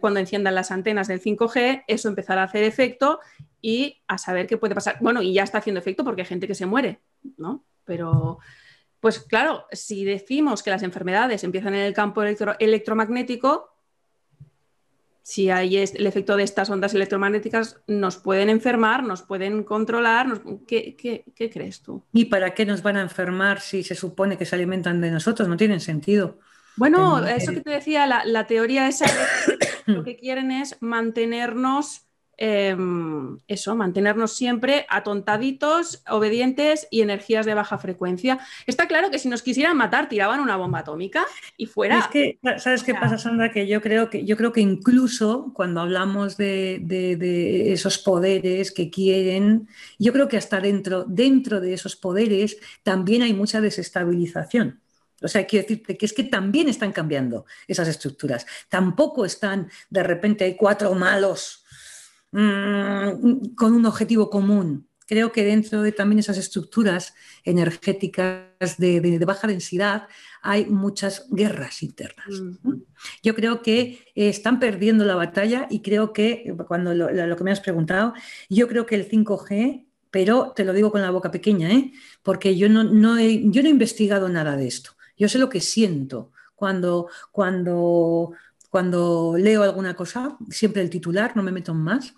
[0.01, 3.21] cuando enciendan las antenas del 5G, eso empezará a hacer efecto
[3.61, 4.99] y a saber qué puede pasar.
[5.01, 7.01] Bueno, y ya está haciendo efecto porque hay gente que se muere,
[7.37, 7.65] ¿no?
[7.85, 8.39] Pero,
[9.01, 13.74] pues claro, si decimos que las enfermedades empiezan en el campo electromagnético,
[15.25, 20.43] si hay el efecto de estas ondas electromagnéticas, nos pueden enfermar, nos pueden controlar.
[20.67, 22.05] ¿Qué, crees tú?
[22.13, 25.49] ¿Y para qué nos van a enfermar si se supone que se alimentan de nosotros?
[25.49, 26.39] No tienen sentido.
[26.77, 29.07] Bueno, eso que te decía, la, la teoría esa,
[29.87, 32.03] lo que quieren es mantenernos
[32.37, 38.41] Em, eso, mantenernos siempre atontaditos, obedientes y energías de baja frecuencia.
[38.67, 41.25] Está claro que si nos quisieran matar, tiraban una bomba atómica
[41.57, 42.01] y fuera.
[42.01, 43.53] Es que, ¿sabes qué pasa, Sandra?
[43.53, 46.83] Que yo creo que, yo creo que incluso cuando hablamos de,
[47.73, 53.33] esos poderes que quieren, yo creo que hasta dentro, dentro de esos poderes también hay
[53.33, 54.81] mucha desestabilización.
[55.23, 58.47] O sea, quiero decirte que es que también están cambiando esas estructuras.
[58.69, 61.64] Tampoco están, de repente hay cuatro malos
[62.35, 64.89] Mm, con un objetivo común.
[65.07, 70.09] Creo que dentro de también esas estructuras energéticas de, baja densidad
[70.43, 72.27] hay muchas guerras internas.
[73.23, 77.61] Yo creo que están perdiendo la batalla y creo que, cuando lo, que me has
[77.61, 78.15] preguntado,
[78.49, 81.93] yo creo que el 5G, pero te lo digo con la boca pequeña, ¿eh?
[82.23, 84.93] porque yo no, no he, yo no he investigado nada de esto.
[85.17, 88.33] Yo sé lo que siento cuando, cuando
[88.75, 92.13] cuando leo alguna cosa, siempre el titular, no me meto en más.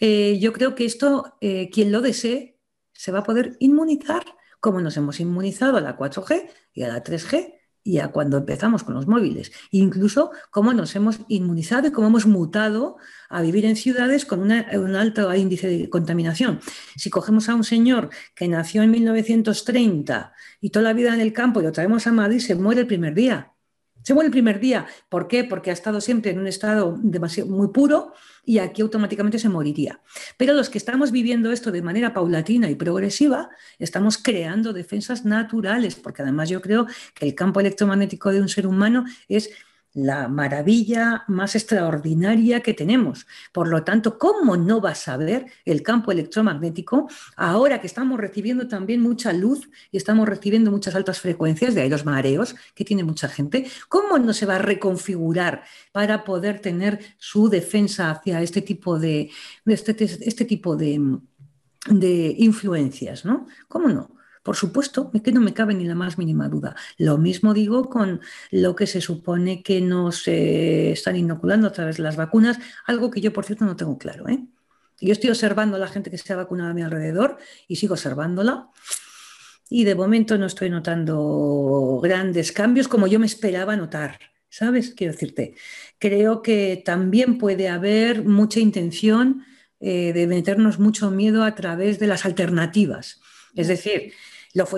[0.00, 2.58] Eh, yo creo que esto, eh, quien lo desee,
[2.92, 4.24] se va a poder inmunizar
[4.58, 7.54] como nos hemos inmunizado a la 4G y a la 3G
[7.84, 9.52] y a cuando empezamos con los móviles.
[9.70, 12.96] Incluso cómo nos hemos inmunizado y cómo hemos mutado
[13.28, 16.58] a vivir en ciudades con un alto índice de contaminación.
[16.96, 21.32] Si cogemos a un señor que nació en 1930 y toda la vida en el
[21.32, 23.52] campo y lo traemos a Madrid, se muere el primer día.
[24.06, 24.86] Se muere el primer día.
[25.08, 25.42] ¿Por qué?
[25.42, 28.12] Porque ha estado siempre en un estado demasiado, muy puro
[28.44, 30.00] y aquí automáticamente se moriría.
[30.36, 33.50] Pero los que estamos viviendo esto de manera paulatina y progresiva,
[33.80, 38.68] estamos creando defensas naturales, porque además yo creo que el campo electromagnético de un ser
[38.68, 39.50] humano es
[39.96, 43.26] la maravilla más extraordinaria que tenemos.
[43.50, 48.68] Por lo tanto, ¿cómo no vas a ver el campo electromagnético ahora que estamos recibiendo
[48.68, 53.04] también mucha luz y estamos recibiendo muchas altas frecuencias, de ahí los mareos que tiene
[53.04, 53.66] mucha gente?
[53.88, 59.30] ¿Cómo no se va a reconfigurar para poder tener su defensa hacia este tipo de,
[59.64, 61.00] este, este tipo de,
[61.88, 63.24] de influencias?
[63.24, 63.46] ¿no?
[63.66, 64.15] ¿Cómo no?
[64.46, 66.76] Por supuesto, es que no me cabe ni la más mínima duda.
[66.98, 68.20] Lo mismo digo con
[68.52, 73.20] lo que se supone que nos están inoculando a través de las vacunas, algo que
[73.20, 74.28] yo, por cierto, no tengo claro.
[74.28, 74.46] ¿eh?
[75.00, 77.94] Yo estoy observando a la gente que se ha vacunado a mi alrededor y sigo
[77.94, 78.68] observándola.
[79.68, 84.20] Y de momento no estoy notando grandes cambios como yo me esperaba notar.
[84.48, 84.94] ¿Sabes?
[84.94, 85.56] Quiero decirte,
[85.98, 89.44] creo que también puede haber mucha intención
[89.80, 93.20] eh, de meternos mucho miedo a través de las alternativas.
[93.56, 94.12] Es decir,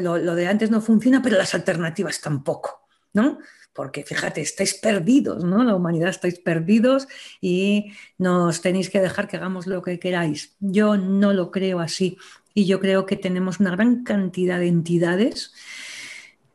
[0.00, 3.38] lo, de antes no funciona, pero las alternativas tampoco, ¿no?
[3.72, 5.62] Porque fíjate, estáis perdidos, ¿no?
[5.62, 7.06] La humanidad estáis perdidos
[7.40, 10.56] y nos tenéis que dejar que hagamos lo que queráis.
[10.58, 12.18] Yo no lo creo así
[12.54, 15.52] y yo creo que tenemos una gran cantidad de entidades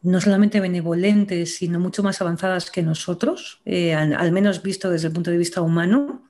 [0.03, 5.13] no solamente benevolentes, sino mucho más avanzadas que nosotros, eh, al, menos visto desde el
[5.13, 6.29] punto de vista humano,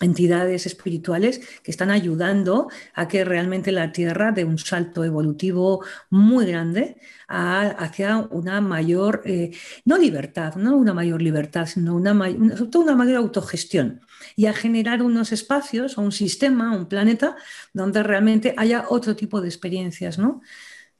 [0.00, 6.46] entidades espirituales que están ayudando a que realmente la Tierra dé un salto evolutivo muy
[6.46, 6.96] grande
[7.28, 9.52] hacia una mayor, eh,
[9.84, 14.00] no libertad, no una mayor libertad, sino una, una mayor autogestión
[14.36, 17.36] y a generar unos espacios o un sistema, un planeta
[17.72, 20.40] donde realmente haya otro tipo de experiencias, ¿no?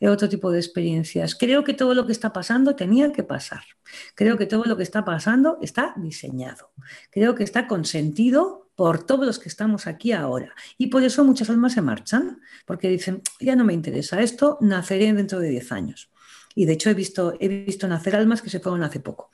[0.08, 1.34] otro tipo de experiencias.
[1.34, 3.62] Creo que todo lo que está pasando tenía que pasar.
[4.14, 6.72] Creo que todo lo que está pasando está diseñado.
[7.10, 10.54] Creo que está consentido por todos los que estamos aquí ahora.
[10.78, 15.12] Y por eso muchas almas se marchan, porque dicen, ya no me interesa esto, naceré
[15.12, 16.08] dentro de 10 años.
[16.54, 19.32] Y de hecho he visto, he visto nacer almas que se fueron hace poco,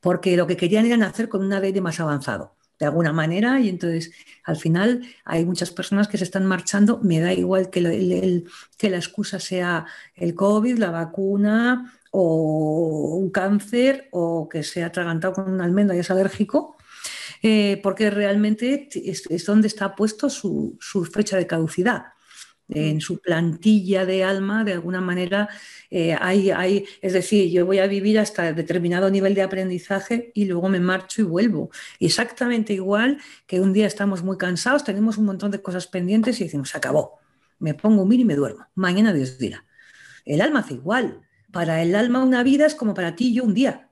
[0.00, 3.68] porque lo que querían era nacer con un ADN más avanzado de alguna manera y
[3.68, 4.12] entonces
[4.44, 8.44] al final hay muchas personas que se están marchando, me da igual que,
[8.78, 14.86] que la excusa sea el COVID, la vacuna o un cáncer o que se ha
[14.86, 16.73] atragantado con una almendra y es alérgico,
[17.46, 20.78] eh, porque realmente es, donde está puesto su,
[21.12, 22.04] fecha de caducidad
[22.70, 25.50] en su plantilla de alma, de alguna manera,
[25.90, 30.70] eh, hay, es decir, yo voy a vivir hasta determinado nivel de aprendizaje y luego
[30.70, 31.68] me marcho y vuelvo.
[32.00, 36.44] Exactamente igual que un día estamos muy cansados, tenemos un montón de cosas pendientes y
[36.44, 37.18] decimos, se acabó,
[37.58, 39.66] me pongo un mir y me duermo, mañana Dios dirá.
[40.24, 41.20] El alma hace igual.
[41.52, 43.83] Para el alma una vida es como para ti y yo un día.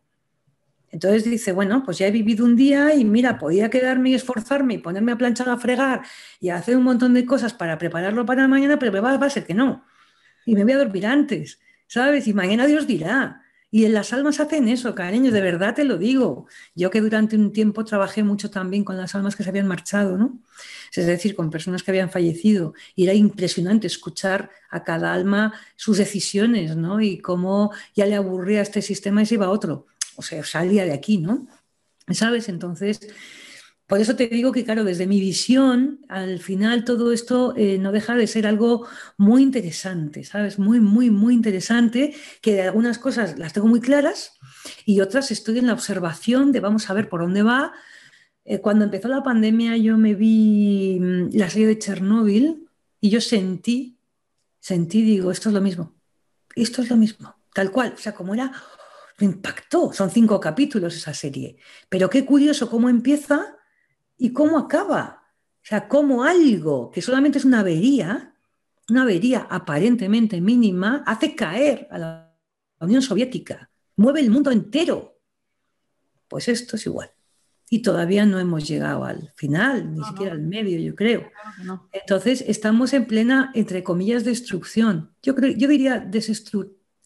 [0.93, 4.75] Entonces dice, bueno, pues ya he vivido un día y mira, podía quedarme y esforzarme
[4.75, 6.03] y ponerme a planchar a fregar
[6.39, 9.55] y hacer un montón de cosas para prepararlo para mañana, pero va a ser que
[9.55, 9.85] no.
[10.45, 12.29] Y me voy a dormir antes, ¿sabes?
[12.29, 13.43] Y mañana Dios dirá.
[13.71, 16.47] Y en las almas hacen eso, cariño, de verdad te lo digo.
[16.75, 20.19] Yo que durante un tiempo trabajé mucho también con las almas que se habían marchado,
[20.19, 20.41] ¿no?
[20.95, 22.75] Es decir, con personas que habían fallecido.
[22.95, 27.01] Y era impresionante escuchar a cada alma sus decisiones, ¿no?
[27.01, 29.87] Y cómo ya le aburría este sistema y se iba a otro
[30.23, 31.49] o sea, salía de aquí, ¿no?
[32.09, 32.49] ¿Sabes?
[32.49, 33.01] Entonces,
[33.87, 37.91] por eso te digo que, claro, desde mi visión, al final todo esto eh, no
[37.91, 38.87] deja de ser algo
[39.19, 40.59] muy interesante, ¿sabes?
[40.59, 44.39] Muy, muy, muy interesante, que de algunas cosas las tengo muy claras
[44.87, 47.73] y otras estoy en la observación de vamos a ver por dónde va.
[48.45, 52.69] Eh, cuando empezó la pandemia yo me vi mm, la serie de Chernóbil
[53.01, 53.99] y yo sentí,
[54.61, 55.93] sentí, digo, esto es lo mismo,
[56.55, 58.53] esto es lo mismo, tal cual, o sea, como era
[59.19, 59.93] me impactó.
[59.93, 61.57] Son cinco capítulos esa serie.
[61.89, 63.57] Pero qué curioso cómo empieza
[64.17, 65.23] y cómo acaba.
[65.63, 68.35] O sea, cómo algo que solamente es una avería,
[68.89, 72.37] una avería aparentemente mínima, hace caer a la
[72.81, 75.21] Unión Soviética, mueve el mundo entero.
[76.27, 77.11] Pues esto es igual.
[77.71, 81.31] Y todavía no hemos llegado al final, ni siquiera al medio, yo creo.
[81.93, 85.15] Entonces, estamos en plena, entre comillas, destrucción.
[85.23, 85.99] Yo, creo, yo diría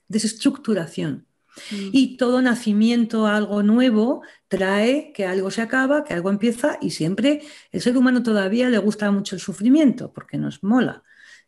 [0.09, 1.27] desestructuración.
[1.71, 1.89] Mm.
[1.93, 7.43] Y todo nacimiento, algo nuevo, trae que algo se acaba, que algo empieza y siempre
[7.73, 11.03] el ser humano todavía le gusta mucho el sufrimiento porque nos mola.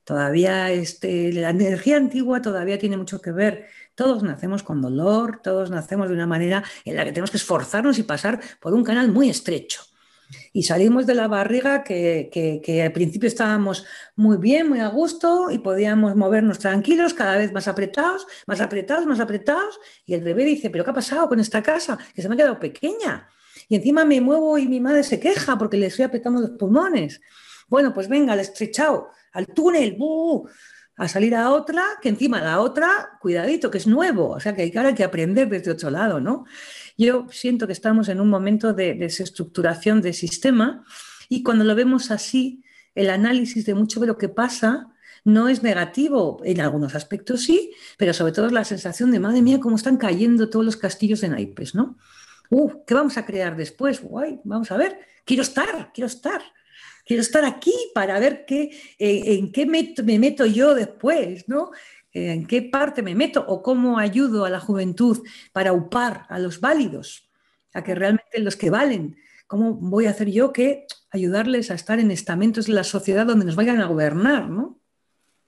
[0.05, 3.66] Todavía este, la energía antigua todavía tiene mucho que ver.
[3.94, 7.98] Todos nacemos con dolor, todos nacemos de una manera en la que tenemos que esforzarnos
[7.98, 9.82] y pasar por un canal muy estrecho
[10.52, 13.84] y salimos de la barriga que, al principio estábamos
[14.16, 19.06] muy bien, muy a gusto y podíamos movernos tranquilos, cada vez más apretados, más apretados,
[19.06, 19.78] más apretados.
[20.05, 21.98] Y el bebé dice, pero ¿qué ha pasado con esta casa?
[22.14, 23.28] Que se me ha quedado pequeña.
[23.68, 27.20] Y encima me muevo y mi madre se queja porque le estoy apretando los pulmones.
[27.68, 29.96] Bueno, pues venga, al estrechado, al túnel,
[30.96, 34.62] a salir a otra, que encima la otra, cuidadito, que es nuevo, o sea que
[34.62, 36.44] hay que, que aprender desde otro lado, ¿no?
[36.99, 40.85] Yo siento que estamos en un momento de desestructuración del sistema
[41.29, 42.65] y cuando lo vemos así,
[42.97, 44.89] el análisis de mucho de lo que pasa
[45.25, 49.43] no es negativo, en algunos aspectos sí, pero sobre todo es la sensación de, madre
[49.43, 51.97] mía, cómo están cayendo todos los castillos de naipes, ¿no?
[52.51, 54.03] Uh, ¿qué vamos a crear después?
[54.03, 56.41] Guay, vamos a ver, quiero estar, quiero estar.
[57.09, 58.64] Quiero estar aquí para ver qué,
[58.98, 61.70] eh, en qué me meto yo después, ¿no?
[62.12, 63.47] Eh, ¿En qué parte me meto?
[63.48, 67.26] ¿O cómo ayudo a la juventud para upar a los válidos?
[67.72, 69.16] A que realmente los que valen.
[69.47, 73.47] ¿Cómo voy a hacer yo que ayudarles a estar en estamentos de la sociedad donde
[73.47, 74.51] nos vayan a gobernar?
[74.51, 74.78] ¿no?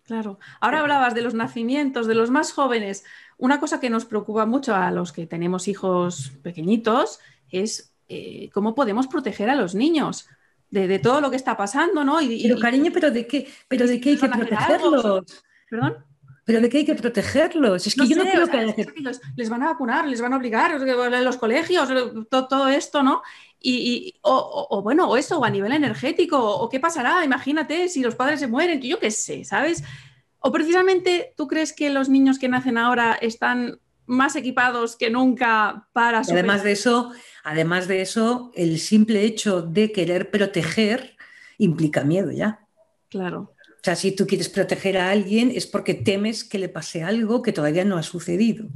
[0.05, 0.39] Claro.
[0.62, 3.05] Ahora hablabas de los nacimientos, de los más jóvenes.
[3.37, 7.20] Una cosa que nos preocupa mucho a los que tenemos hijos pequeñitos
[7.51, 10.27] es eh, cómo podemos proteger a los niños
[10.71, 12.21] de, todo lo que está pasando, ¿no?
[12.21, 15.25] Y, pero cariño, pero de qué, pero de qué hay que protegerlos.
[15.69, 15.97] ¿Perdón?
[16.45, 17.87] Pero de qué hay que protegerlos.
[17.87, 18.75] Es que yo no creo que,
[19.37, 21.89] les van a vacunar, les van a obligar los colegios,
[22.29, 23.23] todo, esto, ¿no?
[23.61, 28.15] Y, o, bueno, o eso, o a nivel energético, o qué pasará, imagínate si los
[28.15, 29.85] padres se mueren, yo qué sé, ¿sabes?
[30.39, 35.87] O precisamente tú crees que los niños que nacen ahora están más equipados que nunca
[35.93, 37.13] para Además de eso,
[37.45, 41.17] además de eso, el simple hecho de querer proteger
[41.59, 42.67] implica miedo ya.
[43.09, 43.55] Claro.
[43.81, 47.41] O sea, si tú quieres proteger a alguien es porque temes que le pase algo
[47.41, 48.67] que todavía no ha sucedido.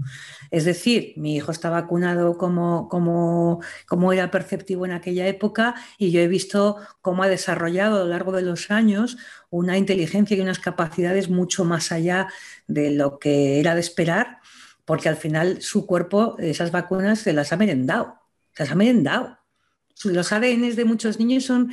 [0.50, 6.10] Es decir, mi hijo está vacunado como, como, como era perceptivo en aquella época y
[6.10, 9.18] yo he visto cómo ha desarrollado a lo largo de los años
[9.50, 12.28] una inteligencia y unas capacidades mucho más allá
[12.66, 14.38] de lo que era de esperar,
[14.86, 18.23] porque al final su cuerpo, esas vacunas, se las ha merendado.
[18.56, 19.38] Las ha merendado.
[20.04, 21.72] Los ADN de muchos niños son,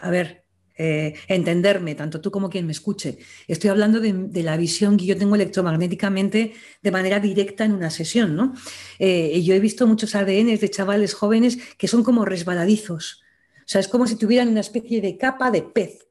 [0.00, 0.46] a ver,
[0.78, 3.18] eh, entenderme, tanto tú como quien me escuche.
[3.48, 6.52] Estoy hablando de, la visión que yo tengo electromagnéticamente
[6.82, 8.36] de manera directa en una sesión.
[8.36, 8.54] ¿no?
[8.98, 13.22] Eh, yo he visto muchos ADN de chavales jóvenes que son como resbaladizos.
[13.60, 16.06] O sea, es como si tuvieran una especie de capa de pez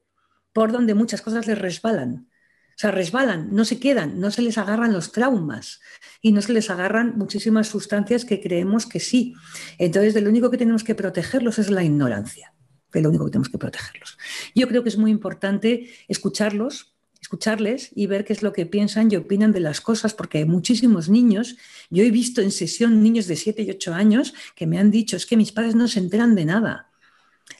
[0.52, 2.28] por donde muchas cosas les resbalan.
[2.76, 5.80] Sea, resbalan, no se quedan, no se les agarran los traumas
[6.22, 9.34] y no se les agarran muchísimas sustancias que creemos que sí.
[9.78, 12.52] Entonces, de lo único que tenemos que protegerlos es la ignorancia
[12.98, 14.18] es lo único que tenemos que protegerlos.
[14.54, 19.10] Yo creo que es muy importante escucharlos, escucharles y ver qué es lo que piensan
[19.10, 21.56] y opinan de las cosas, porque hay muchísimos niños,
[21.90, 25.16] yo he visto en sesión niños de 7 y 8 años que me han dicho,
[25.16, 26.90] es que mis padres no se enteran de nada,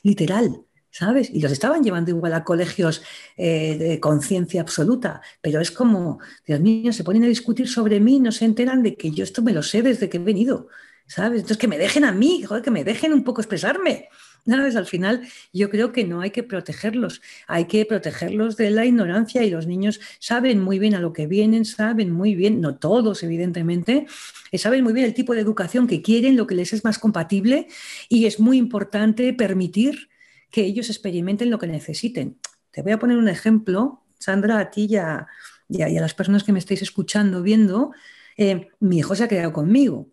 [0.02, 0.65] literal.
[0.98, 1.28] ¿Sabes?
[1.30, 3.02] Y los estaban llevando igual a colegios
[3.36, 8.18] eh, de conciencia absoluta, pero es como, Dios mío, se ponen a discutir sobre mí,
[8.18, 10.68] no se enteran de que yo esto me lo sé desde que he venido,
[11.06, 11.40] ¿sabes?
[11.40, 14.08] Entonces que me dejen a mí, joder, que me dejen un poco expresarme,
[14.46, 19.42] al final yo creo que no hay que protegerlos, hay que protegerlos de la ignorancia
[19.44, 23.22] y los niños saben muy bien a lo que vienen, saben muy bien, no todos
[23.22, 24.06] evidentemente,
[24.50, 26.98] eh, saben muy bien el tipo de educación que quieren, lo que les es más
[26.98, 27.66] compatible
[28.08, 30.08] y es muy importante permitir
[30.50, 32.38] que ellos experimenten lo que necesiten.
[32.70, 35.26] Te voy a poner un ejemplo, Sandra, a ti y a,
[35.68, 37.92] las personas que me estáis escuchando, viendo.
[38.36, 40.10] Eh, mi hijo se ha quedado conmigo,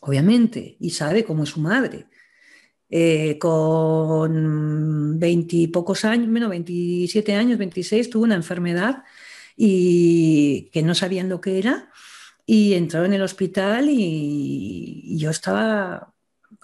[0.00, 2.06] obviamente, y sabe cómo es su madre.
[2.88, 9.02] Eh, con veintipocos años, menos 27 años, 26, tuvo una enfermedad
[9.56, 11.90] y que no sabían lo que era
[12.46, 16.12] y entró en el hospital y, yo estaba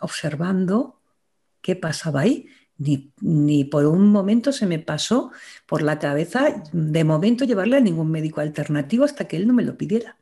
[0.00, 1.00] observando
[1.62, 2.48] qué pasaba ahí.
[2.80, 5.30] Ni, ni, por un momento se me pasó
[5.66, 9.64] por la cabeza de momento llevarle a ningún médico alternativo hasta que él no me
[9.64, 10.16] lo pidiera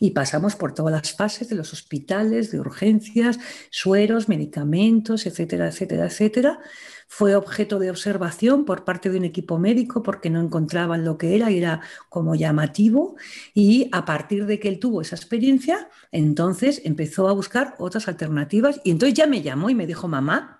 [0.00, 3.38] y pasamos por todas las fases de los hospitales, de urgencias,
[3.70, 6.60] sueros, medicamentos, etcétera, etcétera, etcétera.
[7.08, 11.34] Fue objeto de observación por parte de un equipo médico porque no encontraban lo que
[11.36, 13.16] era y era como llamativo
[13.54, 18.80] y a partir de que él tuvo esa experiencia, entonces empezó a buscar otras alternativas
[18.84, 20.57] y entonces ya me llamó y me dijo, mamá,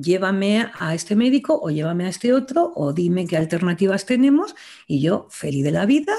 [0.00, 4.54] llévame a este médico o llévame a este otro o dime qué alternativas tenemos
[4.86, 6.14] y yo, feliz de la vida,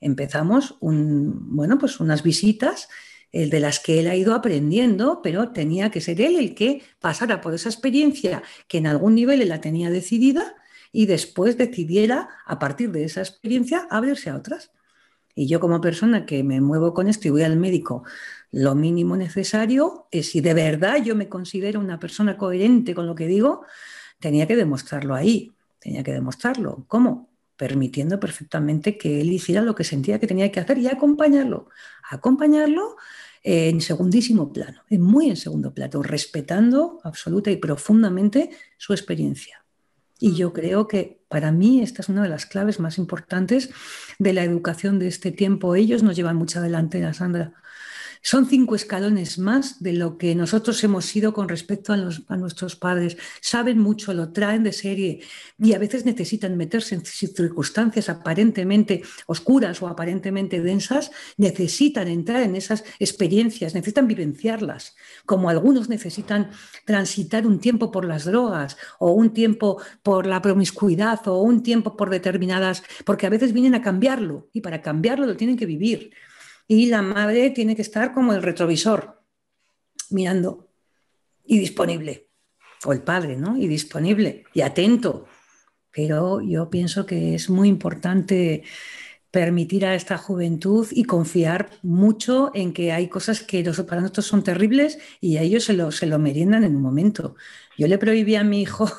[0.00, 2.88] empezamos un, bueno, pues unas visitas
[3.32, 6.82] el de las que él ha ido aprendiendo, pero tenía que ser él el que
[7.00, 10.56] pasara por esa experiencia que en algún nivel él la tenía decidida
[10.92, 14.72] y después decidiera, a partir de esa experiencia, abrirse a otras.
[15.34, 18.04] Y yo como persona que me muevo con esto y voy al médico,
[18.50, 23.14] lo mínimo necesario es si de verdad yo me considero una persona coherente con lo
[23.14, 23.64] que digo,
[24.20, 26.84] tenía que demostrarlo ahí, tenía que demostrarlo.
[26.88, 27.28] ¿Cómo?
[27.58, 31.68] permitiendo perfectamente que él hiciera lo que sentía que tenía que hacer y acompañarlo,
[32.08, 32.96] acompañarlo
[33.42, 39.64] en segundísimo plano, muy en segundo plano, respetando absoluta y profundamente su experiencia.
[40.20, 43.70] Y yo creo que para mí esta es una de las claves más importantes
[44.18, 45.74] de la educación de este tiempo.
[45.74, 47.54] Ellos nos llevan mucha delantera, Sandra.
[48.22, 53.16] Son cinco escalones más de lo que nosotros hemos sido con respecto a, nuestros padres.
[53.40, 55.20] Saben mucho, lo traen de serie
[55.58, 62.56] y a veces necesitan meterse en circunstancias aparentemente oscuras o aparentemente densas, necesitan entrar en
[62.56, 66.50] esas experiencias, necesitan vivenciarlas, como algunos necesitan
[66.84, 71.96] transitar un tiempo por las drogas o un tiempo por la promiscuidad o un tiempo
[71.96, 76.10] por determinadas, porque a veces vienen a cambiarlo y para cambiarlo lo tienen que vivir
[76.68, 79.22] y la madre tiene que estar como el retrovisor,
[80.10, 80.68] mirando
[81.44, 82.28] y disponible,
[82.84, 83.56] o el padre, ¿no?
[83.56, 85.26] Y disponible y atento.
[85.90, 88.62] Pero yo pienso que es muy importante
[89.30, 94.44] permitir a esta juventud y confiar mucho en que hay cosas que para nosotros son
[94.44, 97.34] terribles y a ellos se lo, se lo meriendan en un momento.
[97.78, 98.90] Yo le prohibí a mi hijo,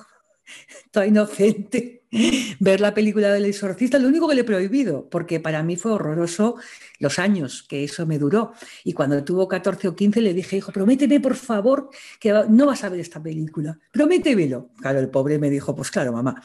[0.91, 1.99] todo inocente,
[2.60, 5.91] ver la película del exorcista, lo único que le he prohibido, porque para mí fue
[5.91, 6.56] horroroso
[6.99, 8.53] los años que eso me duró.
[8.84, 12.84] Y cuando tuvo 14 o 15 le dije, hijo, prométeme por favor que no vas
[12.84, 14.72] a ver esta película, prométemelo.
[14.77, 16.41] Claro, el pobre me dijo, pues claro, mamá.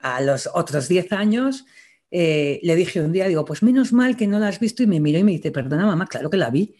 [0.00, 1.64] A los otros 10 años
[2.10, 4.86] eh, le dije un día, digo, pues menos mal que no la has visto y
[4.86, 6.74] me miró y me dice, perdona mamá, claro que la vi.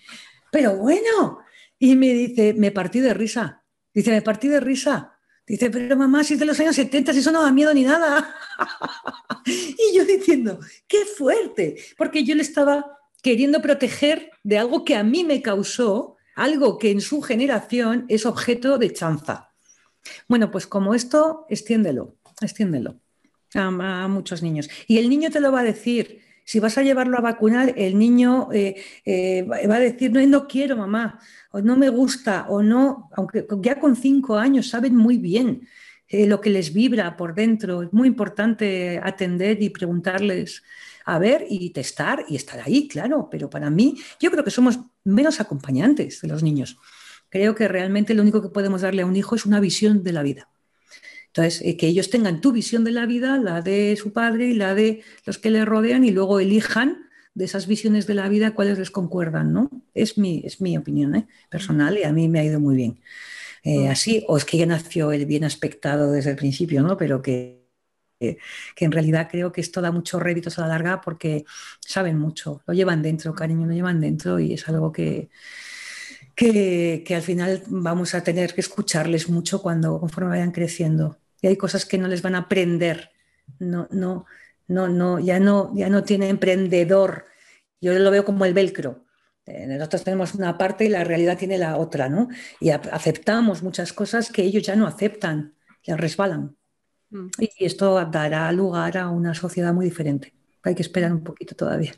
[0.51, 1.39] Pero bueno,
[1.78, 3.62] y me dice, me partí de risa.
[3.93, 5.14] Dice, me partí de risa
[5.47, 7.83] Dice, pero mamá, si es de los años 70, si eso no da miedo ni
[7.83, 8.35] nada.
[9.47, 15.03] y yo diciendo, qué fuerte, porque yo le estaba queriendo proteger de algo que a
[15.03, 19.51] mí me causó, algo que en su generación es objeto de chanza.
[20.29, 23.01] Bueno, pues como esto, extiéndelo, extiéndelo
[23.55, 24.69] a, muchos niños.
[24.87, 26.23] Y el niño te lo va a decir.
[26.45, 30.47] Si vas a llevarlo a vacunar, el niño eh, eh, va a decir, no, no
[30.47, 31.19] quiero, mamá
[31.55, 35.69] o no me gusta o no, aunque ya con cinco años saben muy bien
[36.09, 37.83] eh, lo que les vibra por dentro.
[37.85, 40.65] Es muy importante atender y preguntarles
[41.05, 44.81] a ver y testar y estar ahí, claro, pero para mí yo creo que somos
[45.05, 46.77] menos acompañantes de los niños.
[47.29, 50.12] Creo que realmente lo único que podemos darle a un hijo es una visión de
[50.12, 50.49] la vida.
[51.36, 54.55] Entonces, eh, que ellos tengan tu visión de la vida, la de su padre y
[54.55, 58.55] la de los que le rodean y luego elijan de esas visiones de la vida,
[58.55, 59.69] cuáles les concuerdan, ¿no?
[59.94, 61.27] Es mi, es mi opinión ¿eh?
[61.51, 63.01] personal y a mí me ha ido muy bien.
[63.65, 66.97] Eh, así, o es que ya nació el bien aspectado desde el principio, ¿no?
[66.97, 67.66] Pero que,
[68.20, 68.39] que,
[68.77, 71.44] en realidad creo que esto da muchos réditos a la larga porque
[71.81, 75.31] saben mucho, lo llevan dentro, cariño, lo llevan dentro y es algo que,
[76.36, 81.19] que, que, al final vamos a tener que escucharles mucho cuando conforme vayan creciendo.
[81.45, 83.11] Y hay cosas que no les van a aprender,
[83.59, 84.25] no, no,
[84.66, 87.27] no, no, ya no, ya no tiene emprendedor.
[87.83, 89.05] Yo lo veo como el velcro.
[89.45, 92.29] Eh, nosotros tenemos una parte y la realidad tiene la otra, ¿no?
[92.61, 96.57] Y aceptamos muchas cosas que ellos ya no aceptan, ya resbalan.
[97.11, 97.29] Mm.
[97.39, 100.33] Y esto dará lugar a una sociedad muy diferente.
[100.62, 101.93] Hay que esperar un poquito todavía.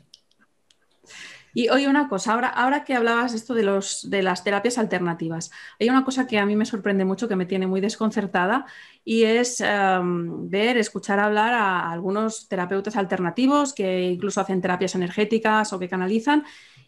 [1.53, 5.51] Y oye, una cosa, ahora, ahora que hablabas esto de, los, de las terapias alternativas,
[5.79, 8.65] hay una cosa que a mí me sorprende mucho, que me tiene muy desconcertada,
[9.03, 15.73] y es em, ver, escuchar hablar a algunos terapeutas alternativos que incluso hacen terapias energéticas
[15.73, 16.43] o que canalizan,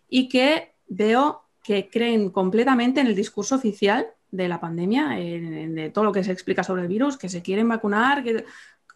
[0.08, 6.06] y que veo que creen completamente en el discurso oficial de la pandemia, de todo
[6.06, 8.46] lo que se explica sobre el virus, que se quieren vacunar, que,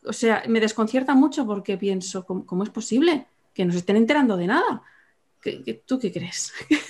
[0.05, 4.47] o sea, me desconcierta mucho porque pienso, ¿cómo, es posible que nos estén enterando de
[4.47, 4.81] nada?
[5.85, 6.51] Tú qué crees?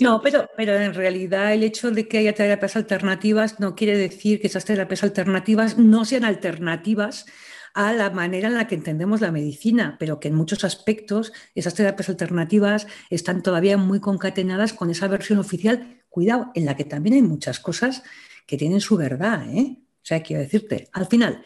[0.00, 4.40] No, pero, pero en realidad el hecho de que haya terapias alternativas no quiere decir
[4.40, 7.26] que esas terapias alternativas no sean alternativas
[7.74, 11.74] a la manera en la que entendemos la medicina, pero que en muchos aspectos esas
[11.74, 17.16] terapias alternativas están todavía muy concatenadas con esa versión oficial, cuidado, en la que también
[17.16, 18.04] hay muchas cosas
[18.46, 19.44] que tienen su verdad.
[19.50, 19.78] ¿eh?
[19.80, 21.44] O sea, quiero decirte, al final,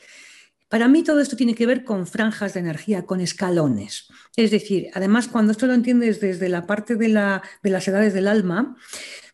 [0.69, 4.09] para mí todo esto tiene que ver con franjas de energía, con escalones.
[4.36, 8.77] Es decir, además cuando esto lo entiendes desde la parte de, las edades del alma,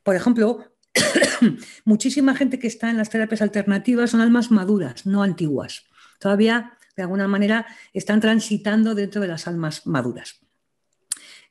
[0.02, 0.72] por ejemplo,
[1.84, 5.84] muchísima gente que está en las terapias alternativas son almas maduras, no antiguas.
[6.20, 10.40] Todavía, de alguna manera, están transitando dentro de las almas maduras.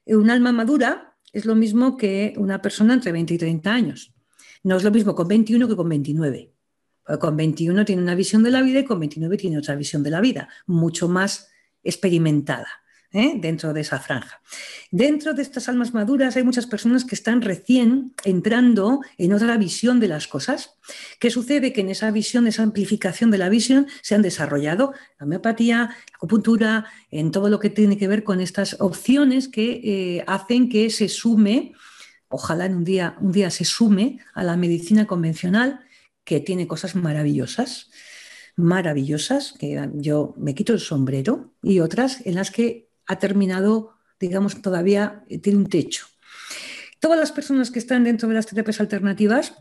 [0.05, 4.13] Un alma madura es lo mismo que una persona entre 20 y 30 años.
[4.63, 6.52] No es lo mismo con 21 que con 29.
[7.19, 10.09] Con 21 tiene una visión de la vida y con 29 tiene otra visión de
[10.09, 11.49] la vida, mucho más
[11.83, 12.83] experimentada.
[13.13, 13.33] ¿eh?
[13.35, 14.41] dentro de esa franja.
[14.91, 19.99] Dentro de estas almas maduras hay muchas personas que están recién entrando en otra visión
[19.99, 20.77] de las cosas.
[21.19, 21.71] ¿Qué sucede?
[21.71, 26.15] Que en esa visión, esa amplificación de la visión, se han desarrollado la homeopatía, la
[26.15, 30.89] acupuntura, en todo lo que tiene que ver con estas opciones que eh, hacen que
[30.89, 31.73] se sume,
[32.27, 35.81] ojalá en un día, un día se sume a la medicina convencional
[36.23, 37.89] que tiene cosas maravillosas,
[38.55, 44.61] maravillosas, que yo me quito el sombrero, y otras en las que ha terminado, digamos,
[44.61, 46.05] todavía tiene un techo.
[46.99, 49.55] todas las personas que están dentro de las terapias alternativas,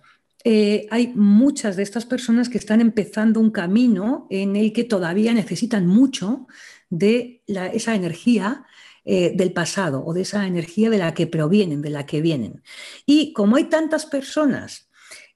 [0.44, 5.32] eh, hay muchas de estas personas que están empezando un camino en el que todavía
[5.34, 6.46] necesitan mucho
[6.88, 8.64] de esa energía
[9.04, 12.62] eh, del pasado o de esa energía de la que provienen, de la que vienen.
[13.06, 14.88] Y como hay tantas personas,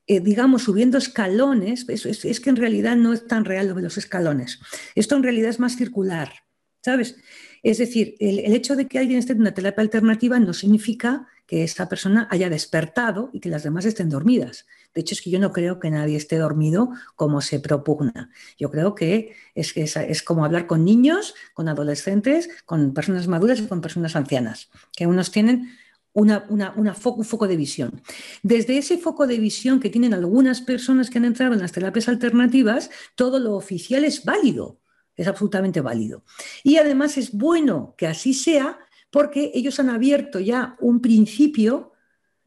[0.06, 3.98] eh, digamos, subiendo escalones, es, que en realidad no es tan real lo de los
[3.98, 4.60] escalones.
[4.94, 6.32] Esto en realidad es más circular,
[6.82, 7.16] ¿sabes?
[7.62, 11.26] Es decir, el, el hecho de que alguien esté en una terapia alternativa no significa
[11.46, 14.66] que esa persona haya despertado y que las demás estén dormidas.
[14.94, 18.30] De hecho, es que yo no creo que nadie esté dormido como se propugna.
[18.58, 23.60] Yo creo que es, es, es como hablar con niños, con adolescentes, con personas maduras
[23.60, 25.70] y con personas ancianas, que unos tienen
[26.16, 28.00] una, un foco de visión.
[28.42, 32.08] Desde ese foco de visión que tienen algunas personas que han entrado en las terapias
[32.08, 34.80] alternativas, todo lo oficial es válido,
[35.14, 36.24] es absolutamente válido.
[36.64, 38.78] Y además es bueno que así sea
[39.10, 41.92] porque ellos han abierto ya un principio,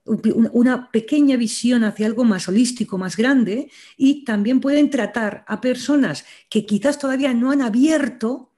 [0.04, 6.26] una pequeña visión hacia algo más holístico, más grande, y también pueden tratar a personas
[6.50, 8.52] que quizás todavía no han abierto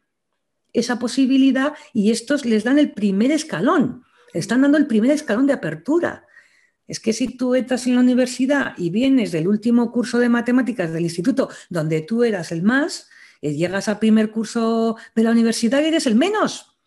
[0.72, 5.54] esa posibilidad y estos les dan el primer escalón, están dando el primer escalón de
[5.54, 6.26] apertura.
[6.88, 10.92] Es que si tú entras en la universidad y vienes del último curso de matemáticas
[10.92, 13.10] del instituto donde tú eras el más,
[13.42, 16.78] eh, llegas al primer curso de la universidad y eres el menos.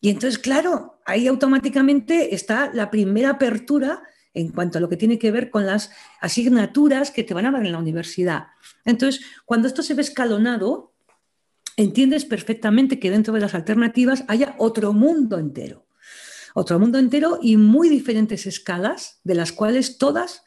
[0.00, 4.02] Y entonces, claro, ahí automáticamente está la primera apertura
[4.34, 5.90] en cuanto a lo que tiene que ver con las
[6.20, 8.48] asignaturas que te van a dar en la universidad.
[8.84, 10.92] Entonces, cuando esto se ve escalonado,
[11.76, 15.87] entiendes perfectamente que dentro de las alternativas haya otro mundo entero.
[16.58, 20.42] Otro mundo entero y muy diferentes escalas, de las cuales todas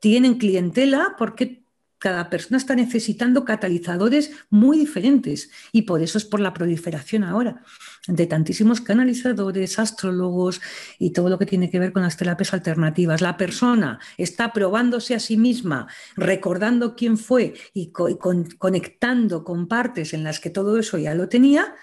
[0.00, 1.64] tienen clientela porque
[1.98, 7.62] cada persona está necesitando catalizadores muy diferentes y por eso es por la proliferación ahora
[8.08, 10.62] de tantísimos canalizadores, astrólogos
[10.98, 13.20] y todo lo que tiene que ver con las terapias alternativas.
[13.20, 20.24] La persona está probándose a sí misma, recordando quién fue y, conectando con partes en
[20.24, 21.74] las que todo eso ya lo tenía.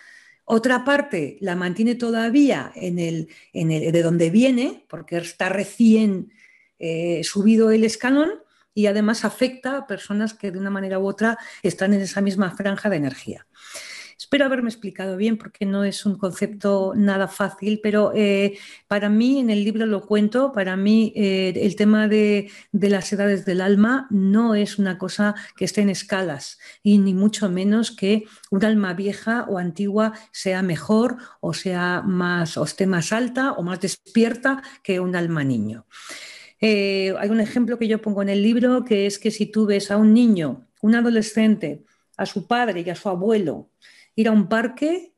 [0.50, 6.32] Otra parte la mantiene todavía en el, de donde viene, porque está recién
[6.80, 8.32] eh, subido el escalón
[8.74, 12.52] y además afecta a personas que de una manera u otra están en esa misma
[12.52, 13.46] franja de energía.
[14.28, 18.58] Espero haberme explicado bien porque no es un concepto nada fácil, pero eh,
[18.90, 23.46] para mí, en el libro lo cuento, para mí eh, el tema de, las edades
[23.46, 28.26] del alma no es una cosa que esté en escalas y ni mucho menos que
[28.52, 33.64] un alma vieja o antigua sea mejor o sea más o esté más alta o
[33.64, 35.86] más despierta que un alma niño.
[36.60, 39.68] Eh, hay un ejemplo que yo pongo en el libro, que es que si tú
[39.68, 41.86] ves a un niño, un adolescente,
[42.18, 43.70] a su padre y a su abuelo
[44.18, 45.14] ir a un parque,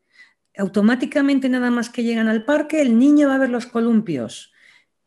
[0.57, 4.51] automáticamente nada más que llegan al parque, el niño va a ver los columpios.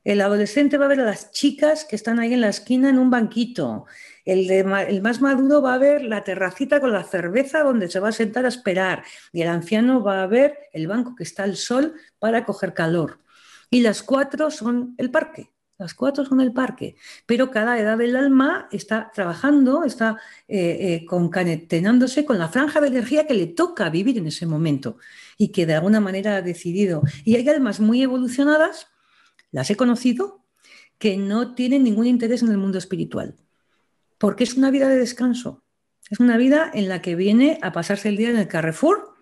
[0.02, 2.98] El adolescente va a ver a las chicas que están ahí en la esquina en
[2.98, 3.84] un banquito.
[4.24, 8.08] El, el, más maduro va a ver la terracita con la cerveza donde se va
[8.08, 9.04] a sentar a esperar.
[9.30, 13.20] Y el anciano va a ver el banco que está al sol para coger calor.
[13.70, 15.51] Y las cuatro son el parque.
[15.82, 16.94] Las cuatro son el parque,
[17.26, 22.86] pero cada edad del alma está trabajando, está eh, eh, concatenándose con la franja de
[22.86, 24.96] energía que le toca vivir en ese momento
[25.36, 27.02] y que de alguna manera ha decidido.
[27.24, 28.86] Y hay almas muy evolucionadas,
[29.50, 30.44] las he conocido,
[30.98, 33.34] que no tienen ningún interés en el mundo espiritual,
[34.18, 35.64] porque es una vida de descanso.
[36.10, 39.16] Es una vida en la que viene a pasarse el día en el Carrefour,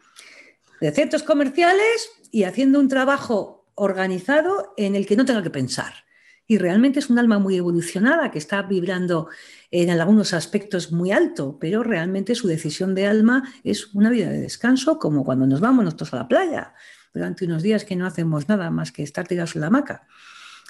[0.82, 6.09] de centros comerciales y haciendo un trabajo organizado en el que no tenga que pensar
[6.50, 9.28] y realmente es un alma muy evolucionada que está vibrando
[9.70, 14.40] en algunos aspectos muy alto, pero realmente su decisión de alma es una vida de
[14.40, 16.74] descanso, como cuando nos vamos nosotros a la playa
[17.14, 20.08] durante unos días que no hacemos nada más que estar tirados en la hamaca.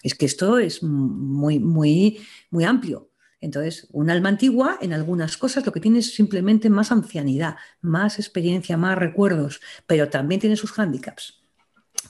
[0.02, 2.20] Es que esto es muy, muy,
[2.50, 3.10] muy amplio.
[3.40, 8.18] Entonces, un alma antigua en algunas cosas lo que tiene es simplemente más ancianidad, más
[8.18, 11.39] experiencia, más recuerdos, pero también tiene sus hándicaps.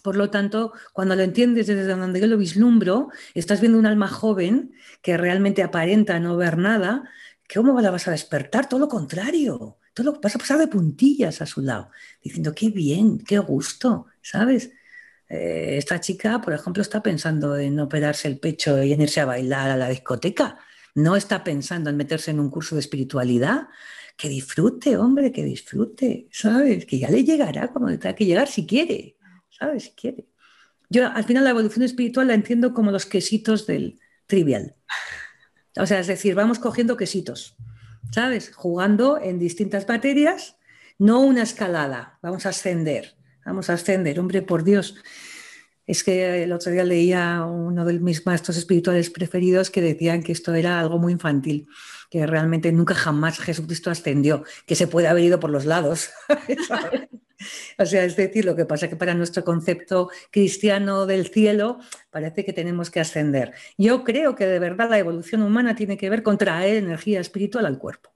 [0.03, 4.09] Por lo tanto, cuando lo entiendes desde donde yo lo vislumbro, estás viendo un alma
[4.09, 4.73] joven
[5.03, 7.05] que realmente aparenta no ver nada,
[7.53, 8.69] ¿cómo la vas a despertar?
[8.69, 11.91] Todo lo contrario, todo lo vas a pasar de puntillas a su lado,
[12.23, 14.71] diciendo, qué bien, qué gusto, ¿sabes?
[15.29, 19.27] Eh, esta chica, por ejemplo, está pensando en operarse el pecho y en irse a
[19.27, 20.59] bailar a la discoteca.
[20.95, 23.69] No está pensando en meterse en un curso de espiritualidad.
[24.17, 26.85] Que disfrute, hombre, que disfrute, ¿sabes?
[26.85, 29.17] Que ya le llegará cuando tenga que llegar si quiere.
[29.61, 29.93] ¿Sabes?
[29.95, 30.27] Quiere.
[30.89, 34.75] Yo al final la evolución espiritual la entiendo como los quesitos del trivial.
[35.77, 37.57] O sea, es decir, vamos cogiendo quesitos,
[38.11, 38.53] ¿sabes?
[38.53, 40.57] Jugando en distintas materias,
[40.99, 43.15] no una escalada, vamos a ascender,
[43.45, 44.97] vamos a ascender, hombre, por Dios.
[45.91, 50.31] Es que el otro día leía uno de mis maestros espirituales preferidos que decían que
[50.31, 51.67] esto era algo muy infantil,
[52.09, 56.11] que realmente nunca jamás Jesucristo ascendió, que se puede haber ido por los lados.
[57.79, 61.81] o sea, es decir, lo que pasa es que para nuestro concepto cristiano del cielo
[62.11, 63.53] parece que tenemos que ascender.
[63.77, 67.67] Yo creo que de verdad la evolución humana tiene que ver con traer energía espiritual
[67.67, 68.13] al cuerpo.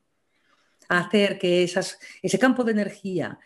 [0.88, 3.40] Hacer que ese campo de energía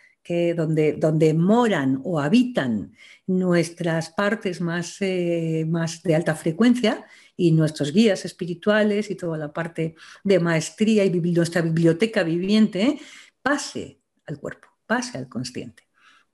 [0.56, 2.92] donde, donde moran o habitan
[3.26, 7.06] nuestras partes más, eh, más de alta frecuencia
[7.36, 9.94] y nuestros guías espirituales y toda la parte
[10.24, 12.98] de maestría y nuestra biblioteca viviente,
[13.42, 15.84] pase al cuerpo, pase al consciente,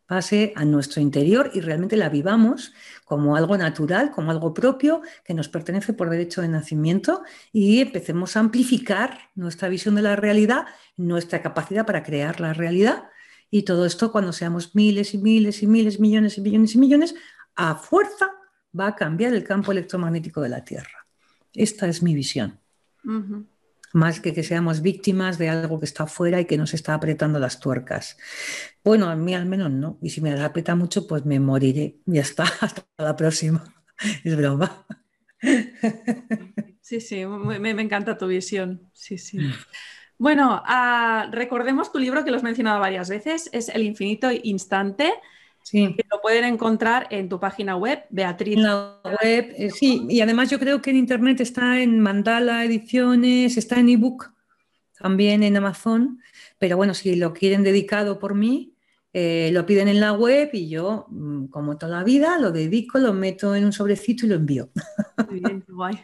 [0.06, 2.72] pase a nuestro interior y realmente la vivamos
[3.04, 7.22] como algo natural, como algo propio que nos pertenece por derecho de nacimiento
[7.52, 10.66] y empecemos a amplificar nuestra visión de la realidad,
[10.96, 13.04] nuestra capacidad para crear la realidad
[13.55, 17.14] y todo esto, cuando seamos miles y miles y miles, millones y millones y millones,
[17.55, 18.32] a fuerza
[18.76, 21.06] va a cambiar el campo electromagnético de la Tierra.
[21.52, 22.59] Esta es mi visión.
[23.93, 27.39] Más que que seamos víctimas de algo que está afuera y que nos está apretando
[27.39, 28.18] las tuercas.
[28.82, 29.98] Bueno, a mí al menos no.
[30.02, 32.01] Y si me aprieta mucho, pues me moriré.
[32.06, 32.43] Ya está.
[32.60, 33.62] Hasta la próxima.
[34.24, 34.85] Es broma.
[36.81, 38.90] Sí, sí, me, me encanta tu visión.
[38.93, 39.39] Sí, sí.
[40.18, 45.12] Bueno, ah, recordemos tu libro que lo has mencionado varias veces, es El infinito instante.
[45.62, 45.94] Sí.
[45.96, 48.58] Que lo pueden encontrar en tu página web, Beatriz.
[48.58, 52.66] En la web, eh, sí, y además yo creo que en internet está en Mandala
[52.66, 54.30] Ediciones, está en ebook,
[54.98, 56.20] también en Amazon,
[56.58, 58.74] pero bueno, si lo quieren dedicado por mí,
[59.16, 62.98] eh, lo piden en la web y yo, mm, como toda la vida, lo dedico,
[62.98, 64.70] lo meto en un sobrecito y lo envío.
[65.30, 65.98] Muy bien, guay.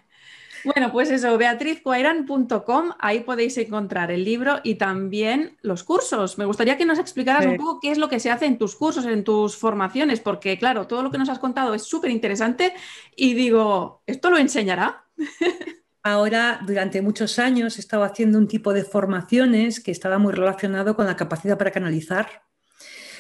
[0.65, 6.39] Bueno, pues eso, beatrizcuairan.com, ahí podéis encontrar el libro y también los cursos.
[6.39, 8.77] Me gustaría que nos explicaras un poco qué es lo que se hace en tus
[8.77, 12.75] cursos, en tus formaciones, porque claro, todo lo que nos has contado es súper interesante
[13.17, 15.05] y digo, ¿esto lo enseñará?
[16.03, 20.97] Ahora, durante muchos años, he estado haciendo un tipo de formaciones que estaba muy relacionado
[20.97, 22.43] con la capacidad para canalizar,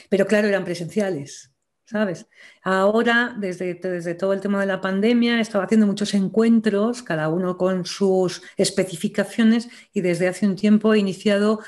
[0.08, 1.49] pero claro, eran presenciales.
[1.90, 2.26] ¿Sabes?
[2.62, 7.28] Ahora, desde, desde todo el tema de la pandemia, he estado haciendo muchos encuentros, cada
[7.28, 11.60] uno con sus especificaciones, y desde hace un tiempo he iniciado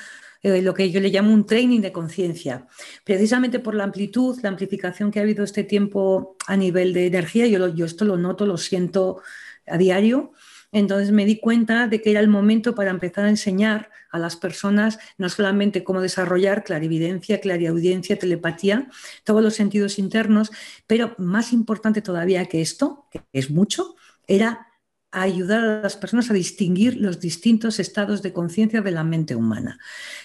[0.42, 2.68] eh, lo que yo le llamo un training de conciencia.
[3.04, 7.48] Precisamente por la amplitud, la amplificación que ha habido este tiempo a nivel de energía,
[7.48, 9.22] yo, yo esto lo noto, lo siento
[9.66, 10.32] a diario.
[10.70, 14.36] Entonces me di cuenta de que era el momento para empezar a enseñar a las
[14.36, 18.88] personas no solamente cómo desarrollar clarividencia, clariaudiencia, telepatía,
[19.24, 20.52] todos los sentidos internos,
[20.86, 24.68] pero más importante todavía que esto, que es mucho, era
[25.10, 29.78] ayudar a las personas a distinguir los distintos estados de conciencia de la mente humana.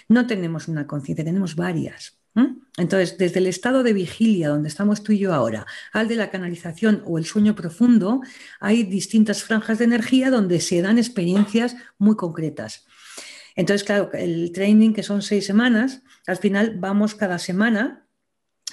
[0.08, 2.18] No tenemos una conciencia, tenemos varias.
[2.76, 6.30] Entonces, desde el estado de vigilia, donde estamos tú y yo ahora, al de la
[6.30, 8.20] canalización o el sueño profundo,
[8.60, 12.86] hay distintas franjas de energía donde se dan experiencias muy concretas.
[13.58, 18.06] Entonces, claro, el training, que son seis semanas, al final vamos cada semana,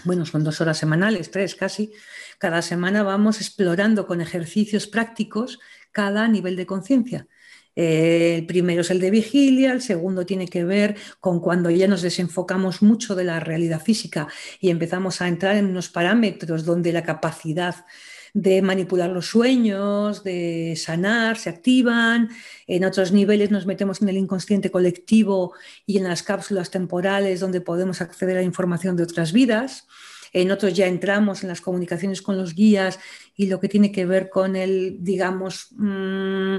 [0.04, 1.92] bueno, son dos horas semanales, tres casi,
[2.38, 5.58] cada semana vamos explorando con ejercicios prácticos
[5.92, 7.28] cada nivel de conciencia.
[7.76, 11.88] Eh, el primero es el de vigilia, el segundo tiene que ver con cuando ya
[11.88, 14.28] nos desenfocamos mucho de la realidad física
[14.60, 17.88] y empezamos a entrar en unos parámetros donde la capacidad
[18.36, 22.30] de manipular los sueños, de sanar, se activan.
[22.68, 25.54] En otros niveles nos metemos en el inconsciente colectivo
[25.86, 29.88] y en las cápsulas temporales donde podemos acceder a información de otras vidas.
[30.34, 33.00] En otros ya entramos en las comunicaciones con los guías
[33.38, 36.58] y lo que tiene que ver con el, digamos, mm,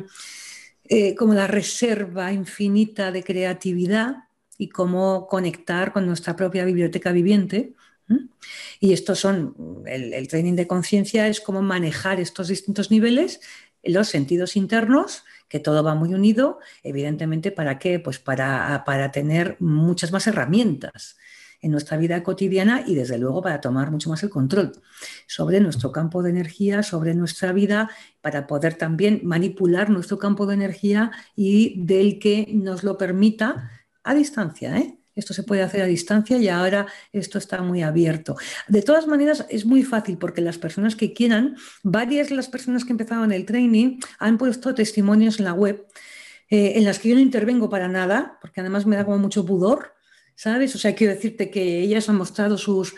[0.89, 4.15] eh, como la reserva infinita de creatividad
[4.57, 7.74] y cómo conectar con nuestra propia biblioteca viviente.
[8.81, 13.41] Y estos son, el, training de conciencia es cómo manejar estos distintos niveles,
[13.83, 18.01] los sentidos internos, que todo va muy unido, evidentemente, ¿para qué?
[18.01, 21.16] Pues para, para tener muchas más herramientas
[21.62, 24.73] en nuestra vida cotidiana y desde luego para tomar mucho más el control
[25.27, 30.55] sobre nuestro campo de energía, sobre nuestra vida, para poder también manipular nuestro campo de
[30.55, 33.70] energía y del que nos lo permita
[34.03, 34.77] a distancia.
[34.78, 34.99] ¿eh?
[35.16, 38.36] Esto se puede hacer a distancia y ahora esto está muy abierto.
[38.68, 42.84] De todas maneras, es muy fácil porque las personas que quieran, varias de las personas
[42.84, 45.84] que empezaron el training han puesto testimonios en la web
[46.48, 49.44] eh, en las que yo no intervengo para nada, porque además me da como mucho
[49.44, 49.94] pudor,
[50.36, 50.74] ¿sabes?
[50.76, 52.94] O sea, quiero decirte que ellas han mostrado sus,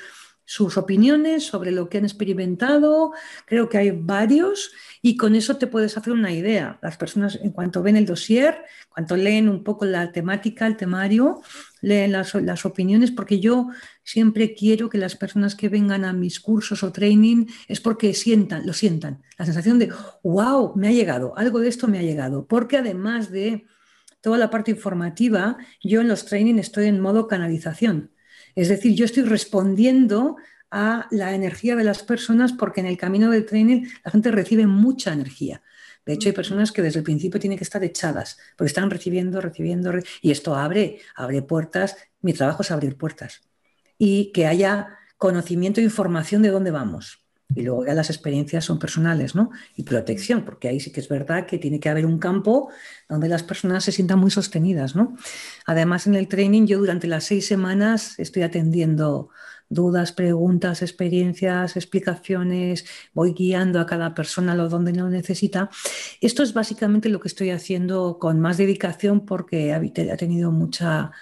[0.49, 3.13] sus opiniones sobre lo que han experimentado.
[3.45, 4.73] Creo que hay varios
[5.03, 6.79] y con eso te puedes hacer una idea.
[6.81, 11.43] Las personas, en cuanto ven el dossier, cuanto leen un poco la temática, el temario,
[11.83, 13.69] leen las, las opiniones, porque yo
[14.03, 18.67] siempre quiero que las personas que vengan a mis cursos o training es porque sientan,
[18.67, 19.23] lo sientan.
[19.37, 19.93] La sensación de,
[20.23, 22.47] wow, me ha llegado, algo de esto me ha llegado.
[22.47, 23.67] Porque además de
[24.23, 28.13] toda la parte informativa, yo en los training estoy en modo canalización.
[28.55, 30.37] Es decir, yo estoy respondiendo
[30.71, 34.67] a la energía de las personas porque en el camino del training la gente recibe
[34.67, 35.63] mucha energía.
[36.05, 39.43] De hecho, hay personas que desde el principio tienen que estar echadas, porque están recibiendo,
[39.43, 39.93] recibiendo,
[40.23, 41.97] y esto abre, abre puertas.
[42.23, 43.43] Mi trabajo es abrir puertas.
[43.99, 47.28] Y que haya conocimiento e información de dónde vamos.
[47.55, 49.51] Y luego ya las experiencias son personales, ¿no?
[49.75, 52.69] Y protección, porque ahí sí que es verdad que tiene que haber un campo
[53.09, 55.17] donde las personas se sientan muy sostenidas, ¿no?
[55.67, 59.31] Además, en el training yo durante las seis semanas estoy atendiendo
[59.69, 65.71] dudas, preguntas, experiencias, explicaciones, voy guiando a cada persona lo donde lo necesita.
[66.21, 71.13] Esto es básicamente lo que estoy haciendo con más dedicación porque ha tenido mucha,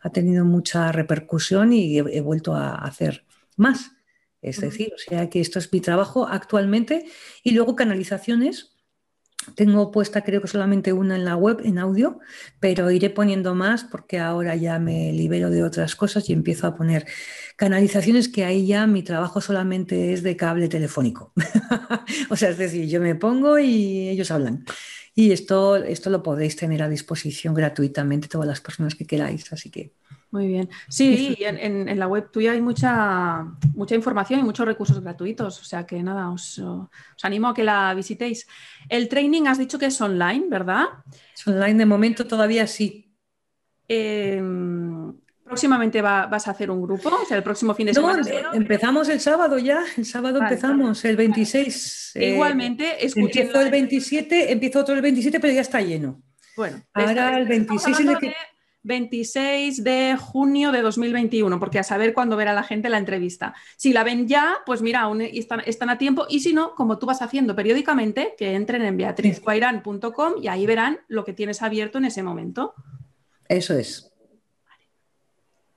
[0.00, 3.24] ha tenido mucha repercusión y he vuelto a hacer
[3.56, 3.92] más.
[4.42, 7.06] Es decir, o sea que esto es mi trabajo actualmente
[7.44, 8.70] y luego canalizaciones.
[9.56, 12.20] Tengo puesta creo que solamente una en la web, en audio,
[12.60, 16.76] pero iré poniendo más porque ahora ya me libero de otras cosas y empiezo a
[16.76, 17.06] poner
[17.56, 21.32] canalizaciones que ahí ya mi trabajo solamente es de cable telefónico.
[22.30, 24.64] o sea, es decir, yo me pongo y ellos hablan.
[25.14, 29.52] Y esto, esto lo podéis tener a disposición gratuitamente todas las personas que queráis.
[29.52, 29.94] Así que
[30.32, 30.70] muy bien.
[30.88, 33.44] Sí, en, la web tuya hay mucha,
[33.74, 36.60] mucha información y muchos recursos gratuitos, o sea que nada, os,
[37.22, 38.48] animo a que la visitéis.
[38.88, 40.86] El training has dicho que es online, ¿verdad?
[41.34, 43.14] Es online de momento todavía sí.
[43.86, 45.12] Em,
[45.44, 48.22] próximamente vas a hacer un grupo, o sea, el próximo fin de semana.
[48.54, 52.12] empezamos el sábado ya, el sábado empezamos, el 26.
[52.14, 56.22] Eh, Igualmente, empiezo el 27, empiezo otro el 27, pero ya está lleno.
[56.56, 58.34] Bueno, ahora el 26 es que...
[58.84, 63.54] 26 de junio de 2021, porque a saber cuándo verá la gente la entrevista.
[63.76, 67.06] Si la ven ya, pues mira, aún están, a tiempo, y si no, como tú
[67.06, 72.06] vas haciendo periódicamente, que entren en beatrizguairán.com y ahí verán lo que tienes abierto en
[72.06, 72.74] ese momento.
[73.48, 74.12] Eso es.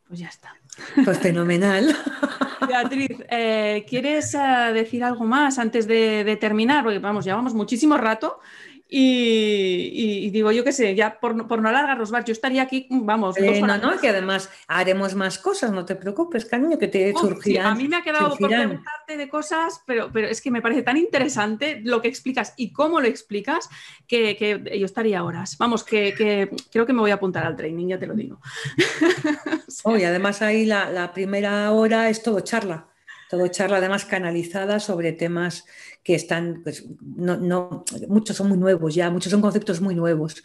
[0.07, 0.55] Pues ya está.
[1.03, 1.95] Pues fenomenal.
[2.67, 6.83] Beatriz, eh, ¿quieres eh, decir algo más antes de, de terminar?
[6.83, 8.39] Porque vamos, llevamos muchísimo rato
[8.87, 13.35] y, digo, yo qué sé, ya por, no alargarnos más, yo estaría aquí, vamos.
[13.37, 17.65] Eh, no, no, que además haremos más cosas, no te preocupes, cariño, que te surgirán.
[17.65, 20.83] a mí me ha quedado por preguntarte de cosas, pero, pero es que me parece
[20.83, 23.69] tan interesante lo que explicas y cómo lo explicas
[24.07, 25.57] que, yo estaría horas.
[25.57, 26.13] Vamos, que,
[26.71, 28.39] creo que me voy a apuntar al training, ya te lo digo.
[29.83, 32.87] oh, y además ahí la, la primera hora es todo charla
[33.29, 35.65] todo charla además canalizada sobre temas
[36.03, 40.43] que están, pues, no, muchos son muy nuevos ya, muchos son conceptos muy nuevos.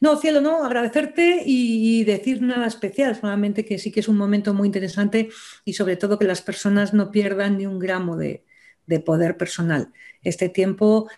[0.00, 4.54] No, cielo, no, agradecerte y decir nada especial, solamente que sí que es un momento
[4.54, 5.28] muy interesante
[5.64, 8.44] y sobre todo que las personas no pierdan ni un gramo de,
[8.86, 9.92] de poder personal.
[10.22, 11.08] Este tiempo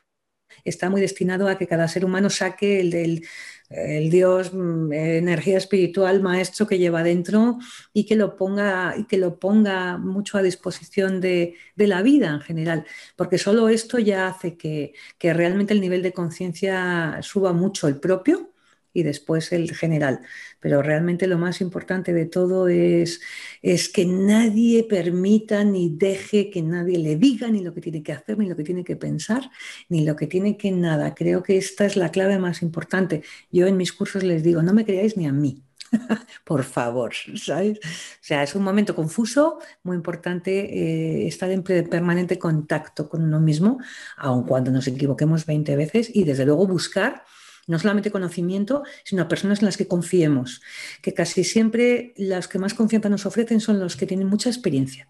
[0.64, 3.26] está muy destinado a que cada ser humano saque el del
[3.70, 7.58] el Dios, mm, energía espiritual, maestro que lleva dentro
[7.92, 12.40] y que lo ponga, y que lo ponga mucho a disposición de, la vida en
[12.40, 12.86] general,
[13.16, 18.00] porque solo esto ya hace que, que realmente el nivel de conciencia suba mucho el
[18.00, 18.53] propio
[18.94, 20.20] y después el general.
[20.60, 23.20] Pero realmente lo más importante de todo es,
[23.60, 28.12] es que nadie permita ni deje que nadie le diga ni lo que tiene que
[28.12, 29.50] hacer, ni lo que tiene que pensar,
[29.90, 31.14] ni lo que tiene que nada.
[31.14, 33.22] Creo que esta es la clave más importante.
[33.50, 35.62] Yo en mis cursos les digo, no me creáis ni a mí.
[36.44, 37.78] Por favor, ¿sabes?
[37.78, 43.40] O sea, es un momento confuso, muy importante eh, estar en permanente contacto con uno
[43.40, 43.78] mismo,
[44.16, 47.24] aun cuando nos equivoquemos 20 veces, y desde luego buscar
[47.66, 50.62] no solamente conocimiento, sino a personas en las que confiemos,
[51.02, 55.08] que casi siempre las que más confianza nos ofrecen son los que tienen mucha experiencia,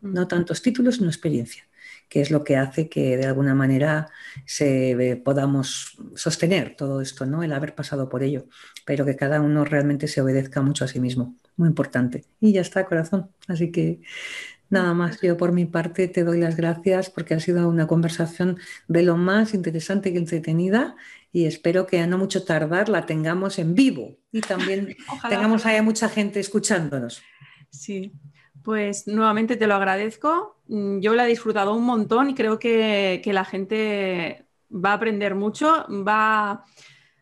[0.00, 1.64] no tantos títulos, sino experiencia,
[2.08, 4.08] que es lo que hace que de alguna manera
[4.46, 7.42] se, podamos sostener todo esto, ¿no?
[7.42, 8.46] el haber pasado por ello,
[8.84, 12.24] pero que cada uno realmente se obedezca mucho a sí mismo, muy importante.
[12.40, 13.30] Y ya está, corazón.
[13.48, 14.00] Así que
[14.70, 18.56] Nada más, yo por mi parte te doy las gracias porque ha sido una conversación
[18.86, 20.94] de lo más interesante y entretenida
[21.32, 24.96] y espero que a no mucho tardar la tengamos en vivo y también
[25.28, 27.22] tengamos ahí mucha gente escuchándonos.
[27.70, 28.12] Sí,
[28.62, 30.60] pues nuevamente te lo agradezco.
[30.66, 35.34] Mm, yo la he disfrutado un montón y creo que, la gente va a aprender
[35.34, 36.64] mucho, va,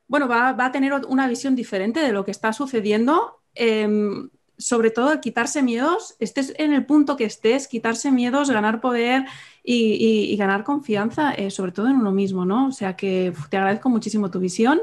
[0.06, 3.42] bueno, va, a tener una visión diferente de lo que está sucediendo.
[3.54, 9.24] Em, sobre todo quitarse miedos, estés en el punto que estés, quitarse miedos, ganar poder
[9.62, 12.68] y, ganar confianza, eh, sobre todo en uno mismo, ¿no?
[12.68, 14.80] O sea que te agradezco muchísimo tu visión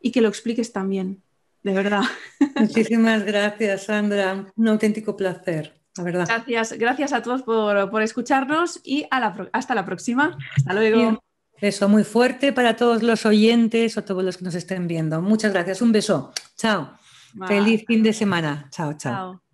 [0.00, 1.22] y que lo expliques también,
[1.62, 2.02] de verdad.
[2.56, 4.46] Muchísimas gracias, Sandra.
[4.56, 6.26] Un auténtico placer, la verdad.
[6.26, 10.36] Gracias, gracias a todos por, escucharnos y hasta la próxima.
[10.56, 11.22] Hasta luego.
[11.60, 15.22] Beso muy fuerte para todos los oyentes o todos los que nos estén viendo.
[15.22, 15.80] Muchas gracias.
[15.80, 16.32] Un beso.
[16.56, 16.98] Chao.
[17.46, 18.68] Feliz fin de semana.
[18.70, 18.92] chao.
[18.96, 19.45] chao.